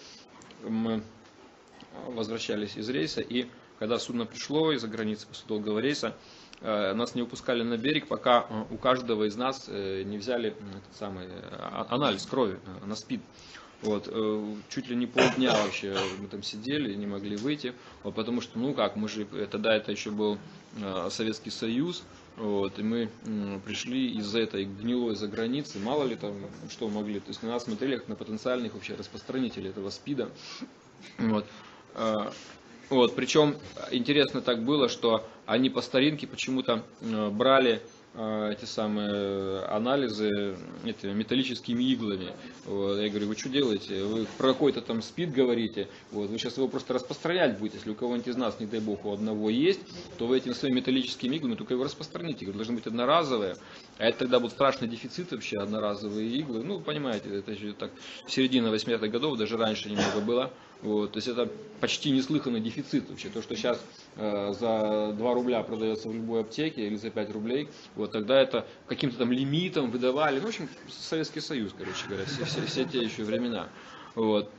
мы 0.64 1.04
возвращались 2.08 2.76
из 2.76 2.90
рейса, 2.90 3.22
и 3.22 3.48
когда 3.78 4.00
судно 4.00 4.26
пришло 4.26 4.72
из-за 4.74 4.88
границы 4.88 5.28
после 5.28 5.48
долгого 5.48 5.80
рейса, 5.80 6.16
э, 6.62 6.94
нас 6.94 7.14
не 7.14 7.22
выпускали 7.22 7.62
на 7.62 7.78
берег, 7.78 8.08
пока 8.08 8.48
у 8.72 8.78
каждого 8.78 9.26
из 9.26 9.36
нас 9.36 9.68
не 9.68 10.18
взяли 10.18 10.50
этот 10.50 10.96
самый 10.98 11.28
анализ 11.90 12.26
крови 12.26 12.60
на 12.84 12.96
СПИД. 12.96 13.22
Вот, 13.82 14.14
чуть 14.68 14.90
ли 14.90 14.96
не 14.98 15.08
полдня 15.08 15.54
вообще 15.54 15.96
мы 16.20 16.28
там 16.28 16.44
сидели, 16.44 16.94
не 16.96 17.08
могли 17.08 17.38
выйти, 17.38 17.74
вот, 18.04 18.14
потому 18.14 18.42
что, 18.42 18.60
ну 18.60 18.74
как, 18.74 18.98
мы 18.98 19.08
же, 19.08 19.26
тогда 19.50 19.74
это 19.74 19.94
еще 19.94 20.12
был 20.12 20.38
Советский 21.10 21.50
Союз, 21.50 22.04
вот, 22.40 22.80
и 22.80 22.84
мы 22.84 23.10
пришли 23.66 24.12
из-за 24.18 24.40
этой 24.40 24.66
гнилой 24.66 25.16
за 25.16 25.28
границы, 25.28 25.78
мало 25.80 26.06
ли 26.06 26.16
там 26.16 26.34
что 26.70 26.88
могли, 26.88 27.20
то 27.20 27.28
есть 27.28 27.44
на 27.44 27.50
нас 27.50 27.66
смотрели 27.66 27.98
как 27.98 28.08
на 28.08 28.16
потенциальных 28.16 28.74
вообще 28.74 28.96
распространителей 28.96 29.70
этого 29.70 29.90
СПИДа. 29.90 30.30
Вот. 31.18 31.46
Вот, 32.90 33.16
причем 33.16 33.56
интересно 33.92 34.42
так 34.42 34.64
было, 34.64 34.90
что 34.90 35.28
они 35.46 35.70
по 35.70 35.82
старинке 35.82 36.26
почему-то 36.26 36.84
э, 37.02 37.30
брали 37.30 37.84
эти 38.16 38.66
самые 38.66 39.66
анализы 39.66 40.58
эти, 40.84 41.06
металлическими 41.06 41.84
иглами. 41.84 42.32
Вот, 42.66 43.00
я 43.00 43.10
говорю, 43.10 43.28
вы 43.28 43.36
что 43.36 43.50
делаете? 43.50 44.04
Вы 44.04 44.26
про 44.38 44.50
какой-то 44.54 44.82
там 44.82 45.02
спид 45.02 45.32
говорите, 45.32 45.88
вот, 46.12 46.30
вы 46.30 46.38
сейчас 46.40 46.58
его 46.58 46.68
просто 46.68 46.94
распространять 46.94 47.60
будете. 47.60 47.78
Если 47.78 47.92
у 47.92 47.96
кого-нибудь 47.96 48.28
из 48.28 48.36
нас, 48.36 48.60
не 48.60 48.66
дай 48.66 48.80
бог, 48.80 49.06
у 49.06 49.14
одного 49.14 49.50
есть, 49.50 49.82
то 50.18 50.26
вы 50.26 50.38
этими 50.38 50.54
своими 50.54 50.78
металлическими 50.78 51.36
иглами 51.36 51.56
только 51.56 51.76
его 51.76 51.84
распространите. 51.84 52.46
Говорю, 52.46 52.58
должны 52.58 52.76
быть 52.76 52.88
одноразовые. 52.88 53.56
А 54.00 54.06
это 54.06 54.20
тогда 54.20 54.40
был 54.40 54.50
страшный 54.50 54.88
дефицит 54.88 55.32
вообще, 55.32 55.58
одноразовые 55.60 56.30
иглы. 56.30 56.64
Ну, 56.64 56.80
понимаете, 56.80 57.30
это 57.30 57.56
же 57.56 57.74
так 57.74 57.92
середина 58.28 58.68
80-х 58.68 59.08
годов, 59.08 59.38
даже 59.38 59.56
раньше 59.56 59.90
немного 59.90 60.20
было. 60.20 60.52
Вот, 60.82 61.12
то 61.12 61.18
есть 61.18 61.28
это 61.28 61.50
почти 61.82 62.12
неслыханный 62.12 62.62
дефицит 62.62 63.10
вообще. 63.10 63.30
То, 63.30 63.42
что 63.42 63.56
сейчас 63.56 63.84
э, 64.16 64.54
за 64.58 65.14
2 65.14 65.34
рубля 65.34 65.62
продается 65.62 66.08
в 66.08 66.14
любой 66.14 66.42
аптеке 66.42 66.88
или 66.88 66.96
за 66.96 67.10
5 67.10 67.32
рублей, 67.32 67.68
вот 67.96 68.14
тогда 68.14 68.40
это 68.40 68.66
каким-то 68.88 69.18
там 69.18 69.32
лимитом 69.32 69.92
выдавали. 69.92 70.40
Ну, 70.40 70.46
в 70.46 70.50
общем, 70.50 70.70
Советский 70.90 71.42
Союз, 71.42 71.74
короче 71.78 72.08
говоря, 72.08 72.26
все, 72.26 72.46
все, 72.46 72.66
все 72.66 72.86
те 72.86 73.00
еще 73.00 73.24
времена. 73.24 73.68
Вот. 74.16 74.50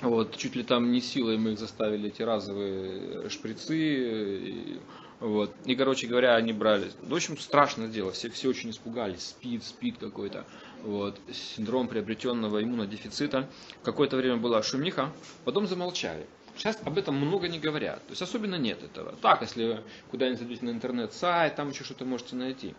Вот, 0.00 0.36
чуть 0.36 0.56
ли 0.56 0.64
там 0.64 0.92
не 0.92 1.00
силой 1.00 1.38
мы 1.38 1.52
их 1.52 1.58
заставили 1.58 2.08
эти 2.08 2.20
разовые 2.20 3.30
шприцы. 3.30 3.76
И, 3.76 4.80
вот. 5.24 5.54
И, 5.64 5.74
короче 5.74 6.06
говоря, 6.06 6.34
они 6.34 6.52
брали. 6.52 6.90
В 7.00 7.14
общем, 7.14 7.38
страшное 7.38 7.88
дело. 7.88 8.12
Все, 8.12 8.28
все 8.28 8.50
очень 8.50 8.68
испугались. 8.68 9.28
Спид, 9.28 9.64
спид 9.64 9.96
какой-то 9.96 10.44
вот, 10.82 11.18
синдром 11.32 11.88
приобретенного 11.88 12.62
иммунодефицита. 12.62 13.48
Какое-то 13.82 14.18
время 14.18 14.36
была 14.36 14.62
шумиха, 14.62 15.10
потом 15.46 15.66
замолчали. 15.66 16.26
Сейчас 16.58 16.78
об 16.84 16.98
этом 16.98 17.16
много 17.16 17.48
не 17.48 17.58
говорят, 17.58 18.00
то 18.04 18.10
есть 18.10 18.20
особенно 18.20 18.56
нет 18.56 18.82
этого. 18.82 19.14
Так, 19.22 19.40
если 19.40 19.64
вы 19.64 19.80
куда-нибудь 20.10 20.40
зайдете 20.40 20.66
на 20.66 20.70
интернет-сайт, 20.70 21.56
там 21.56 21.70
еще 21.70 21.84
что-то 21.84 22.04
можете 22.04 22.36
найти. 22.36 22.74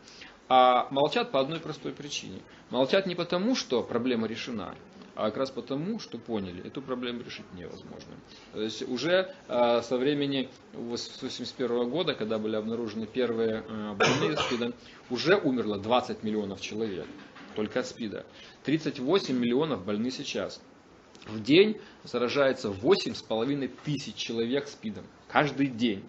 А 0.47 0.87
молчат 0.91 1.31
по 1.31 1.39
одной 1.39 1.59
простой 1.59 1.93
причине. 1.93 2.41
Молчат 2.69 3.07
не 3.07 3.15
потому, 3.15 3.55
что 3.55 3.81
проблема 3.81 4.27
решена, 4.27 4.75
а 5.15 5.25
как 5.25 5.37
раз 5.37 5.51
потому, 5.51 5.99
что 5.99 6.17
поняли, 6.17 6.65
эту 6.65 6.81
проблему 6.81 7.23
решить 7.23 7.45
невозможно. 7.53 8.15
То 8.53 8.61
есть 8.61 8.87
уже 8.87 9.33
э, 9.47 9.81
со 9.81 9.97
времени 9.97 10.49
1981 10.73 11.89
года, 11.89 12.13
когда 12.13 12.37
были 12.37 12.55
обнаружены 12.55 13.07
первые 13.07 13.63
э, 13.67 13.93
больные 13.93 14.37
СПИДом, 14.37 14.73
уже 15.09 15.37
умерло 15.37 15.79
20 15.79 16.23
миллионов 16.23 16.59
человек 16.61 17.07
только 17.55 17.79
от 17.79 17.87
СПИДа. 17.87 18.25
38 18.63 19.35
миллионов 19.35 19.85
больны 19.85 20.11
сейчас. 20.11 20.61
В 21.27 21.41
день 21.41 21.79
заражается 22.03 22.69
8,5 22.69 23.71
тысяч 23.83 24.15
человек 24.15 24.67
СПИДом. 24.67 25.05
Каждый 25.27 25.67
день. 25.67 26.03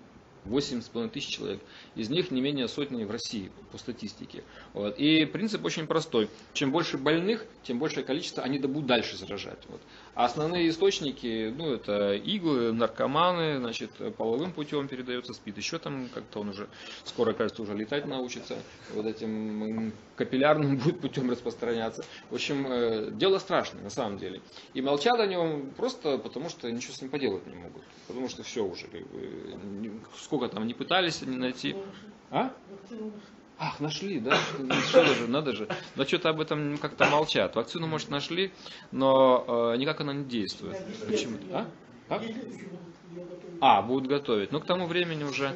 8,5 0.49 1.09
тысяч 1.11 1.29
человек. 1.29 1.61
Из 1.95 2.11
них 2.11 2.31
не 2.31 2.41
менее 2.41 2.69
сотни 2.69 3.05
в 3.05 3.11
России, 3.11 3.51
по 3.73 3.79
статистике. 3.79 4.43
Вот. 4.73 4.99
И 4.99 5.25
принцип 5.25 5.65
очень 5.65 5.87
простой. 5.87 6.29
Чем 6.53 6.73
больше 6.73 6.99
больных, 6.99 7.45
тем 7.63 7.79
большее 7.79 8.05
количество 8.05 8.43
они 8.43 8.59
будут 8.59 8.87
дальше 8.87 9.17
заражать. 9.17 9.59
Вот. 9.69 9.81
А 10.15 10.25
основные 10.25 10.69
источники, 10.69 11.53
ну, 11.57 11.73
это 11.73 12.15
иглы, 12.15 12.73
наркоманы, 12.73 13.59
значит, 13.59 13.91
половым 14.17 14.53
путем 14.53 14.89
передается 14.89 15.33
СПИД. 15.35 15.59
Еще 15.59 15.79
там 15.79 16.09
как-то 16.13 16.41
он 16.41 16.51
уже 16.51 16.69
скоро, 17.05 17.33
кажется, 17.33 17.63
уже 17.63 17.75
летать 17.75 18.07
научится. 18.07 18.57
Вот 18.95 19.07
этим 19.07 19.93
капиллярным 20.17 20.77
будет 20.85 21.01
путем 21.01 21.31
распространяться. 21.31 22.05
В 22.31 22.35
общем, 22.35 22.67
э, 22.67 23.11
дело 23.13 23.39
страшное 23.39 23.83
на 23.83 23.91
самом 23.91 24.19
деле. 24.19 24.41
И 24.75 24.81
молчат 24.81 25.19
о 25.21 25.27
нем 25.27 25.71
просто 25.77 26.19
потому, 26.19 26.49
что 26.49 26.71
ничего 26.71 26.95
с 26.95 27.01
ним 27.01 27.11
поделать 27.11 27.47
не 27.47 27.55
могут. 27.55 27.83
Потому 28.07 28.29
что 28.29 28.43
все 28.43 28.65
уже, 28.65 28.87
как 28.87 29.07
бы, 29.09 30.01
сколько 30.19 30.36
там 30.49 30.67
не 30.67 30.75
пытались 30.75 31.23
они 31.23 31.37
найти. 31.37 31.77
А? 32.31 32.53
Ах, 33.59 33.81
нашли, 33.81 34.21
да? 34.21 34.37
Что 34.89 35.05
же, 35.05 35.29
надо 35.29 35.53
же. 35.53 35.69
Но 35.95 36.05
что-то 36.05 36.29
об 36.29 36.41
этом 36.41 36.77
как-то 36.79 37.07
молчат. 37.07 37.57
Вакцину, 37.57 37.87
может, 37.87 38.11
нашли, 38.11 38.53
но 38.93 39.73
э, 39.73 39.79
никак 39.79 40.01
она 40.01 40.13
не 40.13 40.25
действует. 40.25 40.77
Почему? 41.07 41.39
А? 41.53 41.67
Как? 42.09 42.23
А, 43.61 43.81
будут 43.81 44.09
готовить. 44.09 44.53
Но 44.53 44.61
к 44.61 44.67
тому 44.67 44.87
времени 44.87 45.25
уже, 45.25 45.53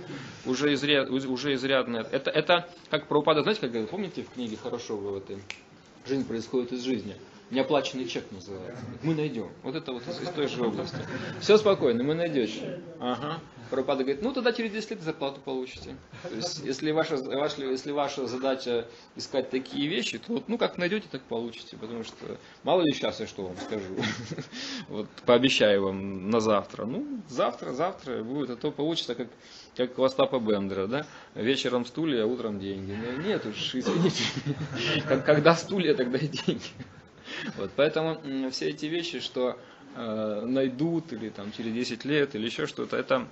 уже, 0.46 0.72
изряд, 0.72 1.10
уже 1.10 1.54
изрядно. 1.54 1.98
Это, 2.10 2.30
это 2.30 2.68
как 2.88 3.06
про 3.06 3.18
упадок, 3.20 3.42
знаете, 3.42 3.68
как 3.68 3.90
помните 3.90 4.22
в 4.22 4.30
книге 4.30 4.56
хорошо 4.56 4.96
в 4.96 5.16
этой 5.16 5.38
«Жизнь 6.06 6.26
происходит 6.26 6.72
из 6.72 6.82
жизни»? 6.82 7.16
Неоплаченный 7.50 8.06
чек 8.06 8.30
называется. 8.30 8.82
Мы 9.02 9.14
найдем. 9.14 9.48
Вот 9.64 9.74
это 9.74 9.92
вот 9.92 10.06
из, 10.06 10.22
из 10.22 10.28
той 10.28 10.46
же 10.46 10.64
области. 10.64 10.96
Все 11.40 11.58
спокойно, 11.58 12.04
мы 12.04 12.14
найдете. 12.14 12.80
Ага. 13.00 13.40
Прабхупада 13.70 14.04
говорит, 14.04 14.22
ну 14.22 14.32
тогда 14.32 14.52
через 14.52 14.72
10 14.72 14.90
лет 14.90 15.00
зарплату 15.02 15.40
получите. 15.44 15.96
То 16.22 16.34
есть, 16.34 16.64
если 16.64 16.90
ваша, 16.90 17.16
ваша, 17.16 17.62
если 17.62 17.92
ваша 17.92 18.26
задача 18.26 18.86
искать 19.16 19.50
такие 19.50 19.88
вещи, 19.88 20.18
то 20.18 20.32
вот, 20.34 20.48
ну 20.48 20.58
как 20.58 20.78
найдете, 20.78 21.06
так 21.10 21.22
получите. 21.22 21.76
Потому 21.76 22.04
что 22.04 22.16
мало 22.62 22.82
ли 22.82 22.92
сейчас 22.92 23.20
я 23.20 23.26
что 23.26 23.44
вам 23.44 23.56
скажу. 23.56 23.96
Вот 24.88 25.08
пообещаю 25.24 25.84
вам 25.84 26.30
на 26.30 26.40
завтра. 26.40 26.84
Ну, 26.84 27.20
завтра, 27.28 27.72
завтра 27.72 28.22
будет, 28.22 28.50
а 28.50 28.56
то 28.56 28.70
получится 28.70 29.14
как 29.14 29.28
как 29.76 29.98
у 29.98 30.02
Остапа 30.02 30.38
Бендера, 30.40 30.86
да? 30.86 31.06
Вечером 31.34 31.86
стулья, 31.86 32.24
а 32.24 32.26
утром 32.26 32.58
деньги. 32.58 32.96
Нет 33.24 33.46
уж, 33.46 33.74
извините. 33.74 34.24
Когда 35.24 35.54
стулья, 35.54 35.94
тогда 35.94 36.18
и 36.18 36.26
деньги. 36.26 36.66
Вот, 37.56 37.70
поэтому 37.76 38.20
все 38.50 38.70
эти 38.70 38.86
вещи, 38.86 39.20
что 39.20 39.56
э, 39.94 40.42
найдут 40.44 41.12
или 41.12 41.28
там 41.28 41.52
через 41.52 41.72
10 41.72 42.04
лет 42.04 42.34
или 42.34 42.46
еще 42.46 42.66
что-то, 42.66 42.96
это 42.96 43.28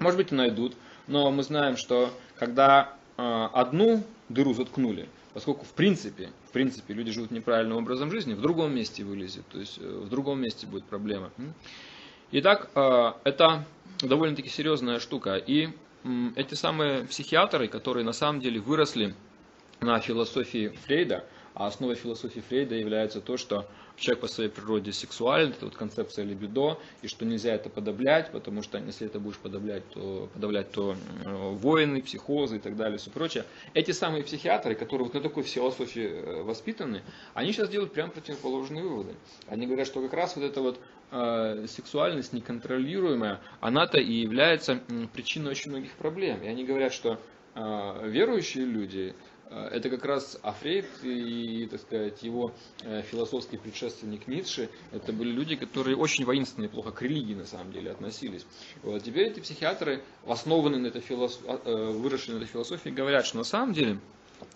может 0.00 0.16
быть 0.16 0.32
и 0.32 0.34
найдут, 0.34 0.74
но 1.06 1.30
мы 1.30 1.42
знаем, 1.42 1.76
что 1.76 2.12
когда 2.38 2.94
э, 3.16 3.48
одну 3.52 4.02
дыру 4.28 4.54
заткнули, 4.54 5.08
поскольку 5.34 5.64
в 5.64 5.72
принципе, 5.72 6.30
в 6.48 6.52
принципе 6.52 6.94
люди 6.94 7.12
живут 7.12 7.30
неправильным 7.30 7.78
образом 7.78 8.10
жизни, 8.10 8.34
в 8.34 8.40
другом 8.40 8.74
месте 8.74 9.04
вылезет, 9.04 9.46
то 9.48 9.60
есть 9.60 9.78
э, 9.78 9.82
в 9.82 10.08
другом 10.08 10.40
месте 10.40 10.66
будет 10.66 10.84
проблема. 10.84 11.30
Итак, 12.32 12.70
э, 12.74 13.12
это 13.24 13.64
довольно-таки 14.00 14.48
серьезная 14.48 14.98
штука. 14.98 15.36
И 15.36 15.68
эти 16.34 16.54
самые 16.54 17.04
психиатры, 17.04 17.68
которые 17.68 18.04
на 18.04 18.12
самом 18.12 18.40
деле 18.40 18.58
выросли 18.58 19.14
на 19.80 20.00
философии 20.00 20.68
Фрейда, 20.86 21.24
а 21.54 21.66
основой 21.66 21.96
философии 21.96 22.40
Фрейда 22.40 22.74
является 22.74 23.20
то, 23.20 23.36
что 23.36 23.66
человек 23.96 24.20
по 24.22 24.28
своей 24.28 24.50
природе 24.50 24.92
сексуален, 24.92 25.50
это 25.50 25.66
вот 25.66 25.76
концепция 25.76 26.24
либидо, 26.24 26.78
и 27.02 27.08
что 27.08 27.24
нельзя 27.24 27.54
это 27.54 27.68
подавлять, 27.68 28.32
потому 28.32 28.62
что 28.62 28.78
если 28.78 29.06
это 29.06 29.20
будешь 29.20 29.38
подавлять, 29.38 29.88
то, 29.90 30.28
подавлять, 30.32 30.70
то 30.72 30.96
войны, 31.24 32.02
психозы 32.02 32.56
и 32.56 32.58
так 32.60 32.76
далее, 32.76 32.98
все 32.98 33.10
прочее. 33.10 33.44
Эти 33.74 33.90
самые 33.90 34.24
психиатры, 34.24 34.74
которые 34.74 35.06
вот 35.06 35.14
на 35.14 35.20
такой 35.20 35.42
философии 35.42 36.06
э, 36.06 36.42
воспитаны, 36.42 37.02
они 37.34 37.52
сейчас 37.52 37.68
делают 37.68 37.92
прям 37.92 38.10
противоположные 38.10 38.82
выводы. 38.82 39.14
Они 39.46 39.66
говорят, 39.66 39.86
что 39.86 40.00
как 40.00 40.14
раз 40.14 40.36
вот 40.36 40.44
эта 40.44 40.60
вот 40.62 40.80
э, 41.10 41.66
сексуальность 41.68 42.32
неконтролируемая, 42.32 43.40
она-то 43.60 43.98
и 43.98 44.12
является 44.12 44.80
причиной 45.12 45.50
очень 45.50 45.70
многих 45.70 45.92
проблем. 45.92 46.42
И 46.42 46.46
они 46.46 46.64
говорят, 46.64 46.92
что 46.92 47.18
э, 47.54 48.08
верующие 48.08 48.64
люди, 48.64 49.14
Э, 49.14 49.29
это 49.50 49.90
как 49.90 50.04
раз 50.04 50.38
Афрейд 50.42 50.86
и, 51.02 51.66
так 51.70 51.80
сказать, 51.80 52.22
его 52.22 52.52
э, 52.82 53.02
философский 53.02 53.56
предшественник 53.56 54.28
Ницше, 54.28 54.68
это 54.92 55.12
были 55.12 55.30
люди, 55.30 55.56
которые 55.56 55.96
очень 55.96 56.24
воинственно 56.24 56.66
и 56.66 56.68
плохо 56.68 56.92
к 56.92 57.02
религии 57.02 57.34
на 57.34 57.46
самом 57.46 57.72
деле 57.72 57.90
относились. 57.90 58.46
Вот. 58.82 59.02
Теперь 59.02 59.28
эти 59.28 59.40
психиатры, 59.40 60.02
основанные 60.26 60.80
на 60.80 60.86
этой 60.86 61.00
философ... 61.00 61.42
Э, 61.46 61.90
выросшие 61.90 62.34
на 62.34 62.42
этой 62.42 62.48
философии, 62.48 62.90
говорят, 62.90 63.26
что 63.26 63.38
на 63.38 63.44
самом 63.44 63.72
деле 63.72 63.98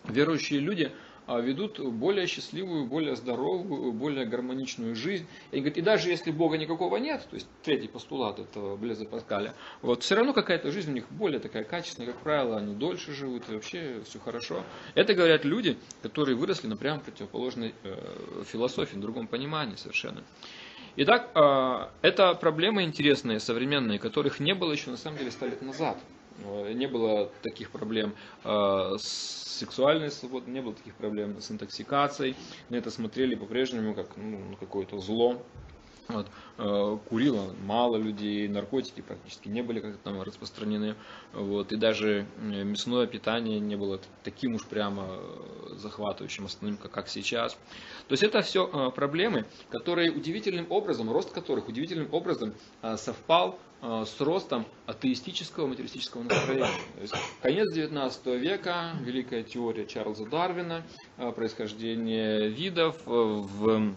верующие 0.05 0.61
люди– 0.61 0.93
а 1.14 1.14
ведут 1.29 1.79
более 1.79 2.27
счастливую, 2.27 2.87
более 2.87 3.17
здоровую, 3.17 3.93
более 3.93 4.27
гармоничную 4.27 4.95
жизнь. 4.95 5.27
И, 5.51 5.57
говорит, 5.57 5.79
и 5.79 5.81
даже 5.81 6.11
если 6.11 6.31
Бога 6.31 6.59
никакого 6.59 6.97
нет, 6.97 7.27
то 7.29 7.35
есть 7.35 7.49
третий 7.63 7.89
постулат 7.89 8.39
этого 8.39 8.77
Блеза 8.77 9.05
Паскаля, 9.05 9.55
вот, 9.83 10.03
все 10.03 10.15
равно 10.15 10.33
какая-то 10.33 10.71
жизнь 10.71 10.91
у 10.91 10.95
них 10.95 11.11
более 11.11 11.41
такая 11.41 11.65
качественная, 11.65 12.13
как 12.13 12.21
правило, 12.21 12.59
они 12.59 12.75
дольше 12.75 13.13
живут, 13.13 13.45
и 13.49 13.55
вообще 13.55 14.03
все 14.05 14.19
хорошо. 14.19 14.63
Это 14.95 15.15
говорят 15.15 15.45
люди, 15.45 15.77
которые 16.03 16.37
выросли 16.37 16.67
на 16.67 16.77
прямо 16.77 17.01
противоположной 17.01 17.75
э, 17.83 18.43
философии, 18.47 18.97
в 18.97 19.01
другом 19.01 19.27
понимании 19.27 19.77
совершенно. 19.77 20.23
Итак, 20.97 21.31
э, 21.35 22.07
это 22.07 22.35
проблемы 22.35 22.85
интересные, 22.85 23.41
современные, 23.41 23.99
которых 23.99 24.39
не 24.39 24.55
было 24.55 24.73
еще 24.73 24.91
на 24.91 24.97
самом 24.97 25.19
деле 25.19 25.31
сто 25.31 25.47
лет 25.47 25.61
назад. 25.61 25.99
Э, 26.39 26.73
не 26.73 26.87
было 26.87 27.31
таких 27.43 27.71
проблем 27.71 28.15
э, 28.45 28.97
с 28.99 29.59
сексуальной 29.59 30.11
свободой, 30.11 30.53
не 30.53 30.61
было 30.61 30.75
таких 30.75 30.95
проблем 30.95 31.41
с 31.41 31.51
интоксикацией. 31.51 32.37
На 32.71 32.77
это 32.77 32.91
смотрели 32.91 33.35
по-прежнему 33.35 33.95
как 33.95 34.17
ну, 34.17 34.57
какое-то 34.59 34.99
зло. 34.99 35.43
Вот. 36.09 36.27
Э, 36.59 36.99
курило 37.09 37.55
мало 37.65 37.97
людей, 37.97 38.47
наркотики 38.49 39.01
практически 39.01 39.49
не 39.49 39.63
были 39.63 39.81
как-то 39.81 39.99
там 39.99 40.21
распространены. 40.21 40.97
Вот. 41.33 41.73
И 41.73 41.77
даже 41.77 42.27
мясное 42.39 43.07
питание 43.07 43.59
не 43.61 43.77
было 43.77 44.01
таким 44.23 44.55
уж 44.55 44.65
прямо 44.65 45.19
захватывающим 45.71 46.47
основным, 46.47 46.77
как 46.77 47.09
сейчас. 47.09 47.55
То 48.09 48.13
есть 48.13 48.23
это 48.23 48.43
все 48.43 48.91
проблемы, 48.91 49.47
которые 49.71 50.11
удивительным 50.11 50.67
образом, 50.71 51.11
рост 51.11 51.31
которых 51.31 51.69
удивительным 51.69 52.09
образом 52.13 52.55
совпал 52.97 53.59
с 53.85 54.21
ростом 54.21 54.65
атеистического 54.87 55.67
материалистического 55.67 56.23
настроения. 56.23 56.69
То 56.95 57.03
есть 57.03 57.15
конец 57.43 57.73
19 57.75 58.27
века, 58.27 58.93
великая 59.01 59.43
теория 59.43 59.87
Чарльза 59.87 60.25
Дарвина, 60.25 60.83
происхождение 61.37 62.49
видов 62.49 62.97
в 63.05 63.93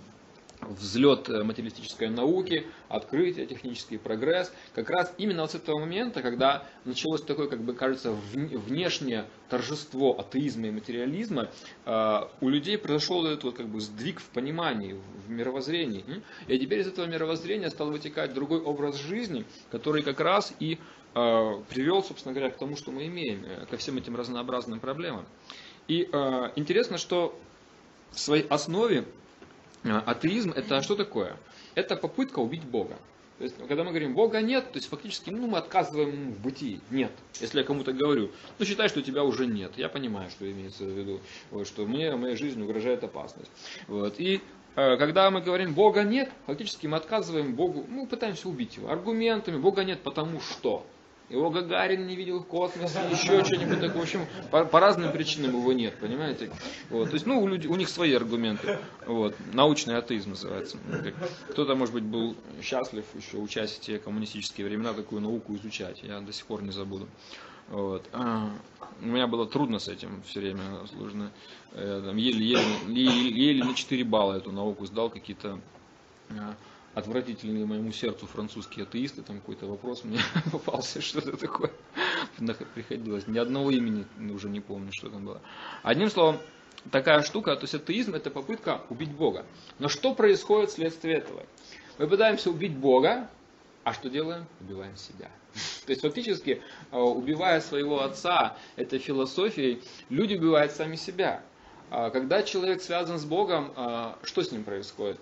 взлет 0.61 1.29
э, 1.29 1.43
материалистической 1.43 2.09
науки, 2.09 2.65
открытие, 2.89 3.45
технический 3.45 3.97
прогресс. 3.97 4.51
Как 4.73 4.89
раз 4.89 5.13
именно 5.17 5.47
с 5.47 5.55
этого 5.55 5.79
момента, 5.79 6.21
когда 6.21 6.65
началось 6.85 7.21
такое, 7.21 7.47
как 7.47 7.61
бы 7.61 7.73
кажется, 7.73 8.11
внешнее 8.11 9.25
торжество 9.49 10.19
атеизма 10.19 10.67
и 10.67 10.71
материализма, 10.71 11.49
э, 11.85 12.19
у 12.41 12.49
людей 12.49 12.77
произошел 12.77 13.25
этот 13.25 13.43
вот 13.43 13.57
как 13.57 13.67
бы 13.67 13.79
сдвиг 13.79 14.19
в 14.19 14.29
понимании, 14.29 14.99
в 15.25 15.29
мировоззрении. 15.29 16.03
И 16.47 16.59
теперь 16.59 16.79
из 16.79 16.87
этого 16.87 17.05
мировоззрения 17.05 17.69
стал 17.69 17.91
вытекать 17.91 18.33
другой 18.33 18.61
образ 18.61 18.95
жизни, 18.97 19.45
который 19.71 20.01
как 20.01 20.19
раз 20.19 20.53
и 20.59 20.79
э, 21.13 21.61
привел, 21.69 22.03
собственно 22.03 22.33
говоря, 22.33 22.51
к 22.51 22.57
тому, 22.57 22.75
что 22.75 22.91
мы 22.91 23.07
имеем, 23.07 23.45
ко 23.69 23.77
всем 23.77 23.97
этим 23.97 24.15
разнообразным 24.15 24.79
проблемам. 24.79 25.25
И 25.87 26.01
интересно, 26.57 26.97
что 26.97 27.39
в 28.11 28.19
своей 28.19 28.45
основе 28.47 29.05
атеизм 29.91 30.51
это 30.51 30.81
что 30.81 30.95
такое? 30.95 31.37
Это 31.75 31.95
попытка 31.95 32.39
убить 32.39 32.63
Бога. 32.63 32.97
То 33.37 33.43
есть, 33.43 33.55
когда 33.67 33.83
мы 33.83 33.91
говорим 33.91 34.15
Бога 34.15 34.41
нет, 34.41 34.71
то 34.71 34.77
есть 34.77 34.89
фактически 34.89 35.29
ну, 35.29 35.45
мы 35.45 35.59
отказываем 35.59 36.33
в 36.33 36.41
бытии. 36.41 36.81
Нет. 36.89 37.11
Если 37.39 37.59
я 37.59 37.63
кому-то 37.63 37.93
говорю, 37.93 38.31
ну 38.57 38.65
считай, 38.65 38.89
что 38.89 39.03
тебя 39.03 39.23
уже 39.23 39.45
нет. 39.45 39.73
Я 39.77 39.89
понимаю, 39.89 40.31
что 40.31 40.51
имеется 40.51 40.85
в 40.85 40.89
виду, 40.89 41.19
вот, 41.51 41.67
что 41.67 41.85
мне, 41.85 42.15
моей 42.15 42.35
жизни 42.35 42.63
угрожает 42.63 43.03
опасность. 43.03 43.51
Вот. 43.87 44.19
И 44.19 44.41
э, 44.75 44.97
когда 44.97 45.29
мы 45.29 45.41
говорим 45.41 45.75
Бога 45.75 46.01
нет, 46.01 46.31
фактически 46.47 46.87
мы 46.87 46.97
отказываем 46.97 47.53
Богу, 47.53 47.85
мы 47.87 48.07
пытаемся 48.07 48.49
убить 48.49 48.77
его 48.77 48.89
аргументами. 48.89 49.57
Бога 49.57 49.83
нет 49.83 50.01
потому 50.01 50.41
что. 50.41 50.83
Его 51.29 51.49
Гагарин 51.49 52.07
не 52.07 52.15
видел 52.15 52.39
в 52.39 52.45
космосе, 52.45 52.99
еще 53.11 53.43
что-нибудь 53.43 53.81
такое. 53.81 53.99
В 53.99 54.03
общем, 54.03 54.25
по, 54.49 54.63
по 54.63 54.79
разным 54.79 55.11
причинам 55.11 55.51
его 55.51 55.73
нет, 55.73 55.93
понимаете? 55.99 56.49
Вот. 56.89 57.09
То 57.09 57.15
есть, 57.15 57.25
ну, 57.25 57.41
у, 57.41 57.47
людей, 57.47 57.69
у 57.69 57.75
них 57.75 57.89
свои 57.89 58.13
аргументы. 58.13 58.79
Вот. 59.05 59.35
Научный 59.51 59.97
атеизм 59.97 60.31
называется. 60.31 60.77
Кто-то, 61.49 61.75
может 61.75 61.93
быть, 61.93 62.03
был 62.03 62.35
счастлив 62.61 63.03
еще 63.13 63.37
учась 63.37 63.71
в 63.73 63.81
те 63.81 63.99
коммунистические 63.99 64.67
времена 64.67 64.93
такую 64.93 65.21
науку 65.21 65.53
изучать. 65.55 66.01
Я 66.01 66.21
до 66.21 66.31
сих 66.31 66.45
пор 66.45 66.63
не 66.63 66.71
забуду. 66.71 67.07
Вот. 67.67 68.05
А, 68.13 68.49
у 69.01 69.05
меня 69.05 69.27
было 69.27 69.45
трудно 69.45 69.79
с 69.79 69.89
этим 69.89 70.23
все 70.25 70.39
время, 70.39 70.61
сложно. 70.93 71.31
Я 71.75 71.99
там 71.99 72.15
еле-еле, 72.15 73.29
еле 73.29 73.63
на 73.65 73.73
4 73.73 74.03
балла 74.05 74.35
эту 74.35 74.53
науку 74.53 74.85
сдал, 74.85 75.09
какие-то 75.09 75.59
а, 76.29 76.55
отвратительные 76.97 77.67
моему 77.67 77.91
сердцу 77.91 78.25
французские 78.25 78.83
атеисты, 78.83 79.21
там 79.21 79.39
какой-то 79.39 79.67
вопрос 79.67 80.03
мне 80.03 80.19
попался, 80.51 80.99
что-то 80.99 81.37
такое. 81.37 81.71
Приходилось, 82.73 83.27
ни 83.27 83.37
одного 83.37 83.69
имени 83.69 84.07
уже 84.31 84.49
не 84.49 84.61
помню, 84.61 84.91
что 84.91 85.09
там 85.09 85.23
было. 85.23 85.39
Одним 85.83 86.09
словом, 86.09 86.39
такая 86.91 87.21
штука, 87.21 87.55
то 87.55 87.65
есть 87.65 87.75
атеизм 87.75 88.15
это 88.15 88.31
попытка 88.31 88.81
убить 88.89 89.11
Бога. 89.11 89.45
Но 89.77 89.89
что 89.89 90.15
происходит 90.15 90.71
вследствие 90.71 91.17
этого? 91.17 91.43
Мы 91.99 92.07
пытаемся 92.07 92.49
убить 92.49 92.75
Бога, 92.75 93.29
а 93.83 93.93
что 93.93 94.09
делаем? 94.09 94.47
Убиваем 94.59 94.97
себя. 94.97 95.29
То 95.85 95.91
есть 95.91 96.01
фактически, 96.01 96.63
э, 96.91 96.97
убивая 96.97 97.61
своего 97.61 98.01
отца 98.01 98.57
этой 98.75 98.97
философией, 98.97 99.83
люди 100.09 100.33
убивают 100.33 100.71
сами 100.71 100.95
себя. 100.95 101.43
А 101.91 102.09
когда 102.09 102.41
человек 102.41 102.81
связан 102.81 103.19
с 103.19 103.25
Богом, 103.25 103.71
э, 103.75 104.13
что 104.23 104.41
с 104.41 104.51
ним 104.51 104.63
происходит? 104.63 105.19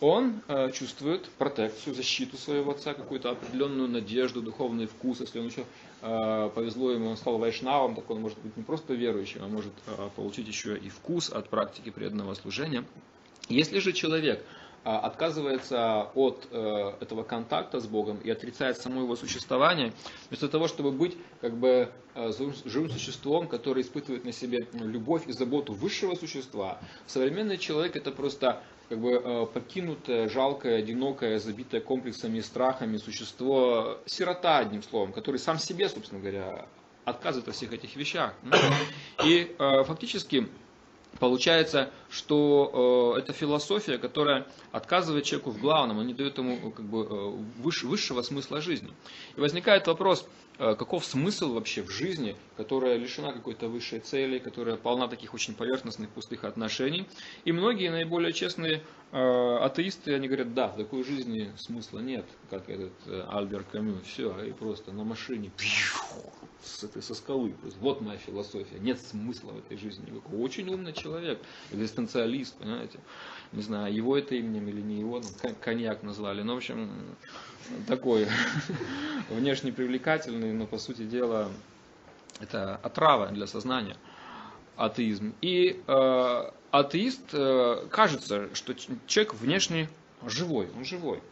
Он 0.00 0.42
э, 0.48 0.70
чувствует 0.72 1.28
протекцию, 1.38 1.94
защиту 1.94 2.36
своего 2.36 2.72
отца, 2.72 2.94
какую-то 2.94 3.30
определенную 3.30 3.88
надежду, 3.88 4.42
духовный 4.42 4.86
вкус. 4.86 5.20
Если 5.20 5.38
он 5.38 5.46
еще 5.46 5.64
э, 6.02 6.50
повезло 6.54 6.90
ему, 6.90 7.10
он 7.10 7.16
стал 7.16 7.38
вайшнавом, 7.38 7.94
так 7.94 8.10
он 8.10 8.20
может 8.20 8.38
быть 8.38 8.56
не 8.56 8.62
просто 8.62 8.94
верующим, 8.94 9.42
а 9.44 9.48
может 9.48 9.72
э, 9.86 10.08
получить 10.16 10.48
еще 10.48 10.76
и 10.76 10.88
вкус 10.88 11.30
от 11.30 11.48
практики 11.48 11.90
преданного 11.90 12.34
служения. 12.34 12.84
Если 13.48 13.78
же 13.78 13.92
человек 13.92 14.44
а, 14.86 14.98
отказывается 14.98 16.10
от 16.14 16.46
э, 16.50 16.92
этого 17.00 17.22
контакта 17.22 17.80
с 17.80 17.86
Богом 17.86 18.18
и 18.18 18.28
отрицает 18.28 18.76
само 18.76 19.00
его 19.00 19.16
существование, 19.16 19.94
вместо 20.28 20.46
того, 20.46 20.68
чтобы 20.68 20.92
быть 20.92 21.16
как 21.40 21.56
бы 21.56 21.90
э, 22.14 22.32
живым 22.66 22.90
существом, 22.90 23.48
которое 23.48 23.80
испытывает 23.80 24.26
на 24.26 24.32
себе 24.32 24.68
любовь 24.74 25.26
и 25.26 25.32
заботу 25.32 25.72
высшего 25.72 26.14
существа, 26.16 26.78
современный 27.06 27.56
человек 27.56 27.96
это 27.96 28.10
просто 28.10 28.62
как 28.88 28.98
бы 28.98 29.12
э, 29.12 29.46
покинутое, 29.46 30.28
жалкое, 30.28 30.78
одинокое, 30.78 31.38
забитое 31.38 31.80
комплексами 31.80 32.38
и 32.38 32.42
страхами 32.42 32.96
существо, 32.96 33.98
сирота, 34.06 34.58
одним 34.58 34.82
словом, 34.82 35.12
который 35.12 35.38
сам 35.38 35.58
себе, 35.58 35.88
собственно 35.88 36.20
говоря, 36.20 36.66
отказывает 37.04 37.46
во 37.46 37.52
всех 37.52 37.72
этих 37.72 37.96
вещах. 37.96 38.34
И 39.24 39.54
фактически 39.58 40.48
Получается, 41.18 41.90
что 42.10 43.14
э, 43.16 43.20
это 43.20 43.32
философия, 43.32 43.98
которая 43.98 44.46
отказывает 44.72 45.24
человеку 45.24 45.50
в 45.50 45.60
главном, 45.60 45.98
она 45.98 46.06
не 46.06 46.14
дает 46.14 46.38
ему 46.38 46.56
э, 46.56 46.70
как 46.70 46.84
бы, 46.84 47.02
э, 47.04 47.62
выше, 47.62 47.86
высшего 47.86 48.22
смысла 48.22 48.60
жизни. 48.60 48.90
И 49.36 49.40
возникает 49.40 49.86
вопрос, 49.86 50.26
э, 50.58 50.74
каков 50.74 51.04
смысл 51.04 51.54
вообще 51.54 51.82
в 51.82 51.90
жизни, 51.90 52.36
которая 52.56 52.96
лишена 52.96 53.32
какой-то 53.32 53.68
высшей 53.68 54.00
цели, 54.00 54.38
которая 54.38 54.76
полна 54.76 55.06
таких 55.08 55.34
очень 55.34 55.54
поверхностных, 55.54 56.10
пустых 56.10 56.44
отношений. 56.44 57.06
И 57.44 57.52
многие 57.52 57.90
наиболее 57.90 58.32
честные 58.32 58.82
э, 59.12 59.56
атеисты, 59.60 60.14
они 60.14 60.26
говорят, 60.26 60.52
да, 60.54 60.68
в 60.68 60.76
такой 60.76 61.04
жизни 61.04 61.52
смысла 61.56 62.00
нет, 62.00 62.24
как 62.50 62.68
этот 62.68 62.92
э, 63.06 63.24
Альберт 63.30 63.66
Камю, 63.70 64.00
все, 64.04 64.36
и 64.44 64.52
просто 64.52 64.92
на 64.92 65.04
машине 65.04 65.50
с 66.64 66.84
этой 66.84 67.02
со 67.02 67.14
скалы. 67.14 67.54
Вот 67.80 68.00
моя 68.00 68.18
философия. 68.18 68.78
Нет 68.80 69.00
смысла 69.00 69.52
в 69.52 69.58
этой 69.58 69.76
жизни 69.76 70.10
никакого. 70.10 70.40
Очень 70.40 70.72
умный 70.72 70.92
человек, 70.92 71.40
экзистенциалист, 71.70 72.54
понимаете. 72.56 72.98
Не 73.52 73.62
знаю, 73.62 73.94
его 73.94 74.16
это 74.16 74.34
именем 74.34 74.68
или 74.68 74.80
не 74.80 75.00
его, 75.00 75.22
коньяк 75.60 76.02
назвали. 76.02 76.42
Ну, 76.42 76.54
в 76.54 76.56
общем, 76.58 76.90
такой 77.86 78.26
внешне 79.30 79.72
привлекательный, 79.72 80.52
но 80.52 80.66
по 80.66 80.78
сути 80.78 81.02
дела 81.02 81.50
это 82.40 82.76
отрава 82.76 83.28
для 83.28 83.46
сознания, 83.46 83.96
атеизм. 84.76 85.34
И 85.40 85.82
э, 85.86 86.50
атеист, 86.70 87.32
э, 87.32 87.86
кажется, 87.90 88.54
что 88.54 88.74
человек 89.06 89.34
внешне 89.34 89.88
живой, 90.26 90.68
он 90.76 90.84
живой. 90.84 91.22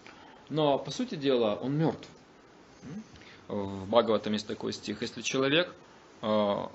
Но 0.49 0.79
по 0.79 0.91
сути 0.91 1.15
дела 1.15 1.55
он 1.55 1.77
мертв 1.77 2.09
в 3.53 3.87
Бхагаватам 3.87 4.33
есть 4.33 4.47
такой 4.47 4.73
стих, 4.73 5.03
если 5.03 5.21
человек 5.21 5.75
э, 6.23 6.67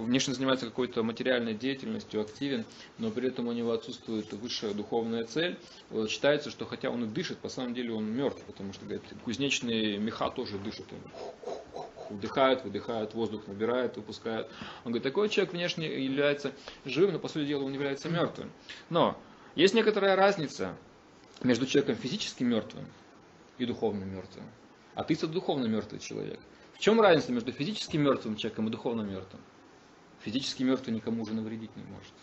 внешне 0.00 0.34
занимается 0.34 0.66
какой-то 0.66 1.04
материальной 1.04 1.54
деятельностью, 1.54 2.20
активен, 2.20 2.64
но 2.98 3.10
при 3.10 3.28
этом 3.28 3.46
у 3.46 3.52
него 3.52 3.70
отсутствует 3.70 4.32
высшая 4.32 4.74
духовная 4.74 5.24
цель, 5.24 5.56
вот, 5.90 6.10
считается, 6.10 6.50
что 6.50 6.66
хотя 6.66 6.90
он 6.90 7.04
и 7.04 7.06
дышит, 7.06 7.38
по 7.38 7.48
самом 7.48 7.74
деле 7.74 7.92
он 7.92 8.06
мертв, 8.06 8.42
потому 8.44 8.72
что 8.72 8.84
говорит, 8.84 9.04
кузнечные 9.24 9.98
меха 9.98 10.30
тоже 10.30 10.58
дышат. 10.58 10.86
Вдыхают, 12.10 12.64
выдыхают, 12.64 13.14
воздух 13.14 13.46
набирают, 13.46 13.96
выпускают. 13.96 14.48
Он 14.84 14.92
говорит, 14.92 15.02
такой 15.02 15.28
человек 15.28 15.52
внешне 15.52 16.04
является 16.04 16.52
живым, 16.84 17.12
но 17.12 17.18
по 17.18 17.28
сути 17.28 17.46
дела 17.46 17.64
он 17.64 17.72
является 17.72 18.08
мертвым. 18.08 18.50
Но 18.90 19.16
есть 19.56 19.74
некоторая 19.74 20.16
разница 20.16 20.76
между 21.42 21.66
человеком 21.66 21.96
физически 21.96 22.42
мертвым 22.44 22.86
и 23.58 23.66
духовно 23.66 24.04
мертвым. 24.04 24.44
А 24.96 25.04
ты 25.04 25.14
духовно 25.26 25.66
мертвый 25.66 26.00
человек. 26.00 26.40
В 26.72 26.80
чем 26.80 27.00
разница 27.00 27.30
между 27.30 27.52
физически 27.52 27.98
мертвым 27.98 28.34
человеком 28.34 28.68
и 28.68 28.70
духовно 28.70 29.02
мертвым? 29.02 29.42
Физически 30.20 30.62
мертвый 30.62 30.94
никому 30.94 31.22
уже 31.22 31.34
навредить 31.34 31.76
не 31.76 31.82
может. 31.84 32.14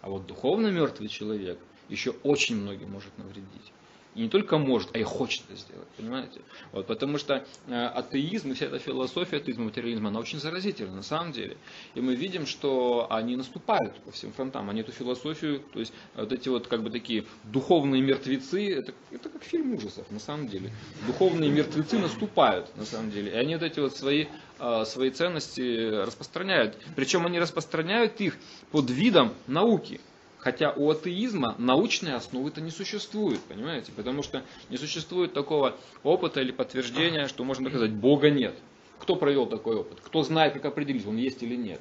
А 0.00 0.08
вот 0.08 0.26
духовно 0.26 0.68
мертвый 0.68 1.08
человек 1.08 1.58
еще 1.90 2.12
очень 2.22 2.56
многим 2.56 2.90
может 2.90 3.16
навредить. 3.18 3.72
И 4.14 4.22
не 4.22 4.28
только 4.28 4.58
может, 4.58 4.90
а 4.94 4.98
и 4.98 5.02
хочет 5.02 5.42
это 5.48 5.58
сделать, 5.58 5.88
понимаете? 5.96 6.40
Вот, 6.72 6.86
потому 6.86 7.18
что 7.18 7.44
э, 7.66 7.74
атеизм 7.74 8.50
и 8.50 8.54
вся 8.54 8.66
эта 8.66 8.78
философия 8.78 9.36
атеизма, 9.36 9.64
материализма, 9.64 10.08
она 10.08 10.20
очень 10.20 10.40
заразительна 10.40 10.96
на 10.96 11.02
самом 11.02 11.32
деле. 11.32 11.56
И 11.94 12.00
мы 12.00 12.14
видим, 12.14 12.46
что 12.46 13.06
они 13.10 13.36
наступают 13.36 13.94
по 14.00 14.10
всем 14.10 14.32
фронтам. 14.32 14.70
Они 14.70 14.80
эту 14.80 14.92
философию, 14.92 15.62
то 15.72 15.80
есть 15.80 15.92
вот 16.14 16.32
эти 16.32 16.48
вот 16.48 16.66
как 16.66 16.82
бы 16.82 16.90
такие 16.90 17.24
духовные 17.44 18.02
мертвецы, 18.02 18.72
это, 18.72 18.92
это 19.10 19.28
как 19.28 19.42
фильм 19.44 19.74
ужасов 19.74 20.10
на 20.10 20.18
самом 20.18 20.48
деле. 20.48 20.72
Духовные 21.06 21.50
мертвецы 21.50 21.98
наступают 21.98 22.74
на 22.76 22.84
самом 22.84 23.10
деле. 23.10 23.32
И 23.32 23.34
они 23.34 23.54
вот 23.54 23.62
эти 23.62 23.80
вот 23.80 23.96
свои 23.96 24.26
э, 24.58 24.84
свои 24.84 25.10
ценности 25.10 26.02
распространяют. 26.04 26.76
Причем 26.96 27.26
они 27.26 27.38
распространяют 27.38 28.20
их 28.20 28.36
под 28.70 28.90
видом 28.90 29.34
науки. 29.46 30.00
Хотя 30.38 30.72
у 30.72 30.90
атеизма 30.90 31.56
научной 31.58 32.14
основы-то 32.14 32.60
не 32.60 32.70
существует, 32.70 33.40
понимаете? 33.40 33.90
Потому 33.92 34.22
что 34.22 34.44
не 34.70 34.76
существует 34.76 35.32
такого 35.32 35.76
опыта 36.04 36.40
или 36.40 36.52
подтверждения, 36.52 37.26
что 37.26 37.44
можно 37.44 37.64
доказать, 37.64 37.92
Бога 37.92 38.30
нет. 38.30 38.56
Кто 39.00 39.16
провел 39.16 39.46
такой 39.46 39.76
опыт? 39.76 39.98
Кто 40.00 40.22
знает, 40.22 40.54
как 40.54 40.64
определить, 40.64 41.06
он 41.06 41.16
есть 41.16 41.42
или 41.42 41.56
нет? 41.56 41.80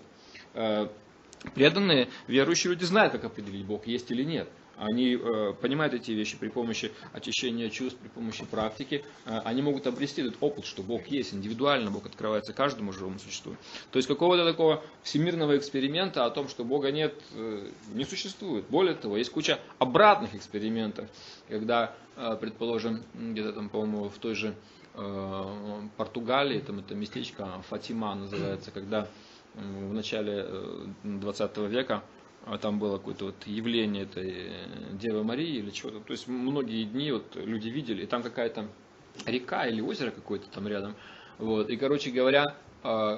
Э, 0.53 0.87
преданные, 1.53 2.09
верующие 2.27 2.73
люди 2.73 2.83
знают, 2.83 3.13
как 3.13 3.25
определить, 3.25 3.65
Бог 3.65 3.85
есть 3.85 4.09
или 4.11 4.23
нет. 4.23 4.49
Они 4.78 5.15
э, 5.15 5.53
понимают 5.59 5.93
эти 5.93 6.11
вещи 6.11 6.38
при 6.38 6.49
помощи 6.49 6.91
очищения 7.11 7.69
чувств, 7.69 7.97
при 7.99 8.09
помощи 8.09 8.45
практики. 8.45 9.03
Э, 9.25 9.39
они 9.43 9.61
могут 9.61 9.88
обрести 9.88 10.21
этот 10.21 10.36
опыт, 10.39 10.65
что 10.65 10.84
Бог 10.84 11.07
есть, 11.07 11.34
индивидуально 11.34 11.89
Бог 11.89 12.05
открывается 12.05 12.53
каждому 12.53 12.93
живому 12.93 13.17
существу. 13.17 13.55
То 13.91 13.97
есть 13.97 14.07
какого-то 14.07 14.45
такого 14.45 14.84
всемирного 15.01 15.57
эксперимента 15.57 16.25
о 16.25 16.30
том, 16.30 16.47
что 16.47 16.63
Бога 16.63 16.91
нет, 16.91 17.15
э, 17.34 17.69
не 17.93 18.05
существует. 18.05 18.65
Более 18.69 18.95
того, 18.95 19.17
есть 19.17 19.32
куча 19.32 19.59
обратных 19.80 20.36
экспериментов, 20.36 21.09
когда, 21.49 21.95
предположим, 22.39 23.03
где-то 23.13 23.53
там, 23.53 23.69
по-моему, 23.69 24.09
в 24.09 24.17
той 24.17 24.36
же 24.36 24.55
Португалии, 25.97 26.59
там 26.59 26.80
это 26.80 26.95
местечко 26.95 27.61
Фатима 27.69 28.15
называется, 28.15 28.71
когда 28.71 29.07
в 29.57 29.93
начале 29.93 30.45
20 31.03 31.57
э, 31.57 31.67
века 31.67 32.03
а 32.49 32.57
там 32.57 32.79
было 32.79 32.97
какое-то 32.97 33.25
вот 33.25 33.35
явление 33.45 34.03
этой 34.03 34.31
э, 34.31 34.51
Девы 34.93 35.23
Марии 35.23 35.57
или 35.57 35.69
чего-то. 35.69 35.99
То 35.99 36.13
есть 36.13 36.27
многие 36.27 36.83
дни 36.85 37.11
вот 37.11 37.35
люди 37.35 37.69
видели, 37.69 38.03
и 38.03 38.05
там 38.05 38.23
какая-то 38.23 38.67
река 39.25 39.67
или 39.67 39.81
озеро 39.81 40.11
какое-то 40.11 40.47
там 40.49 40.67
рядом. 40.67 40.95
Вот. 41.37 41.69
И, 41.69 41.77
короче 41.77 42.11
говоря, 42.11 42.55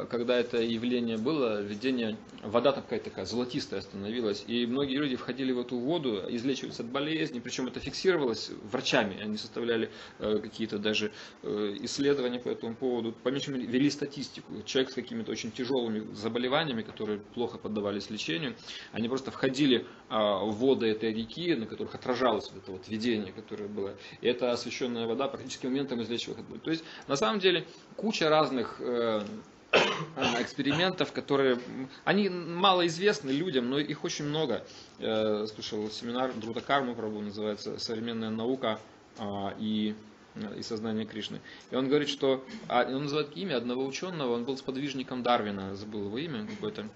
когда 0.09 0.37
это 0.37 0.57
явление 0.61 1.17
было, 1.17 1.61
видение, 1.61 2.17
вода 2.43 2.71
такая 2.71 2.99
такая 2.99 3.25
золотистая 3.25 3.81
становилась, 3.81 4.43
и 4.47 4.65
многие 4.65 4.97
люди 4.97 5.15
входили 5.15 5.51
в 5.51 5.59
эту 5.59 5.77
воду, 5.77 6.23
излечивались 6.29 6.79
от 6.79 6.87
болезней, 6.87 7.39
причем 7.39 7.67
это 7.67 7.79
фиксировалось 7.79 8.51
врачами, 8.71 9.21
они 9.21 9.37
составляли 9.37 9.89
э, 10.19 10.39
какие-то 10.39 10.79
даже 10.79 11.11
э, 11.43 11.77
исследования 11.81 12.39
по 12.39 12.49
этому 12.49 12.75
поводу, 12.75 13.11
по 13.11 13.29
меньшей 13.29 13.53
мере 13.53 13.65
вели 13.65 13.89
статистику. 13.89 14.61
Человек 14.65 14.91
с 14.91 14.95
какими-то 14.95 15.31
очень 15.31 15.51
тяжелыми 15.51 16.13
заболеваниями, 16.13 16.81
которые 16.81 17.19
плохо 17.19 17.57
поддавались 17.57 18.09
лечению, 18.09 18.55
они 18.91 19.07
просто 19.07 19.31
входили 19.31 19.85
а, 20.09 20.43
в 20.43 20.55
воды 20.55 20.87
этой 20.87 21.13
реки, 21.13 21.53
на 21.55 21.65
которых 21.65 21.95
отражалось 21.95 22.49
вот 22.51 22.63
это 22.63 22.71
вот 22.71 22.87
видение, 22.87 23.31
которое 23.31 23.67
было, 23.67 23.95
и 24.21 24.27
эта 24.27 24.51
освященная 24.51 25.05
вода 25.05 25.27
практически 25.27 25.67
моментом 25.67 26.01
излечивала. 26.01 26.39
То 26.63 26.71
есть 26.71 26.83
на 27.07 27.15
самом 27.15 27.39
деле 27.39 27.65
куча 27.95 28.29
разных 28.29 28.77
э, 28.79 29.21
а, 29.21 29.25
экспериментов, 30.41 31.11
которые, 31.11 31.59
они 32.03 32.29
мало 32.29 32.87
известны 32.87 33.31
людям, 33.31 33.69
но 33.69 33.79
их 33.79 34.03
очень 34.03 34.25
много. 34.25 34.63
Я 34.97 35.45
слушал 35.47 35.89
семинар 35.89 36.33
Друта 36.33 36.61
Карму, 36.61 36.95
пробовал, 36.95 37.21
называется 37.21 37.77
«Современная 37.79 38.29
наука 38.29 38.79
а, 39.17 39.53
и 39.59 39.95
и 40.55 40.61
сознание 40.61 41.05
Кришны. 41.05 41.41
И 41.71 41.75
он 41.75 41.89
говорит, 41.89 42.07
что 42.07 42.45
а, 42.69 42.85
он 42.85 43.03
называет 43.03 43.35
имя 43.35 43.57
одного 43.57 43.85
ученого, 43.85 44.35
он 44.35 44.45
был 44.45 44.55
сподвижником 44.55 45.21
Дарвина, 45.21 45.75
забыл 45.75 46.05
его 46.05 46.17
имя 46.17 46.47
какое-то, 46.47 46.87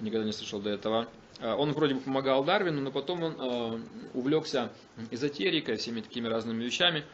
никогда 0.00 0.24
не 0.24 0.32
слышал 0.32 0.60
до 0.60 0.70
этого. 0.70 1.08
Он 1.40 1.72
вроде 1.72 1.94
бы 1.94 2.00
помогал 2.00 2.44
Дарвину, 2.44 2.80
но 2.80 2.90
потом 2.90 3.22
он 3.22 3.84
увлекся 4.14 4.72
эзотерикой, 5.10 5.76
всеми 5.76 6.00
такими 6.00 6.26
разными 6.28 6.64
вещами 6.64 7.04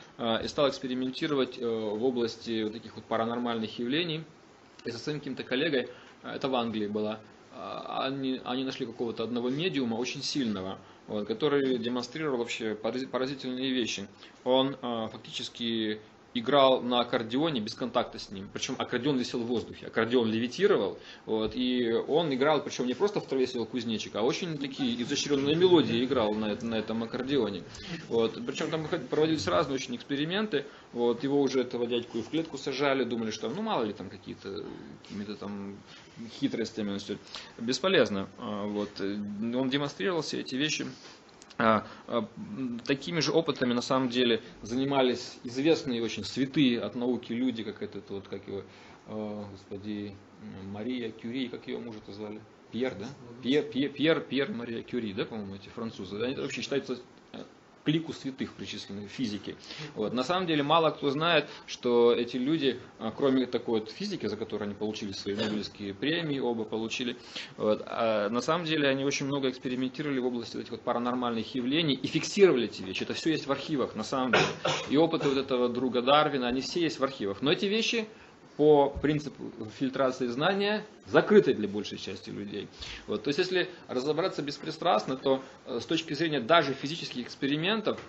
и 0.43 0.49
стал 0.49 0.69
экспериментировать 0.69 1.59
в 1.59 2.05
области 2.05 2.63
вот 2.63 2.73
таких 2.73 2.95
вот 2.95 3.05
паранормальных 3.05 3.79
явлений 3.79 4.25
и 4.85 4.91
со 4.91 4.99
своим 4.99 5.19
каким-то 5.19 5.43
коллегой, 5.43 5.89
а, 6.23 6.37
это 6.37 6.49
в 6.49 6.55
Англии 6.55 6.87
было, 6.87 7.21
а, 7.53 8.05
они, 8.07 8.41
они 8.45 8.65
нашли 8.65 8.87
какого-то 8.87 9.25
одного 9.25 9.49
медиума 9.49 9.95
очень 9.95 10.23
сильного, 10.23 10.79
вот, 11.07 11.27
который 11.27 11.79
демонстрировал 11.79 12.39
вообще 12.39 12.75
поразительные 12.75 13.71
вещи. 13.73 14.09
Он 14.43 14.77
э, 14.81 15.09
фактически 15.13 16.01
играл 16.35 16.83
на 16.83 17.01
аккордеоне 17.01 17.61
без 17.61 17.75
контакта 17.75 18.19
с 18.19 18.31
ним. 18.31 18.49
Причем 18.53 18.75
аккордеон 18.79 19.17
висел 19.17 19.41
в 19.41 19.47
воздухе, 19.47 19.87
аккордеон 19.87 20.31
левитировал. 20.31 20.99
Вот, 21.27 21.53
и 21.55 21.93
он 21.93 22.35
играл, 22.35 22.63
причем 22.63 22.87
не 22.87 22.95
просто 22.95 23.21
в 23.21 23.27
траве 23.27 23.47
сидел 23.47 23.67
кузнечик, 23.67 24.17
а 24.17 24.23
очень 24.23 24.59
такие 24.59 25.01
изощренные 25.03 25.55
мелодии 25.55 26.05
играл 26.05 26.35
на, 26.35 26.55
на 26.61 26.75
этом 26.75 27.05
аккордеоне. 27.05 27.63
Вот, 28.09 28.45
причем 28.47 28.71
там 28.71 28.87
проводились 29.09 29.47
разные 29.47 29.77
очень 29.77 29.97
эксперименты. 29.97 30.67
Вот, 30.93 31.25
его 31.25 31.41
уже 31.41 31.61
этого 31.61 31.87
дядьку 31.87 32.19
и 32.19 32.23
в 32.23 32.29
клетку 32.29 32.59
сажали, 32.59 33.05
думали, 33.05 33.31
что 33.31 33.49
ну 33.49 33.63
мало 33.63 33.85
ли 33.85 33.93
там 33.93 34.09
какие-то 34.11 34.65
какими-то 35.03 35.37
там 35.37 35.77
хитростями. 36.41 36.99
Бесполезно. 37.59 38.29
А, 38.39 38.67
вот. 38.67 39.01
Он 39.01 39.71
демонстрировал 39.71 40.23
все 40.23 40.41
эти 40.41 40.55
вещи 40.55 40.87
такими 42.85 43.21
же 43.21 43.33
опытами 43.33 43.73
на 43.73 43.83
самом 43.83 44.09
деле 44.09 44.43
занимались 44.63 45.39
известные 45.45 46.03
очень 46.03 46.25
святые 46.25 46.81
от 46.81 46.95
науки 46.95 47.33
люди, 47.33 47.63
как 47.63 47.83
этот 47.83 48.11
вот, 48.11 48.29
как 48.29 48.47
его, 48.49 48.63
а, 49.07 49.47
господи, 49.51 50.15
Мария 50.65 51.11
Кюри, 51.11 51.49
как 51.49 51.67
ее 51.67 51.79
мужа-то 51.79 52.13
звали? 52.13 52.41
Пьер, 52.73 52.95
да? 52.97 53.07
Пьер, 53.43 53.63
Пьер, 53.65 53.91
Пьер, 53.91 54.21
Пьер 54.21 54.51
Мария 54.51 54.83
Кюри, 54.83 55.13
да, 55.13 55.25
по-моему, 55.25 55.55
эти 55.55 55.69
французы. 55.69 56.21
Они 56.21 56.35
вообще 56.35 56.61
считаются 56.61 56.99
лику 57.87 58.13
святых 58.13 58.55
причислены 58.55 59.07
физики. 59.09 59.57
Вот. 59.95 60.13
На 60.13 60.25
самом 60.25 60.47
деле 60.47 60.63
мало 60.63 60.91
кто 60.91 61.11
знает, 61.11 61.49
что 61.67 62.13
эти 62.13 62.37
люди, 62.37 62.81
а, 62.99 63.11
кроме 63.11 63.47
такой 63.47 63.81
вот 63.81 63.91
физики, 63.91 64.27
за 64.27 64.37
которую 64.37 64.67
они 64.67 64.75
получили 64.75 65.13
свои 65.13 65.35
Нобелевские 65.35 65.95
премии, 65.95 66.39
оба 66.39 66.65
получили, 66.65 67.17
вот, 67.57 67.83
а 67.87 68.29
на 68.29 68.41
самом 68.41 68.65
деле 68.65 68.89
они 68.89 69.05
очень 69.05 69.27
много 69.27 69.51
экспериментировали 69.51 70.19
в 70.19 70.27
области 70.27 70.57
этих 70.57 70.71
вот 70.71 70.83
паранормальных 70.83 71.55
явлений 71.55 71.95
и 71.95 72.07
фиксировали 72.07 72.67
эти 72.67 72.83
вещи. 72.83 73.03
Это 73.03 73.15
все 73.15 73.31
есть 73.31 73.47
в 73.47 73.53
архивах, 73.53 73.95
на 73.95 74.05
самом 74.05 74.33
деле. 74.33 74.45
И 74.89 74.97
опыты 74.97 75.29
вот 75.29 75.39
этого 75.39 75.69
друга 75.69 76.03
Дарвина, 76.03 76.49
они 76.49 76.61
все 76.61 76.81
есть 76.81 76.99
в 76.99 77.05
архивах. 77.05 77.43
Но 77.43 77.53
эти 77.53 77.67
вещи 77.67 78.07
по 78.57 78.91
принципу 78.91 79.43
фильтрации 79.79 80.27
знания 80.27 80.85
закрытой 81.07 81.55
для 81.55 81.69
большей 81.69 81.99
части 81.99 82.31
людей. 82.31 82.69
Вот. 83.07 83.25
То 83.25 83.29
есть 83.29 83.39
если 83.39 83.69
разобраться 83.89 84.43
беспристрастно, 84.43 85.17
то 85.17 85.43
э, 85.67 85.81
с 85.81 85.87
точки 85.87 86.15
зрения 86.15 86.41
даже 86.41 86.73
физических 86.73 87.27
экспериментов, 87.27 88.01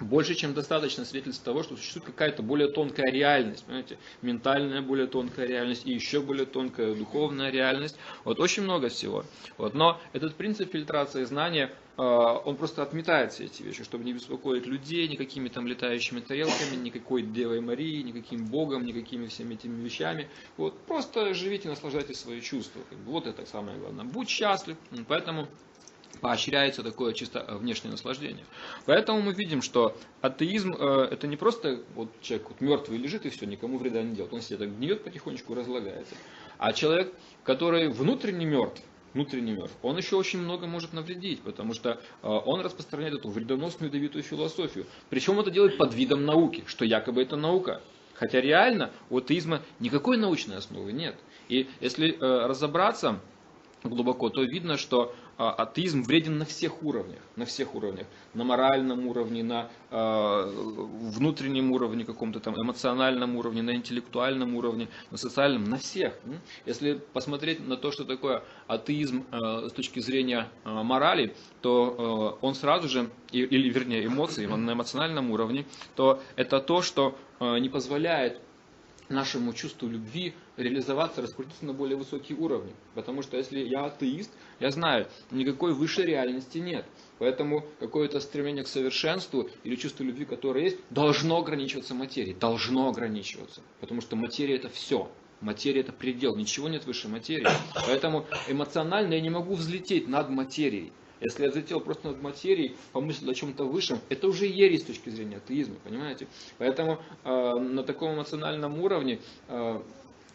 больше, 0.00 0.34
чем 0.34 0.54
достаточно 0.54 1.04
свидетельств 1.04 1.44
того, 1.44 1.62
что 1.62 1.76
существует 1.76 2.06
какая-то 2.06 2.42
более 2.42 2.68
тонкая 2.68 3.10
реальность, 3.10 3.64
понимаете, 3.64 3.98
ментальная 4.22 4.82
более 4.82 5.06
тонкая 5.06 5.46
реальность 5.46 5.86
и 5.86 5.92
еще 5.92 6.20
более 6.20 6.46
тонкая 6.46 6.94
духовная 6.94 7.50
реальность. 7.50 7.96
Вот 8.24 8.40
очень 8.40 8.62
много 8.62 8.88
всего. 8.88 9.24
Вот. 9.56 9.74
Но 9.74 10.00
этот 10.12 10.34
принцип 10.34 10.70
фильтрации 10.70 11.24
знания, 11.24 11.72
э, 11.96 12.02
он 12.02 12.56
просто 12.56 12.82
отметает 12.82 13.32
все 13.32 13.44
эти 13.44 13.62
вещи, 13.62 13.84
чтобы 13.84 14.04
не 14.04 14.12
беспокоить 14.12 14.66
людей 14.66 15.08
никакими 15.08 15.48
там 15.48 15.66
летающими 15.66 16.20
тарелками, 16.20 16.76
никакой 16.76 17.22
Девой 17.22 17.60
Марии, 17.60 18.02
никаким 18.02 18.46
Богом, 18.46 18.84
никакими 18.84 19.26
всеми 19.26 19.54
этими 19.54 19.82
вещами. 19.82 20.28
Вот. 20.56 20.78
Просто 20.82 21.34
живите, 21.34 21.68
наслаждайтесь 21.68 22.20
свои 22.20 22.40
чувства. 22.40 22.80
Вот 23.04 23.26
это 23.26 23.44
самое 23.46 23.78
главное. 23.78 24.04
Будь 24.04 24.28
счастлив. 24.28 24.76
Поэтому 25.08 25.48
поощряется 26.20 26.82
такое 26.82 27.12
чисто 27.12 27.44
э, 27.46 27.56
внешнее 27.56 27.92
наслаждение. 27.92 28.44
Поэтому 28.86 29.22
мы 29.22 29.32
видим, 29.32 29.62
что 29.62 29.96
атеизм 30.20 30.74
э, 30.74 31.08
это 31.10 31.26
не 31.26 31.36
просто 31.36 31.80
вот 31.94 32.08
человек 32.20 32.48
вот 32.48 32.60
мертвый 32.60 32.98
лежит 32.98 33.26
и 33.26 33.30
все, 33.30 33.46
никому 33.46 33.78
вреда 33.78 34.02
не 34.02 34.14
делает. 34.14 34.32
Он 34.32 34.40
себе 34.40 34.58
так 34.58 34.76
гниет 34.76 35.04
потихонечку, 35.04 35.54
разлагается. 35.54 36.14
А 36.58 36.72
человек, 36.72 37.12
который 37.44 37.88
внутренне 37.88 38.46
мертв, 38.46 38.82
внутренне 39.14 39.52
мертв, 39.52 39.74
он 39.82 39.96
еще 39.96 40.16
очень 40.16 40.40
много 40.40 40.66
может 40.66 40.92
навредить, 40.92 41.40
потому 41.42 41.72
что 41.74 41.90
э, 41.90 41.96
он 42.22 42.60
распространяет 42.60 43.14
эту 43.14 43.28
вредоносную 43.30 43.88
ядовитую 43.88 44.22
философию. 44.22 44.86
Причем 45.10 45.38
это 45.40 45.50
делает 45.50 45.78
под 45.78 45.94
видом 45.94 46.24
науки, 46.24 46.64
что 46.66 46.84
якобы 46.84 47.22
это 47.22 47.36
наука. 47.36 47.80
Хотя 48.14 48.40
реально 48.40 48.90
у 49.10 49.18
атеизма 49.18 49.62
никакой 49.78 50.16
научной 50.16 50.56
основы 50.56 50.92
нет. 50.92 51.14
И 51.48 51.68
если 51.80 52.18
разобраться 52.20 53.20
глубоко, 53.84 54.28
то 54.28 54.42
видно, 54.42 54.76
что 54.76 55.14
атеизм 55.38 56.02
вреден 56.02 56.38
на 56.38 56.44
всех 56.44 56.82
уровнях, 56.82 57.20
на 57.36 57.46
всех 57.46 57.74
уровнях, 57.74 58.06
на 58.34 58.44
моральном 58.44 59.06
уровне, 59.06 59.44
на 59.44 59.70
э, 59.90 60.52
внутреннем 61.14 61.70
уровне 61.72 62.04
каком-то 62.04 62.40
там, 62.40 62.54
эмоциональном 62.60 63.36
уровне, 63.36 63.62
на 63.62 63.74
интеллектуальном 63.74 64.56
уровне, 64.56 64.88
на 65.10 65.16
социальном, 65.16 65.64
на 65.64 65.78
всех. 65.78 66.14
Если 66.66 67.00
посмотреть 67.12 67.66
на 67.66 67.76
то, 67.76 67.92
что 67.92 68.04
такое 68.04 68.42
атеизм 68.66 69.24
э, 69.30 69.68
с 69.68 69.72
точки 69.72 70.00
зрения 70.00 70.48
морали, 70.64 71.34
то 71.62 72.38
он 72.40 72.54
сразу 72.54 72.88
же, 72.88 73.08
или 73.30 73.70
вернее 73.70 74.06
эмоции, 74.06 74.46
на 74.46 74.72
эмоциональном 74.72 75.30
уровне, 75.30 75.66
то 75.94 76.20
это 76.36 76.60
то, 76.60 76.82
что 76.82 77.16
не 77.40 77.68
позволяет 77.68 78.40
нашему 79.08 79.52
чувству 79.52 79.88
любви 79.88 80.34
реализоваться, 80.56 81.22
раскрутиться 81.22 81.64
на 81.64 81.72
более 81.72 81.96
высокие 81.96 82.36
уровни. 82.38 82.72
Потому 82.94 83.22
что 83.22 83.36
если 83.36 83.60
я 83.60 83.86
атеист, 83.86 84.30
я 84.60 84.70
знаю, 84.70 85.08
никакой 85.30 85.72
высшей 85.72 86.06
реальности 86.06 86.58
нет. 86.58 86.84
Поэтому 87.18 87.64
какое-то 87.80 88.20
стремление 88.20 88.64
к 88.64 88.68
совершенству 88.68 89.48
или 89.64 89.76
чувство 89.76 90.02
любви, 90.04 90.24
которое 90.24 90.64
есть, 90.64 90.78
должно 90.90 91.38
ограничиваться 91.38 91.94
материей. 91.94 92.34
Должно 92.34 92.88
ограничиваться. 92.88 93.62
Потому 93.80 94.00
что 94.00 94.16
материя 94.16 94.56
это 94.56 94.68
все. 94.68 95.10
Материя 95.40 95.80
это 95.80 95.92
предел. 95.92 96.36
Ничего 96.36 96.68
нет 96.68 96.84
выше 96.84 97.08
материи. 97.08 97.46
Поэтому 97.86 98.26
эмоционально 98.48 99.14
я 99.14 99.20
не 99.20 99.30
могу 99.30 99.54
взлететь 99.54 100.08
над 100.08 100.28
материей. 100.30 100.92
Если 101.20 101.44
я 101.44 101.50
залетел 101.50 101.80
просто 101.80 102.08
над 102.08 102.22
материей, 102.22 102.76
помыслил 102.92 103.30
о 103.30 103.34
чем-то 103.34 103.64
высшем, 103.64 103.98
это 104.08 104.28
уже 104.28 104.46
ересь 104.46 104.82
с 104.82 104.86
точки 104.86 105.10
зрения 105.10 105.38
атеизма, 105.38 105.76
понимаете? 105.82 106.28
Поэтому 106.58 107.00
э, 107.24 107.54
на 107.58 107.82
таком 107.82 108.14
эмоциональном 108.14 108.80
уровне 108.80 109.20
э, 109.48 109.80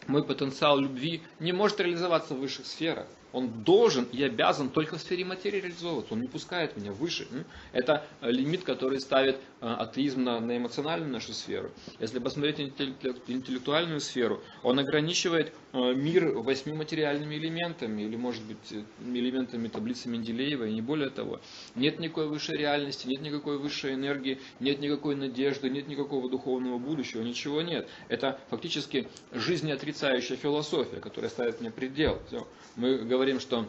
мой 0.06 0.24
потенциал 0.24 0.78
любви 0.78 1.22
не 1.40 1.52
может 1.52 1.80
реализоваться 1.80 2.34
в 2.34 2.38
высших 2.38 2.66
сферах. 2.66 3.06
Он 3.34 3.64
должен 3.64 4.04
и 4.04 4.22
обязан 4.22 4.70
только 4.70 4.96
в 4.96 5.00
сфере 5.00 5.24
материи 5.24 5.60
реализовываться. 5.60 6.14
Он 6.14 6.20
не 6.20 6.28
пускает 6.28 6.76
меня 6.76 6.92
выше. 6.92 7.26
Это 7.72 8.06
лимит, 8.22 8.62
который 8.62 9.00
ставит 9.00 9.40
э, 9.60 9.66
атеизм 9.66 10.22
на, 10.22 10.38
на 10.38 10.56
эмоциональную 10.56 11.10
нашу 11.10 11.32
сферу. 11.32 11.72
Если 11.98 12.20
посмотреть 12.20 12.60
интеллектуальную 12.60 14.00
сферу, 14.00 14.40
он 14.62 14.78
ограничивает 14.78 15.52
э, 15.72 15.94
мир 15.94 16.26
восьми 16.38 16.72
материальными 16.74 17.34
элементами, 17.34 18.02
или, 18.02 18.14
может 18.14 18.44
быть, 18.44 18.70
э, 18.70 18.84
элементами 19.04 19.66
таблицы 19.66 20.08
Менделеева, 20.08 20.68
и 20.68 20.72
не 20.72 20.80
более 20.80 21.10
того. 21.10 21.40
Нет 21.74 21.98
никакой 21.98 22.28
высшей 22.28 22.56
реальности, 22.56 23.08
нет 23.08 23.20
никакой 23.20 23.58
высшей 23.58 23.94
энергии, 23.94 24.38
нет 24.60 24.78
никакой 24.78 25.16
надежды, 25.16 25.68
нет 25.70 25.88
никакого 25.88 26.30
духовного 26.30 26.78
будущего, 26.78 27.22
ничего 27.22 27.62
нет. 27.62 27.88
Это 28.08 28.38
фактически 28.48 29.08
жизнеотрицающая 29.32 30.36
философия, 30.36 31.00
которая 31.00 31.30
ставит 31.30 31.60
мне 31.60 31.72
предел. 31.72 32.22
Все. 32.28 32.46
Мы 32.76 32.98
говорим, 32.98 33.23
что 33.40 33.66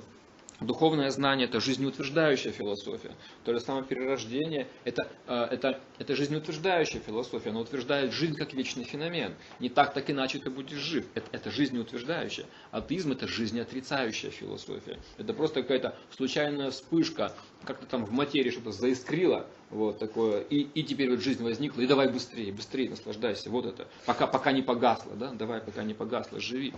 Духовное 0.61 1.09
знание– 1.09 1.47
это 1.49 1.59
жизнеутверждающая 1.59 2.51
философия. 2.51 3.11
То 3.43 3.53
же 3.53 3.59
самое 3.59 3.83
перерождение– 3.83 4.67
это, 4.85 5.09
э, 5.27 5.47
это, 5.51 5.81
это 5.99 6.15
жизнеутверждающая 6.15 7.01
философия. 7.01 7.49
Она 7.49 7.59
утверждает 7.59 8.13
жизнь 8.13 8.35
как 8.35 8.53
вечный 8.53 8.85
феномен. 8.85 9.35
Не 9.59 9.67
так, 9.67 9.93
так 9.93 10.09
иначе 10.09 10.39
ты 10.39 10.49
будешь 10.49 10.77
жив. 10.77 11.05
Это, 11.13 11.27
это 11.33 11.51
жизнеутверждающая. 11.51 12.45
Атеизм– 12.71 13.11
это 13.13 13.27
жизнеотрицающая 13.27 14.29
философия. 14.29 14.97
Это 15.17 15.33
просто 15.33 15.61
какая-то 15.61 15.97
случайная 16.15 16.71
вспышка, 16.71 17.33
как-то 17.65 17.85
там 17.85 18.05
в 18.05 18.11
материи 18.11 18.49
что-то 18.49 18.71
заискрило, 18.71 19.47
вот 19.71 19.99
такое, 19.99 20.41
и, 20.41 20.61
и 20.61 20.83
теперь 20.83 21.09
вот 21.09 21.19
жизнь 21.21 21.43
возникла, 21.43 21.81
и 21.81 21.87
давай 21.87 22.07
быстрее, 22.07 22.53
быстрее 22.53 22.89
наслаждайся, 22.89 23.49
вот 23.49 23.65
это, 23.65 23.87
пока, 24.05 24.27
пока 24.27 24.51
не 24.51 24.61
погасло, 24.61 25.13
да, 25.15 25.31
давай, 25.31 25.59
пока 25.59 25.83
не 25.83 25.93
погасло, 25.93 26.39
живи. 26.39 26.73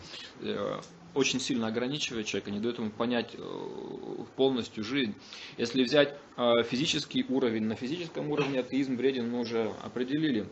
Очень 1.18 1.40
сильно 1.40 1.66
ограничивает 1.66 2.28
человека, 2.28 2.52
не 2.52 2.60
дает 2.60 2.78
ему 2.78 2.92
понять 2.92 3.32
э, 3.34 4.24
полностью 4.36 4.84
жизнь. 4.84 5.16
Если 5.58 5.84
взять 5.84 6.14
э, 6.38 6.52
физический 6.64 7.26
уровень, 7.28 7.64
на 7.64 7.74
физическом 7.74 8.30
уровне 8.30 8.60
атеизм 8.60 8.98
вреден 8.98 9.28
мы 9.32 9.40
уже 9.40 9.74
определили 9.82 10.46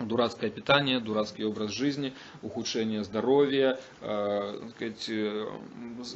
дурацкое 0.00 0.50
питание, 0.50 1.00
дурацкий 1.00 1.44
образ 1.44 1.70
жизни, 1.70 2.12
ухудшение 2.42 3.04
здоровья, 3.04 3.78
э, 4.00 4.60
э, 4.80 5.46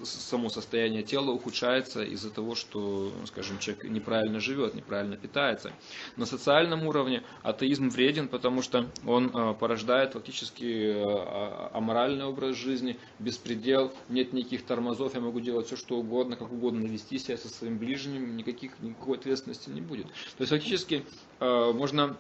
само 0.04 0.48
состояние 0.48 1.02
тела 1.02 1.30
ухудшается 1.30 2.02
из-за 2.02 2.30
того, 2.30 2.54
что, 2.54 3.12
скажем, 3.26 3.58
человек 3.58 3.84
неправильно 3.84 4.40
живет, 4.40 4.74
неправильно 4.74 5.16
питается. 5.16 5.72
На 6.16 6.26
социальном 6.26 6.86
уровне 6.86 7.22
атеизм 7.42 7.88
вреден, 7.88 8.28
потому 8.28 8.62
что 8.62 8.86
он 9.06 9.30
э, 9.34 9.54
порождает 9.54 10.12
фактически 10.12 10.64
э, 10.64 11.68
аморальный 11.72 12.24
образ 12.24 12.56
жизни, 12.56 12.98
беспредел, 13.18 13.92
нет 14.08 14.32
никаких 14.32 14.64
тормозов, 14.64 15.14
я 15.14 15.20
могу 15.20 15.40
делать 15.40 15.66
все, 15.66 15.76
что 15.76 15.98
угодно, 15.98 16.36
как 16.36 16.52
угодно, 16.52 16.80
навести 16.80 17.18
себя 17.18 17.36
со 17.36 17.48
своим 17.48 17.78
ближним, 17.78 18.36
никаких, 18.36 18.72
никакой 18.80 19.18
ответственности 19.18 19.70
не 19.70 19.80
будет. 19.80 20.06
То 20.06 20.40
есть 20.42 20.50
фактически 20.50 21.04
можно 21.40 22.16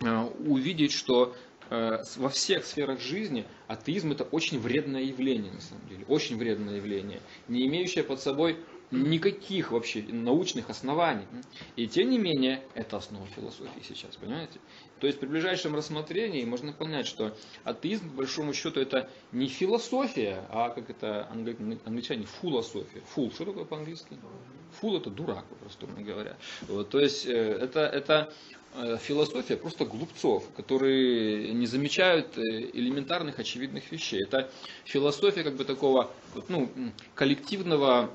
увидеть, 0.00 0.92
что 0.92 1.34
э, 1.70 1.98
во 2.16 2.28
всех 2.28 2.64
сферах 2.64 3.00
жизни 3.00 3.46
атеизм 3.68 4.12
это 4.12 4.24
очень 4.24 4.58
вредное 4.58 5.02
явление, 5.02 5.52
на 5.52 5.60
самом 5.60 5.86
деле, 5.88 6.04
очень 6.08 6.36
вредное 6.36 6.76
явление, 6.76 7.20
не 7.48 7.66
имеющее 7.66 8.04
под 8.04 8.20
собой 8.20 8.58
никаких 8.90 9.72
вообще 9.72 10.02
научных 10.02 10.70
оснований. 10.70 11.26
И 11.74 11.88
тем 11.88 12.10
не 12.10 12.18
менее, 12.18 12.62
это 12.74 12.96
основа 12.96 13.26
философии 13.26 13.82
сейчас, 13.82 14.16
понимаете? 14.16 14.60
То 15.00 15.06
есть 15.06 15.18
при 15.18 15.26
ближайшем 15.26 15.74
рассмотрении 15.74 16.44
можно 16.44 16.72
понять, 16.72 17.06
что 17.06 17.36
атеизм, 17.64 18.10
по 18.10 18.18
большому 18.18 18.52
счету, 18.52 18.80
это 18.80 19.10
не 19.32 19.48
философия, 19.48 20.44
а 20.50 20.70
как 20.70 20.90
это 20.90 21.28
англичане, 21.30 22.24
фулософия. 22.24 23.00
Фул, 23.14 23.32
что 23.32 23.46
такое 23.46 23.64
по-английски? 23.64 24.16
Фул 24.80 24.96
это 24.96 25.10
дурак, 25.10 25.46
по-простому 25.46 25.96
говоря. 26.04 26.36
Вот, 26.68 26.90
то 26.90 27.00
есть 27.00 27.26
э, 27.26 27.30
это, 27.32 27.80
это 27.80 28.32
Э, 28.32 28.63
философия 28.98 29.56
просто 29.56 29.84
глупцов, 29.84 30.44
которые 30.56 31.52
не 31.52 31.66
замечают 31.66 32.36
э, 32.36 32.40
элементарных 32.72 33.38
очевидных 33.38 33.90
вещей. 33.92 34.22
Это 34.22 34.50
философия 34.84 35.44
как 35.44 35.54
бы 35.54 35.64
такого 35.64 36.10
ну, 36.48 36.68
коллективного 37.14 38.10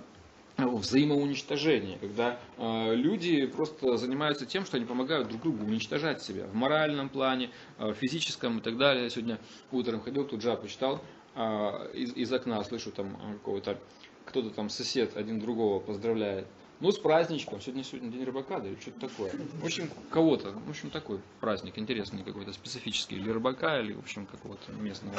э, 0.58 0.66
взаимоуничтожения, 0.66 1.98
когда 1.98 2.40
э, 2.58 2.94
люди 2.96 3.46
просто 3.46 3.96
занимаются 3.96 4.46
тем, 4.46 4.66
что 4.66 4.78
они 4.78 4.86
помогают 4.86 5.30
друг 5.30 5.42
другу 5.42 5.66
уничтожать 5.66 6.22
себя 6.22 6.46
в 6.46 6.56
моральном 6.56 7.08
плане, 7.08 7.52
э, 7.78 7.94
физическом 7.94 8.58
и 8.58 8.62
так 8.62 8.78
далее. 8.78 9.06
Я 9.06 9.10
сегодня 9.10 9.40
утром 9.72 10.02
ходил, 10.02 10.26
тут 10.26 10.42
жабу 10.42 10.68
читал, 10.68 11.02
э, 11.36 11.92
из, 11.94 12.14
из 12.16 12.34
окна 12.34 12.62
слышу 12.66 12.92
там 12.92 13.16
какого-то, 13.38 13.80
кто-то 14.26 14.50
там 14.50 14.70
сосед 14.70 15.16
один 15.16 15.40
другого 15.40 15.80
поздравляет 15.80 16.48
ну, 16.80 16.92
с 16.92 16.98
праздничком. 16.98 17.60
Сегодня 17.60 17.84
сегодня 17.84 18.10
день 18.12 18.24
рыбака, 18.24 18.60
да, 18.60 18.68
или 18.68 18.78
что-то 18.80 19.08
такое. 19.08 19.32
В 19.62 19.66
общем, 19.66 19.90
кого-то. 20.10 20.52
В 20.52 20.70
общем, 20.70 20.90
такой 20.90 21.20
праздник 21.40 21.78
интересный 21.78 22.24
какой-то, 22.24 22.54
специфический. 22.54 23.16
Или 23.16 23.30
рыбака, 23.30 23.80
или, 23.80 23.94
в 23.94 24.00
общем, 24.00 24.26
какого-то 24.26 24.72
местного. 24.74 25.16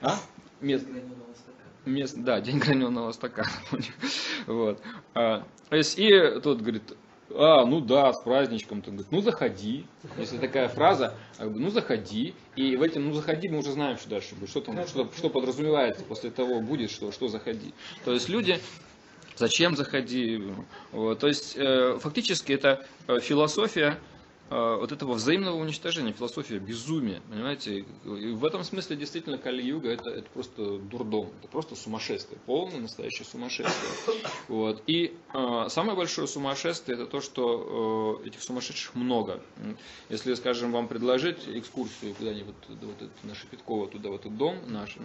А? 0.00 0.18
Мест... 0.60 0.86
Мест... 1.84 2.16
Да, 2.16 2.40
день 2.40 2.58
граненого 2.58 3.12
стакана. 3.12 3.50
вот. 4.46 4.80
А, 5.14 5.46
то 5.68 5.76
есть, 5.76 5.98
и 5.98 6.40
тот 6.42 6.60
говорит, 6.60 6.96
а, 7.30 7.64
ну 7.64 7.80
да, 7.80 8.12
с 8.12 8.20
праздничком. 8.22 8.78
Он 8.78 8.82
говорит, 8.82 9.12
ну 9.12 9.20
заходи. 9.20 9.86
Если 10.18 10.38
такая 10.38 10.68
фраза, 10.68 11.14
ну 11.38 11.70
заходи. 11.70 12.34
И 12.56 12.76
в 12.76 12.82
этом, 12.82 13.08
ну 13.08 13.14
заходи, 13.14 13.48
мы 13.48 13.58
уже 13.58 13.72
знаем, 13.72 13.96
что 13.96 14.08
дальше 14.08 14.34
будет. 14.34 14.50
Что 14.50 14.60
там, 14.60 14.86
что, 14.86 15.10
что 15.16 15.30
подразумевается 15.30 16.04
после 16.04 16.30
того 16.30 16.60
будет, 16.60 16.90
что, 16.90 17.12
что 17.12 17.28
заходи. 17.28 17.74
То 18.04 18.12
есть 18.12 18.28
люди 18.28 18.58
зачем 19.36 19.76
заходи. 19.76 20.42
Вот. 20.92 21.18
То 21.18 21.28
есть 21.28 21.54
э, 21.56 21.98
фактически 22.00 22.52
это 22.52 22.86
э, 23.06 23.20
философия 23.20 23.98
вот 24.50 24.92
этого 24.92 25.14
взаимного 25.14 25.56
уничтожения, 25.56 26.12
философия 26.12 26.58
безумия, 26.58 27.20
понимаете? 27.28 27.84
И 28.04 28.32
в 28.32 28.44
этом 28.44 28.62
смысле 28.62 28.96
действительно 28.96 29.38
Кали-юга 29.38 29.90
это, 29.90 30.10
это 30.10 30.28
просто 30.30 30.78
дурдом, 30.78 31.30
это 31.40 31.48
просто 31.48 31.74
сумасшествие, 31.74 32.38
полное 32.46 32.80
настоящее 32.80 33.24
сумасшествие. 33.24 33.92
Вот. 34.48 34.82
И 34.86 35.16
э, 35.34 35.66
самое 35.68 35.96
большое 35.96 36.28
сумасшествие 36.28 36.96
это 36.96 37.06
то, 37.06 37.20
что 37.20 38.22
э, 38.24 38.28
этих 38.28 38.42
сумасшедших 38.42 38.94
много. 38.94 39.40
Если, 40.08 40.34
скажем, 40.34 40.72
вам 40.72 40.86
предложить 40.88 41.48
экскурсию 41.48 42.14
куда-нибудь 42.14 42.54
вот, 42.68 43.08
на 43.24 43.34
Шепеткова, 43.34 43.88
туда, 43.88 44.10
в 44.10 44.14
этот 44.14 44.36
дом 44.36 44.58
наш, 44.68 44.96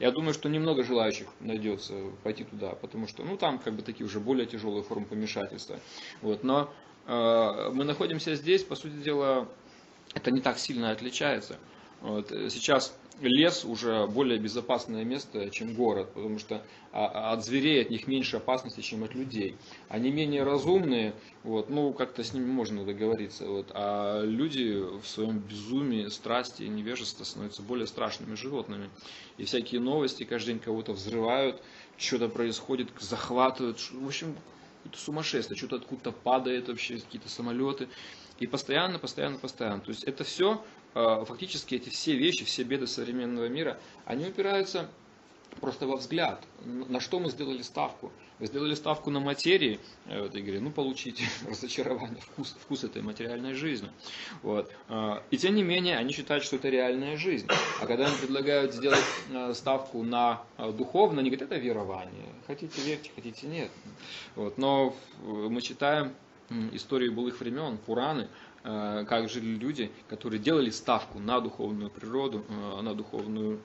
я 0.00 0.10
думаю, 0.10 0.32
что 0.32 0.48
немного 0.48 0.82
желающих 0.84 1.26
найдется 1.40 1.94
пойти 2.22 2.44
туда, 2.44 2.70
потому 2.70 3.06
что, 3.08 3.24
ну, 3.24 3.36
там 3.36 3.58
как 3.58 3.74
бы 3.74 3.82
такие 3.82 4.06
уже 4.06 4.20
более 4.20 4.46
тяжелые 4.46 4.82
формы 4.82 5.06
помешательства. 5.06 5.78
Вот. 6.22 6.42
Но 6.44 6.72
Э, 6.95 6.95
мы 7.06 7.84
находимся 7.84 8.34
здесь, 8.34 8.62
по 8.62 8.74
сути 8.74 8.94
дела, 8.94 9.48
это 10.14 10.30
не 10.30 10.40
так 10.40 10.58
сильно 10.58 10.90
отличается. 10.90 11.56
Вот. 12.00 12.30
Сейчас 12.50 12.96
лес 13.20 13.64
уже 13.64 14.06
более 14.06 14.38
безопасное 14.38 15.04
место, 15.04 15.50
чем 15.50 15.74
город, 15.74 16.12
потому 16.12 16.38
что 16.38 16.62
а, 16.92 17.06
а, 17.06 17.32
от 17.32 17.44
зверей 17.44 17.80
от 17.82 17.90
них 17.90 18.06
меньше 18.06 18.36
опасности, 18.36 18.80
чем 18.80 19.04
от 19.04 19.14
людей. 19.14 19.56
Они 19.88 20.10
менее 20.10 20.42
разумные, 20.42 21.14
вот, 21.42 21.70
ну 21.70 21.92
как-то 21.92 22.22
с 22.22 22.34
ними 22.34 22.46
можно 22.46 22.84
договориться. 22.84 23.46
Вот, 23.46 23.70
а 23.72 24.22
люди 24.22 24.74
в 25.00 25.06
своем 25.06 25.38
безумии, 25.38 26.08
страсти 26.08 26.64
и 26.64 26.68
невежестве 26.68 27.24
становятся 27.24 27.62
более 27.62 27.86
страшными 27.86 28.34
животными. 28.34 28.90
И 29.38 29.44
всякие 29.44 29.80
новости 29.80 30.24
каждый 30.24 30.54
день 30.54 30.58
кого-то 30.58 30.92
взрывают, 30.92 31.62
что-то 31.96 32.28
происходит, 32.28 32.88
захватывают. 32.98 33.78
В 33.92 34.06
общем, 34.06 34.36
какое-то 34.86 35.04
сумасшествие, 35.04 35.58
что-то 35.58 35.76
откуда-то 35.76 36.12
падает 36.12 36.68
вообще, 36.68 36.98
какие-то 36.98 37.28
самолеты. 37.28 37.88
И 38.38 38.46
постоянно, 38.46 38.98
постоянно, 38.98 39.38
постоянно. 39.38 39.80
То 39.80 39.90
есть 39.90 40.04
это 40.04 40.24
все, 40.24 40.64
э, 40.94 41.24
фактически 41.26 41.74
эти 41.74 41.88
все 41.88 42.14
вещи, 42.16 42.44
все 42.44 42.64
беды 42.64 42.86
современного 42.86 43.48
мира, 43.48 43.78
они 44.04 44.26
упираются 44.26 44.88
просто 45.60 45.86
во 45.86 45.96
взгляд, 45.96 46.42
на 46.64 47.00
что 47.00 47.18
мы 47.18 47.30
сделали 47.30 47.62
ставку. 47.62 48.12
Вы 48.38 48.46
сделали 48.46 48.74
ставку 48.74 49.10
на 49.10 49.20
материи 49.20 49.80
э, 50.06 50.20
в 50.20 50.24
этой 50.26 50.42
игре, 50.42 50.60
ну 50.60 50.70
получите 50.70 51.24
разочарование, 51.48 52.20
вкус, 52.20 52.54
вкус 52.60 52.84
этой 52.84 53.02
материальной 53.02 53.54
жизни. 53.54 53.90
Вот. 54.42 54.70
А, 54.88 55.22
и 55.30 55.38
тем 55.38 55.54
не 55.54 55.62
менее, 55.62 55.96
они 55.96 56.12
считают, 56.12 56.44
что 56.44 56.56
это 56.56 56.68
реальная 56.68 57.16
жизнь. 57.16 57.46
А 57.80 57.86
когда 57.86 58.08
им 58.08 58.18
предлагают 58.18 58.74
сделать 58.74 59.04
э, 59.30 59.54
ставку 59.54 60.02
на 60.02 60.42
э, 60.58 60.70
духовно, 60.72 61.20
они 61.20 61.30
говорят, 61.30 61.50
это 61.50 61.60
верование. 61.60 62.26
Хотите 62.46 62.80
верьте, 62.82 63.10
хотите 63.14 63.46
нет. 63.46 63.70
Вот. 64.34 64.58
Но 64.58 64.94
мы 65.22 65.60
читаем 65.62 66.12
истории 66.72 67.08
былых 67.08 67.40
времен, 67.40 67.78
Пураны, 67.78 68.28
как 68.62 69.28
жили 69.28 69.56
люди, 69.56 69.90
которые 70.08 70.38
делали 70.38 70.70
ставку 70.70 71.18
на 71.18 71.40
духовную 71.40 71.90
природу, 71.90 72.44
на 72.82 72.94
духовную 72.94 73.60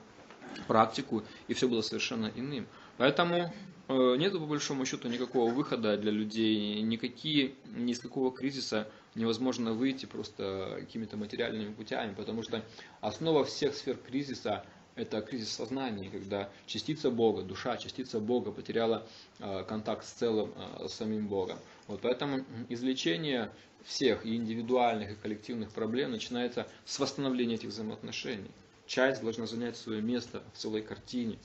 практику, 0.68 1.24
и 1.48 1.54
все 1.54 1.68
было 1.68 1.82
совершенно 1.82 2.32
иным. 2.36 2.68
Поэтому 2.98 3.54
э, 3.88 4.16
нет 4.18 4.34
по 4.34 4.40
большому 4.40 4.86
счету 4.86 5.08
никакого 5.08 5.52
выхода 5.52 5.98
для 5.98 6.12
людей, 6.12 6.82
никакие, 6.82 7.54
ни 7.66 7.92
из 7.92 8.00
какого 8.00 8.32
кризиса 8.32 8.88
невозможно 9.16 9.74
выйти 9.74 10.06
просто 10.06 10.78
какими-то 10.80 11.18
материальными 11.18 11.74
путями, 11.74 12.14
потому 12.14 12.44
что 12.44 12.64
основа 13.02 13.44
всех 13.44 13.76
сфер 13.76 13.98
кризиса 13.98 14.66
это 14.96 15.22
кризис 15.22 15.50
сознания, 15.50 16.10
когда 16.10 16.50
частица 16.66 17.12
Бога, 17.12 17.44
душа, 17.44 17.78
частица 17.78 18.20
Бога 18.20 18.52
потеряла 18.52 19.08
э, 19.40 19.64
контакт 19.64 20.06
с 20.06 20.12
целым, 20.12 20.54
э, 20.56 20.88
с 20.88 20.94
самим 20.94 21.28
Богом. 21.28 21.58
Вот 21.88 22.02
поэтому 22.02 22.46
излечение 22.70 23.52
всех 23.84 24.26
и 24.26 24.36
индивидуальных, 24.36 25.12
и 25.12 25.16
коллективных 25.16 25.72
проблем 25.72 26.12
начинается 26.12 26.68
с 26.86 27.00
восстановления 27.00 27.56
этих 27.56 27.70
взаимоотношений 27.70 28.52
часть 28.92 29.22
должна 29.22 29.48
занять 29.48 29.78
свое 29.78 30.02
место 30.02 30.44
в 30.54 30.58
целой 30.58 30.82
картине. 30.82 31.40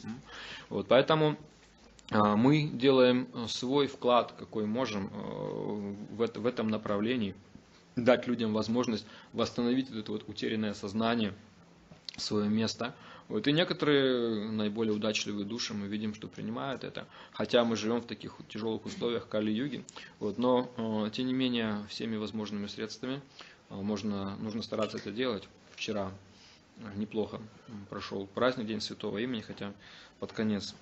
Вот, 0.68 0.88
поэтому 0.88 1.36
а, 2.10 2.34
мы 2.36 2.64
делаем 2.64 3.28
э, 3.32 3.46
свой 3.48 3.86
вклад, 3.86 4.34
какой 4.36 4.66
можем 4.66 5.10
э, 5.12 5.94
в 6.16 6.46
этом 6.46 6.68
направлении, 6.68 7.34
дать 7.94 8.26
людям 8.26 8.52
возможность 8.52 9.06
восстановить 9.32 9.90
это 9.90 10.10
вот 10.10 10.28
утерянное 10.28 10.74
сознание, 10.74 11.32
свое 12.16 12.48
место. 12.48 12.94
Вот, 13.28 13.46
и 13.46 13.52
некоторые 13.52 14.50
наиболее 14.50 14.94
удачливые 14.94 15.44
души 15.44 15.72
мы 15.72 15.86
видим, 15.86 16.14
что 16.14 16.26
принимают 16.28 16.82
это, 16.82 17.06
хотя 17.32 17.64
мы 17.64 17.76
живем 17.76 18.00
в 18.00 18.06
таких 18.06 18.36
тяжелых 18.48 18.86
условиях 18.86 19.28
Кали-юги, 19.28 19.84
вот, 20.18 20.38
но 20.38 20.68
э, 20.76 21.10
тем 21.12 21.26
не 21.28 21.32
менее 21.32 21.86
всеми 21.88 22.16
возможными 22.16 22.66
средствами 22.66 23.20
можно, 23.68 24.36
нужно 24.36 24.62
стараться 24.62 24.98
это 24.98 25.10
делать. 25.10 25.48
Вчера 25.74 26.12
неплохо 26.94 27.40
прошел 27.90 28.26
праздник 28.26 28.66
День 28.66 28.80
Святого 28.80 29.18
Имени, 29.18 29.40
хотя 29.40 29.72
под 30.20 30.32
конец 30.32 30.74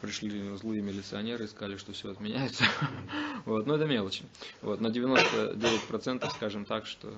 пришли 0.00 0.56
злые 0.56 0.82
милиционеры 0.82 1.44
и 1.44 1.48
сказали, 1.48 1.76
что 1.76 1.92
все 1.92 2.10
отменяется. 2.10 2.64
Вот, 3.46 3.66
но 3.66 3.74
это 3.74 3.84
мелочи. 3.84 4.24
Вот, 4.62 4.80
на 4.80 4.86
99% 4.86 6.30
скажем 6.30 6.64
так, 6.64 6.86
что 6.86 7.14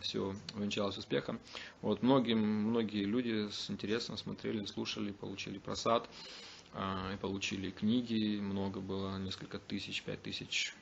все 0.00 0.34
увенчалось 0.54 0.96
успехом. 0.96 1.38
Вот, 1.82 2.02
многие, 2.02 2.34
многие 2.34 3.04
люди 3.04 3.50
с 3.50 3.70
интересом 3.70 4.16
смотрели, 4.16 4.64
слушали, 4.64 5.12
получили 5.12 5.58
просад, 5.58 6.08
а, 6.72 7.12
и 7.12 7.18
получили 7.18 7.68
книги, 7.68 8.40
много 8.40 8.80
было, 8.80 9.18
несколько 9.18 9.58
тысяч, 9.58 10.02
пять 10.02 10.22
тысяч 10.22 10.74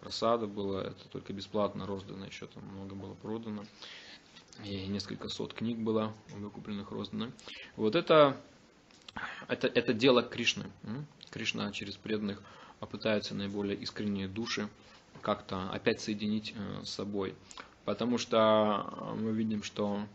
просада 0.00 0.48
было, 0.48 0.80
это 0.80 1.08
только 1.10 1.32
бесплатно 1.32 1.86
роздано, 1.86 2.26
еще 2.26 2.46
там 2.48 2.64
много 2.64 2.96
было 2.96 3.14
продано 3.14 3.64
и 4.62 4.86
несколько 4.86 5.28
сот 5.28 5.54
книг 5.54 5.78
было 5.78 6.14
выкупленных, 6.28 6.90
роздано. 6.90 7.30
Вот 7.76 7.96
это, 7.96 8.40
это, 9.48 9.66
это 9.66 9.92
дело 9.92 10.22
Кришны. 10.22 10.66
Кришна 11.30 11.72
через 11.72 11.96
преданных 11.96 12.42
пытается 12.90 13.34
наиболее 13.34 13.76
искренние 13.76 14.28
души 14.28 14.68
как-то 15.22 15.70
опять 15.70 16.00
соединить 16.00 16.52
э, 16.54 16.84
с 16.84 16.90
собой. 16.90 17.34
Потому 17.86 18.18
что 18.18 19.14
мы 19.18 19.32
видим, 19.32 19.62
что 19.62 20.06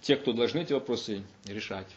те, 0.00 0.16
кто 0.16 0.32
должны 0.32 0.60
эти 0.60 0.72
вопросы 0.72 1.22
решать, 1.44 1.94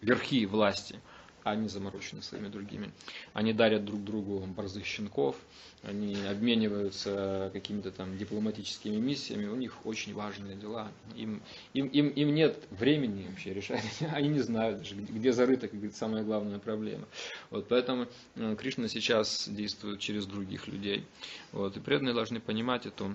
верхи 0.00 0.44
власти– 0.46 1.00
они 1.44 1.68
заморочены 1.68 2.22
своими 2.22 2.48
другими. 2.48 2.90
Они 3.34 3.52
дарят 3.52 3.84
друг 3.84 4.02
другу 4.02 4.40
борзых 4.46 4.84
щенков, 4.84 5.36
они 5.82 6.16
обмениваются 6.26 7.50
какими-то 7.52 7.90
там 7.90 8.16
дипломатическими 8.16 8.96
миссиями, 8.96 9.46
у 9.46 9.54
них 9.54 9.84
очень 9.84 10.14
важные 10.14 10.56
дела. 10.56 10.90
Им, 11.14 11.42
им, 11.74 11.86
им, 11.88 12.08
им 12.08 12.34
нет 12.34 12.58
времени 12.70 13.26
вообще 13.28 13.52
решать, 13.52 13.84
они 14.12 14.28
не 14.28 14.40
знают 14.40 14.78
даже, 14.78 14.94
где 14.94 15.32
зарыта, 15.32 15.68
как 15.68 15.76
говорит, 15.76 15.96
самая 15.96 16.24
главная 16.24 16.58
проблема. 16.58 17.06
Вот 17.50 17.68
поэтому 17.68 18.08
э, 18.36 18.56
Кришна 18.58 18.88
сейчас 18.88 19.48
действует 19.48 20.00
через 20.00 20.26
других 20.26 20.66
людей. 20.66 21.04
Вот, 21.52 21.76
и 21.76 21.80
преданные 21.80 22.14
должны 22.14 22.40
понимать 22.40 22.86
эту 22.86 23.14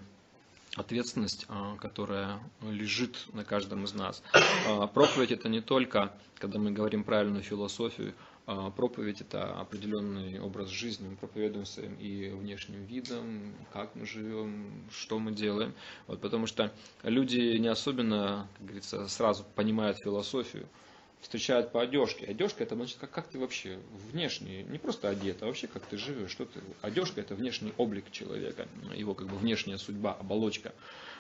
ответственность, 0.76 1.46
а, 1.50 1.76
которая 1.78 2.40
лежит 2.62 3.28
на 3.34 3.44
каждом 3.44 3.84
из 3.84 3.94
нас. 3.94 4.22
А, 4.68 4.88
проповедь 4.88 5.32
это 5.32 5.50
не 5.50 5.62
только, 5.62 6.14
когда 6.38 6.60
мы 6.60 6.72
говорим 6.72 7.04
правильную 7.04 7.44
философию, 7.44 8.14
а, 8.46 8.72
проповедь 8.72 9.22
это 9.22 9.60
определенный 9.60 10.40
образ 10.40 10.70
жизни. 10.70 11.08
Мы 11.08 11.16
проповедуем 11.16 11.66
своим 11.66 11.94
и 11.96 12.30
внешним 12.30 12.84
видом, 12.86 13.54
как 13.74 13.96
мы 13.96 14.06
живем, 14.06 14.86
что 14.92 15.20
мы 15.20 15.32
делаем. 15.32 15.74
Вот, 16.08 16.20
потому 16.22 16.48
что 16.48 16.72
люди 17.04 17.58
не 17.58 17.68
особенно, 17.68 18.48
как 18.58 18.66
говорится, 18.66 19.08
сразу 19.08 19.46
понимают 19.56 20.00
философию 20.00 20.68
встречают 21.22 21.72
по 21.72 21.82
одежке. 21.82 22.26
Одежка 22.26 22.64
это 22.64 22.76
значит, 22.76 22.98
как, 23.00 23.12
как 23.12 23.28
ты 23.28 23.40
вообще 23.40 23.80
внешне, 24.12 24.64
не 24.64 24.78
просто 24.78 25.10
одет, 25.10 25.42
а 25.44 25.48
вообще 25.48 25.68
как 25.68 25.86
ты 25.86 25.98
живешь, 25.98 26.32
что 26.32 26.46
ты. 26.46 26.62
Одежка 26.82 27.22
это 27.22 27.36
внешний 27.36 27.74
облик 27.78 28.12
человека, 28.12 28.68
его 28.96 29.14
как 29.14 29.28
бы 29.28 29.38
внешняя 29.38 29.78
судьба, 29.78 30.14
оболочка. 30.14 30.74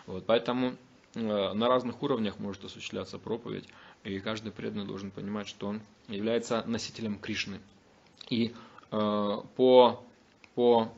Вот, 0.06 0.26
поэтому 0.26 0.76
э, 1.16 1.54
на 1.54 1.68
разных 1.68 2.02
уровнях 2.02 2.40
может 2.40 2.64
осуществляться 2.64 3.20
проповедь, 3.20 3.68
и 4.04 4.20
каждый 4.20 4.52
преданный 4.52 4.86
должен 4.86 5.12
понимать, 5.12 5.48
что 5.48 5.68
он 5.68 5.82
является 6.08 6.64
носителем 6.66 7.20
Кришны. 7.20 7.60
И 8.30 8.54
э, 8.92 9.38
по, 9.56 10.04
по 10.56 10.94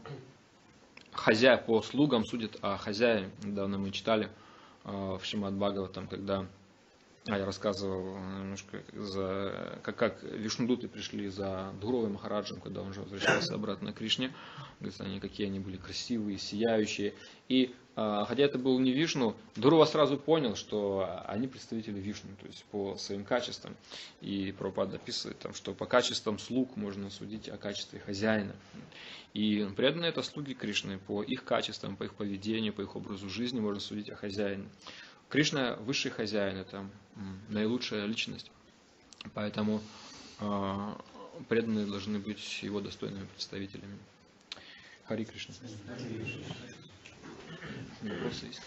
хозяй, 1.11 1.57
по 1.57 1.81
слугам 1.81 2.25
судят 2.25 2.57
о 2.61 2.77
хозяине. 2.77 3.31
Недавно 3.43 3.79
мы 3.79 3.91
читали 3.91 4.29
э, 4.83 5.17
в 5.19 5.25
Шимат 5.25 5.53
Бхагаватам, 5.55 6.07
когда 6.07 6.45
а 7.27 7.37
я 7.37 7.45
рассказывал 7.45 8.17
немножко, 8.17 8.83
за, 8.93 9.79
как, 9.83 9.95
как 9.95 10.23
Вишнудуты 10.23 10.87
пришли 10.87 11.27
за 11.29 11.71
Дуровым 11.79 12.13
Махараджем, 12.13 12.59
когда 12.59 12.81
он 12.81 12.89
уже 12.89 13.01
возвращался 13.01 13.53
обратно 13.53 13.93
к 13.93 13.97
Кришне. 13.97 14.33
Говорится, 14.79 15.03
они 15.03 15.19
какие 15.19 15.45
они 15.45 15.59
были 15.59 15.77
красивые, 15.77 16.39
сияющие. 16.39 17.13
И 17.47 17.75
а, 17.95 18.25
хотя 18.25 18.43
это 18.43 18.57
был 18.57 18.79
не 18.79 18.91
Вишну, 18.91 19.35
Дурова 19.55 19.85
сразу 19.85 20.17
понял, 20.17 20.55
что 20.55 21.23
они 21.27 21.47
представители 21.47 21.99
Вишну, 21.99 22.31
то 22.39 22.47
есть 22.47 22.63
по 22.71 22.95
своим 22.97 23.23
качествам. 23.23 23.75
И 24.21 24.51
Прабхупада 24.57 24.95
описывает, 24.95 25.37
там, 25.39 25.53
что 25.53 25.73
по 25.73 25.85
качествам 25.85 26.39
слуг 26.39 26.75
можно 26.75 27.11
судить 27.11 27.49
о 27.49 27.57
качестве 27.57 27.99
хозяина. 27.99 28.55
И 29.33 29.67
преданные 29.75 30.09
это 30.09 30.23
слуги 30.23 30.53
Кришны, 30.53 30.97
по 30.97 31.21
их 31.21 31.43
качествам, 31.43 31.95
по 31.95 32.03
их 32.03 32.15
поведению, 32.15 32.73
по 32.73 32.81
их 32.81 32.95
образу 32.95 33.29
жизни 33.29 33.59
можно 33.59 33.79
судить 33.79 34.09
о 34.09 34.15
хозяине. 34.15 34.67
Кришна 35.31 35.75
высший 35.77 36.11
хозяин, 36.11 36.57
это 36.57 36.85
наилучшая 37.47 38.05
личность. 38.05 38.51
Поэтому 39.33 39.81
э, 40.41 40.95
преданные 41.47 41.85
должны 41.85 42.19
быть 42.19 42.61
его 42.63 42.81
достойными 42.81 43.25
представителями. 43.27 43.97
Хари 45.05 45.23
Кришна. 45.23 45.55
Вопросы 48.01 48.47
есть? 48.47 48.61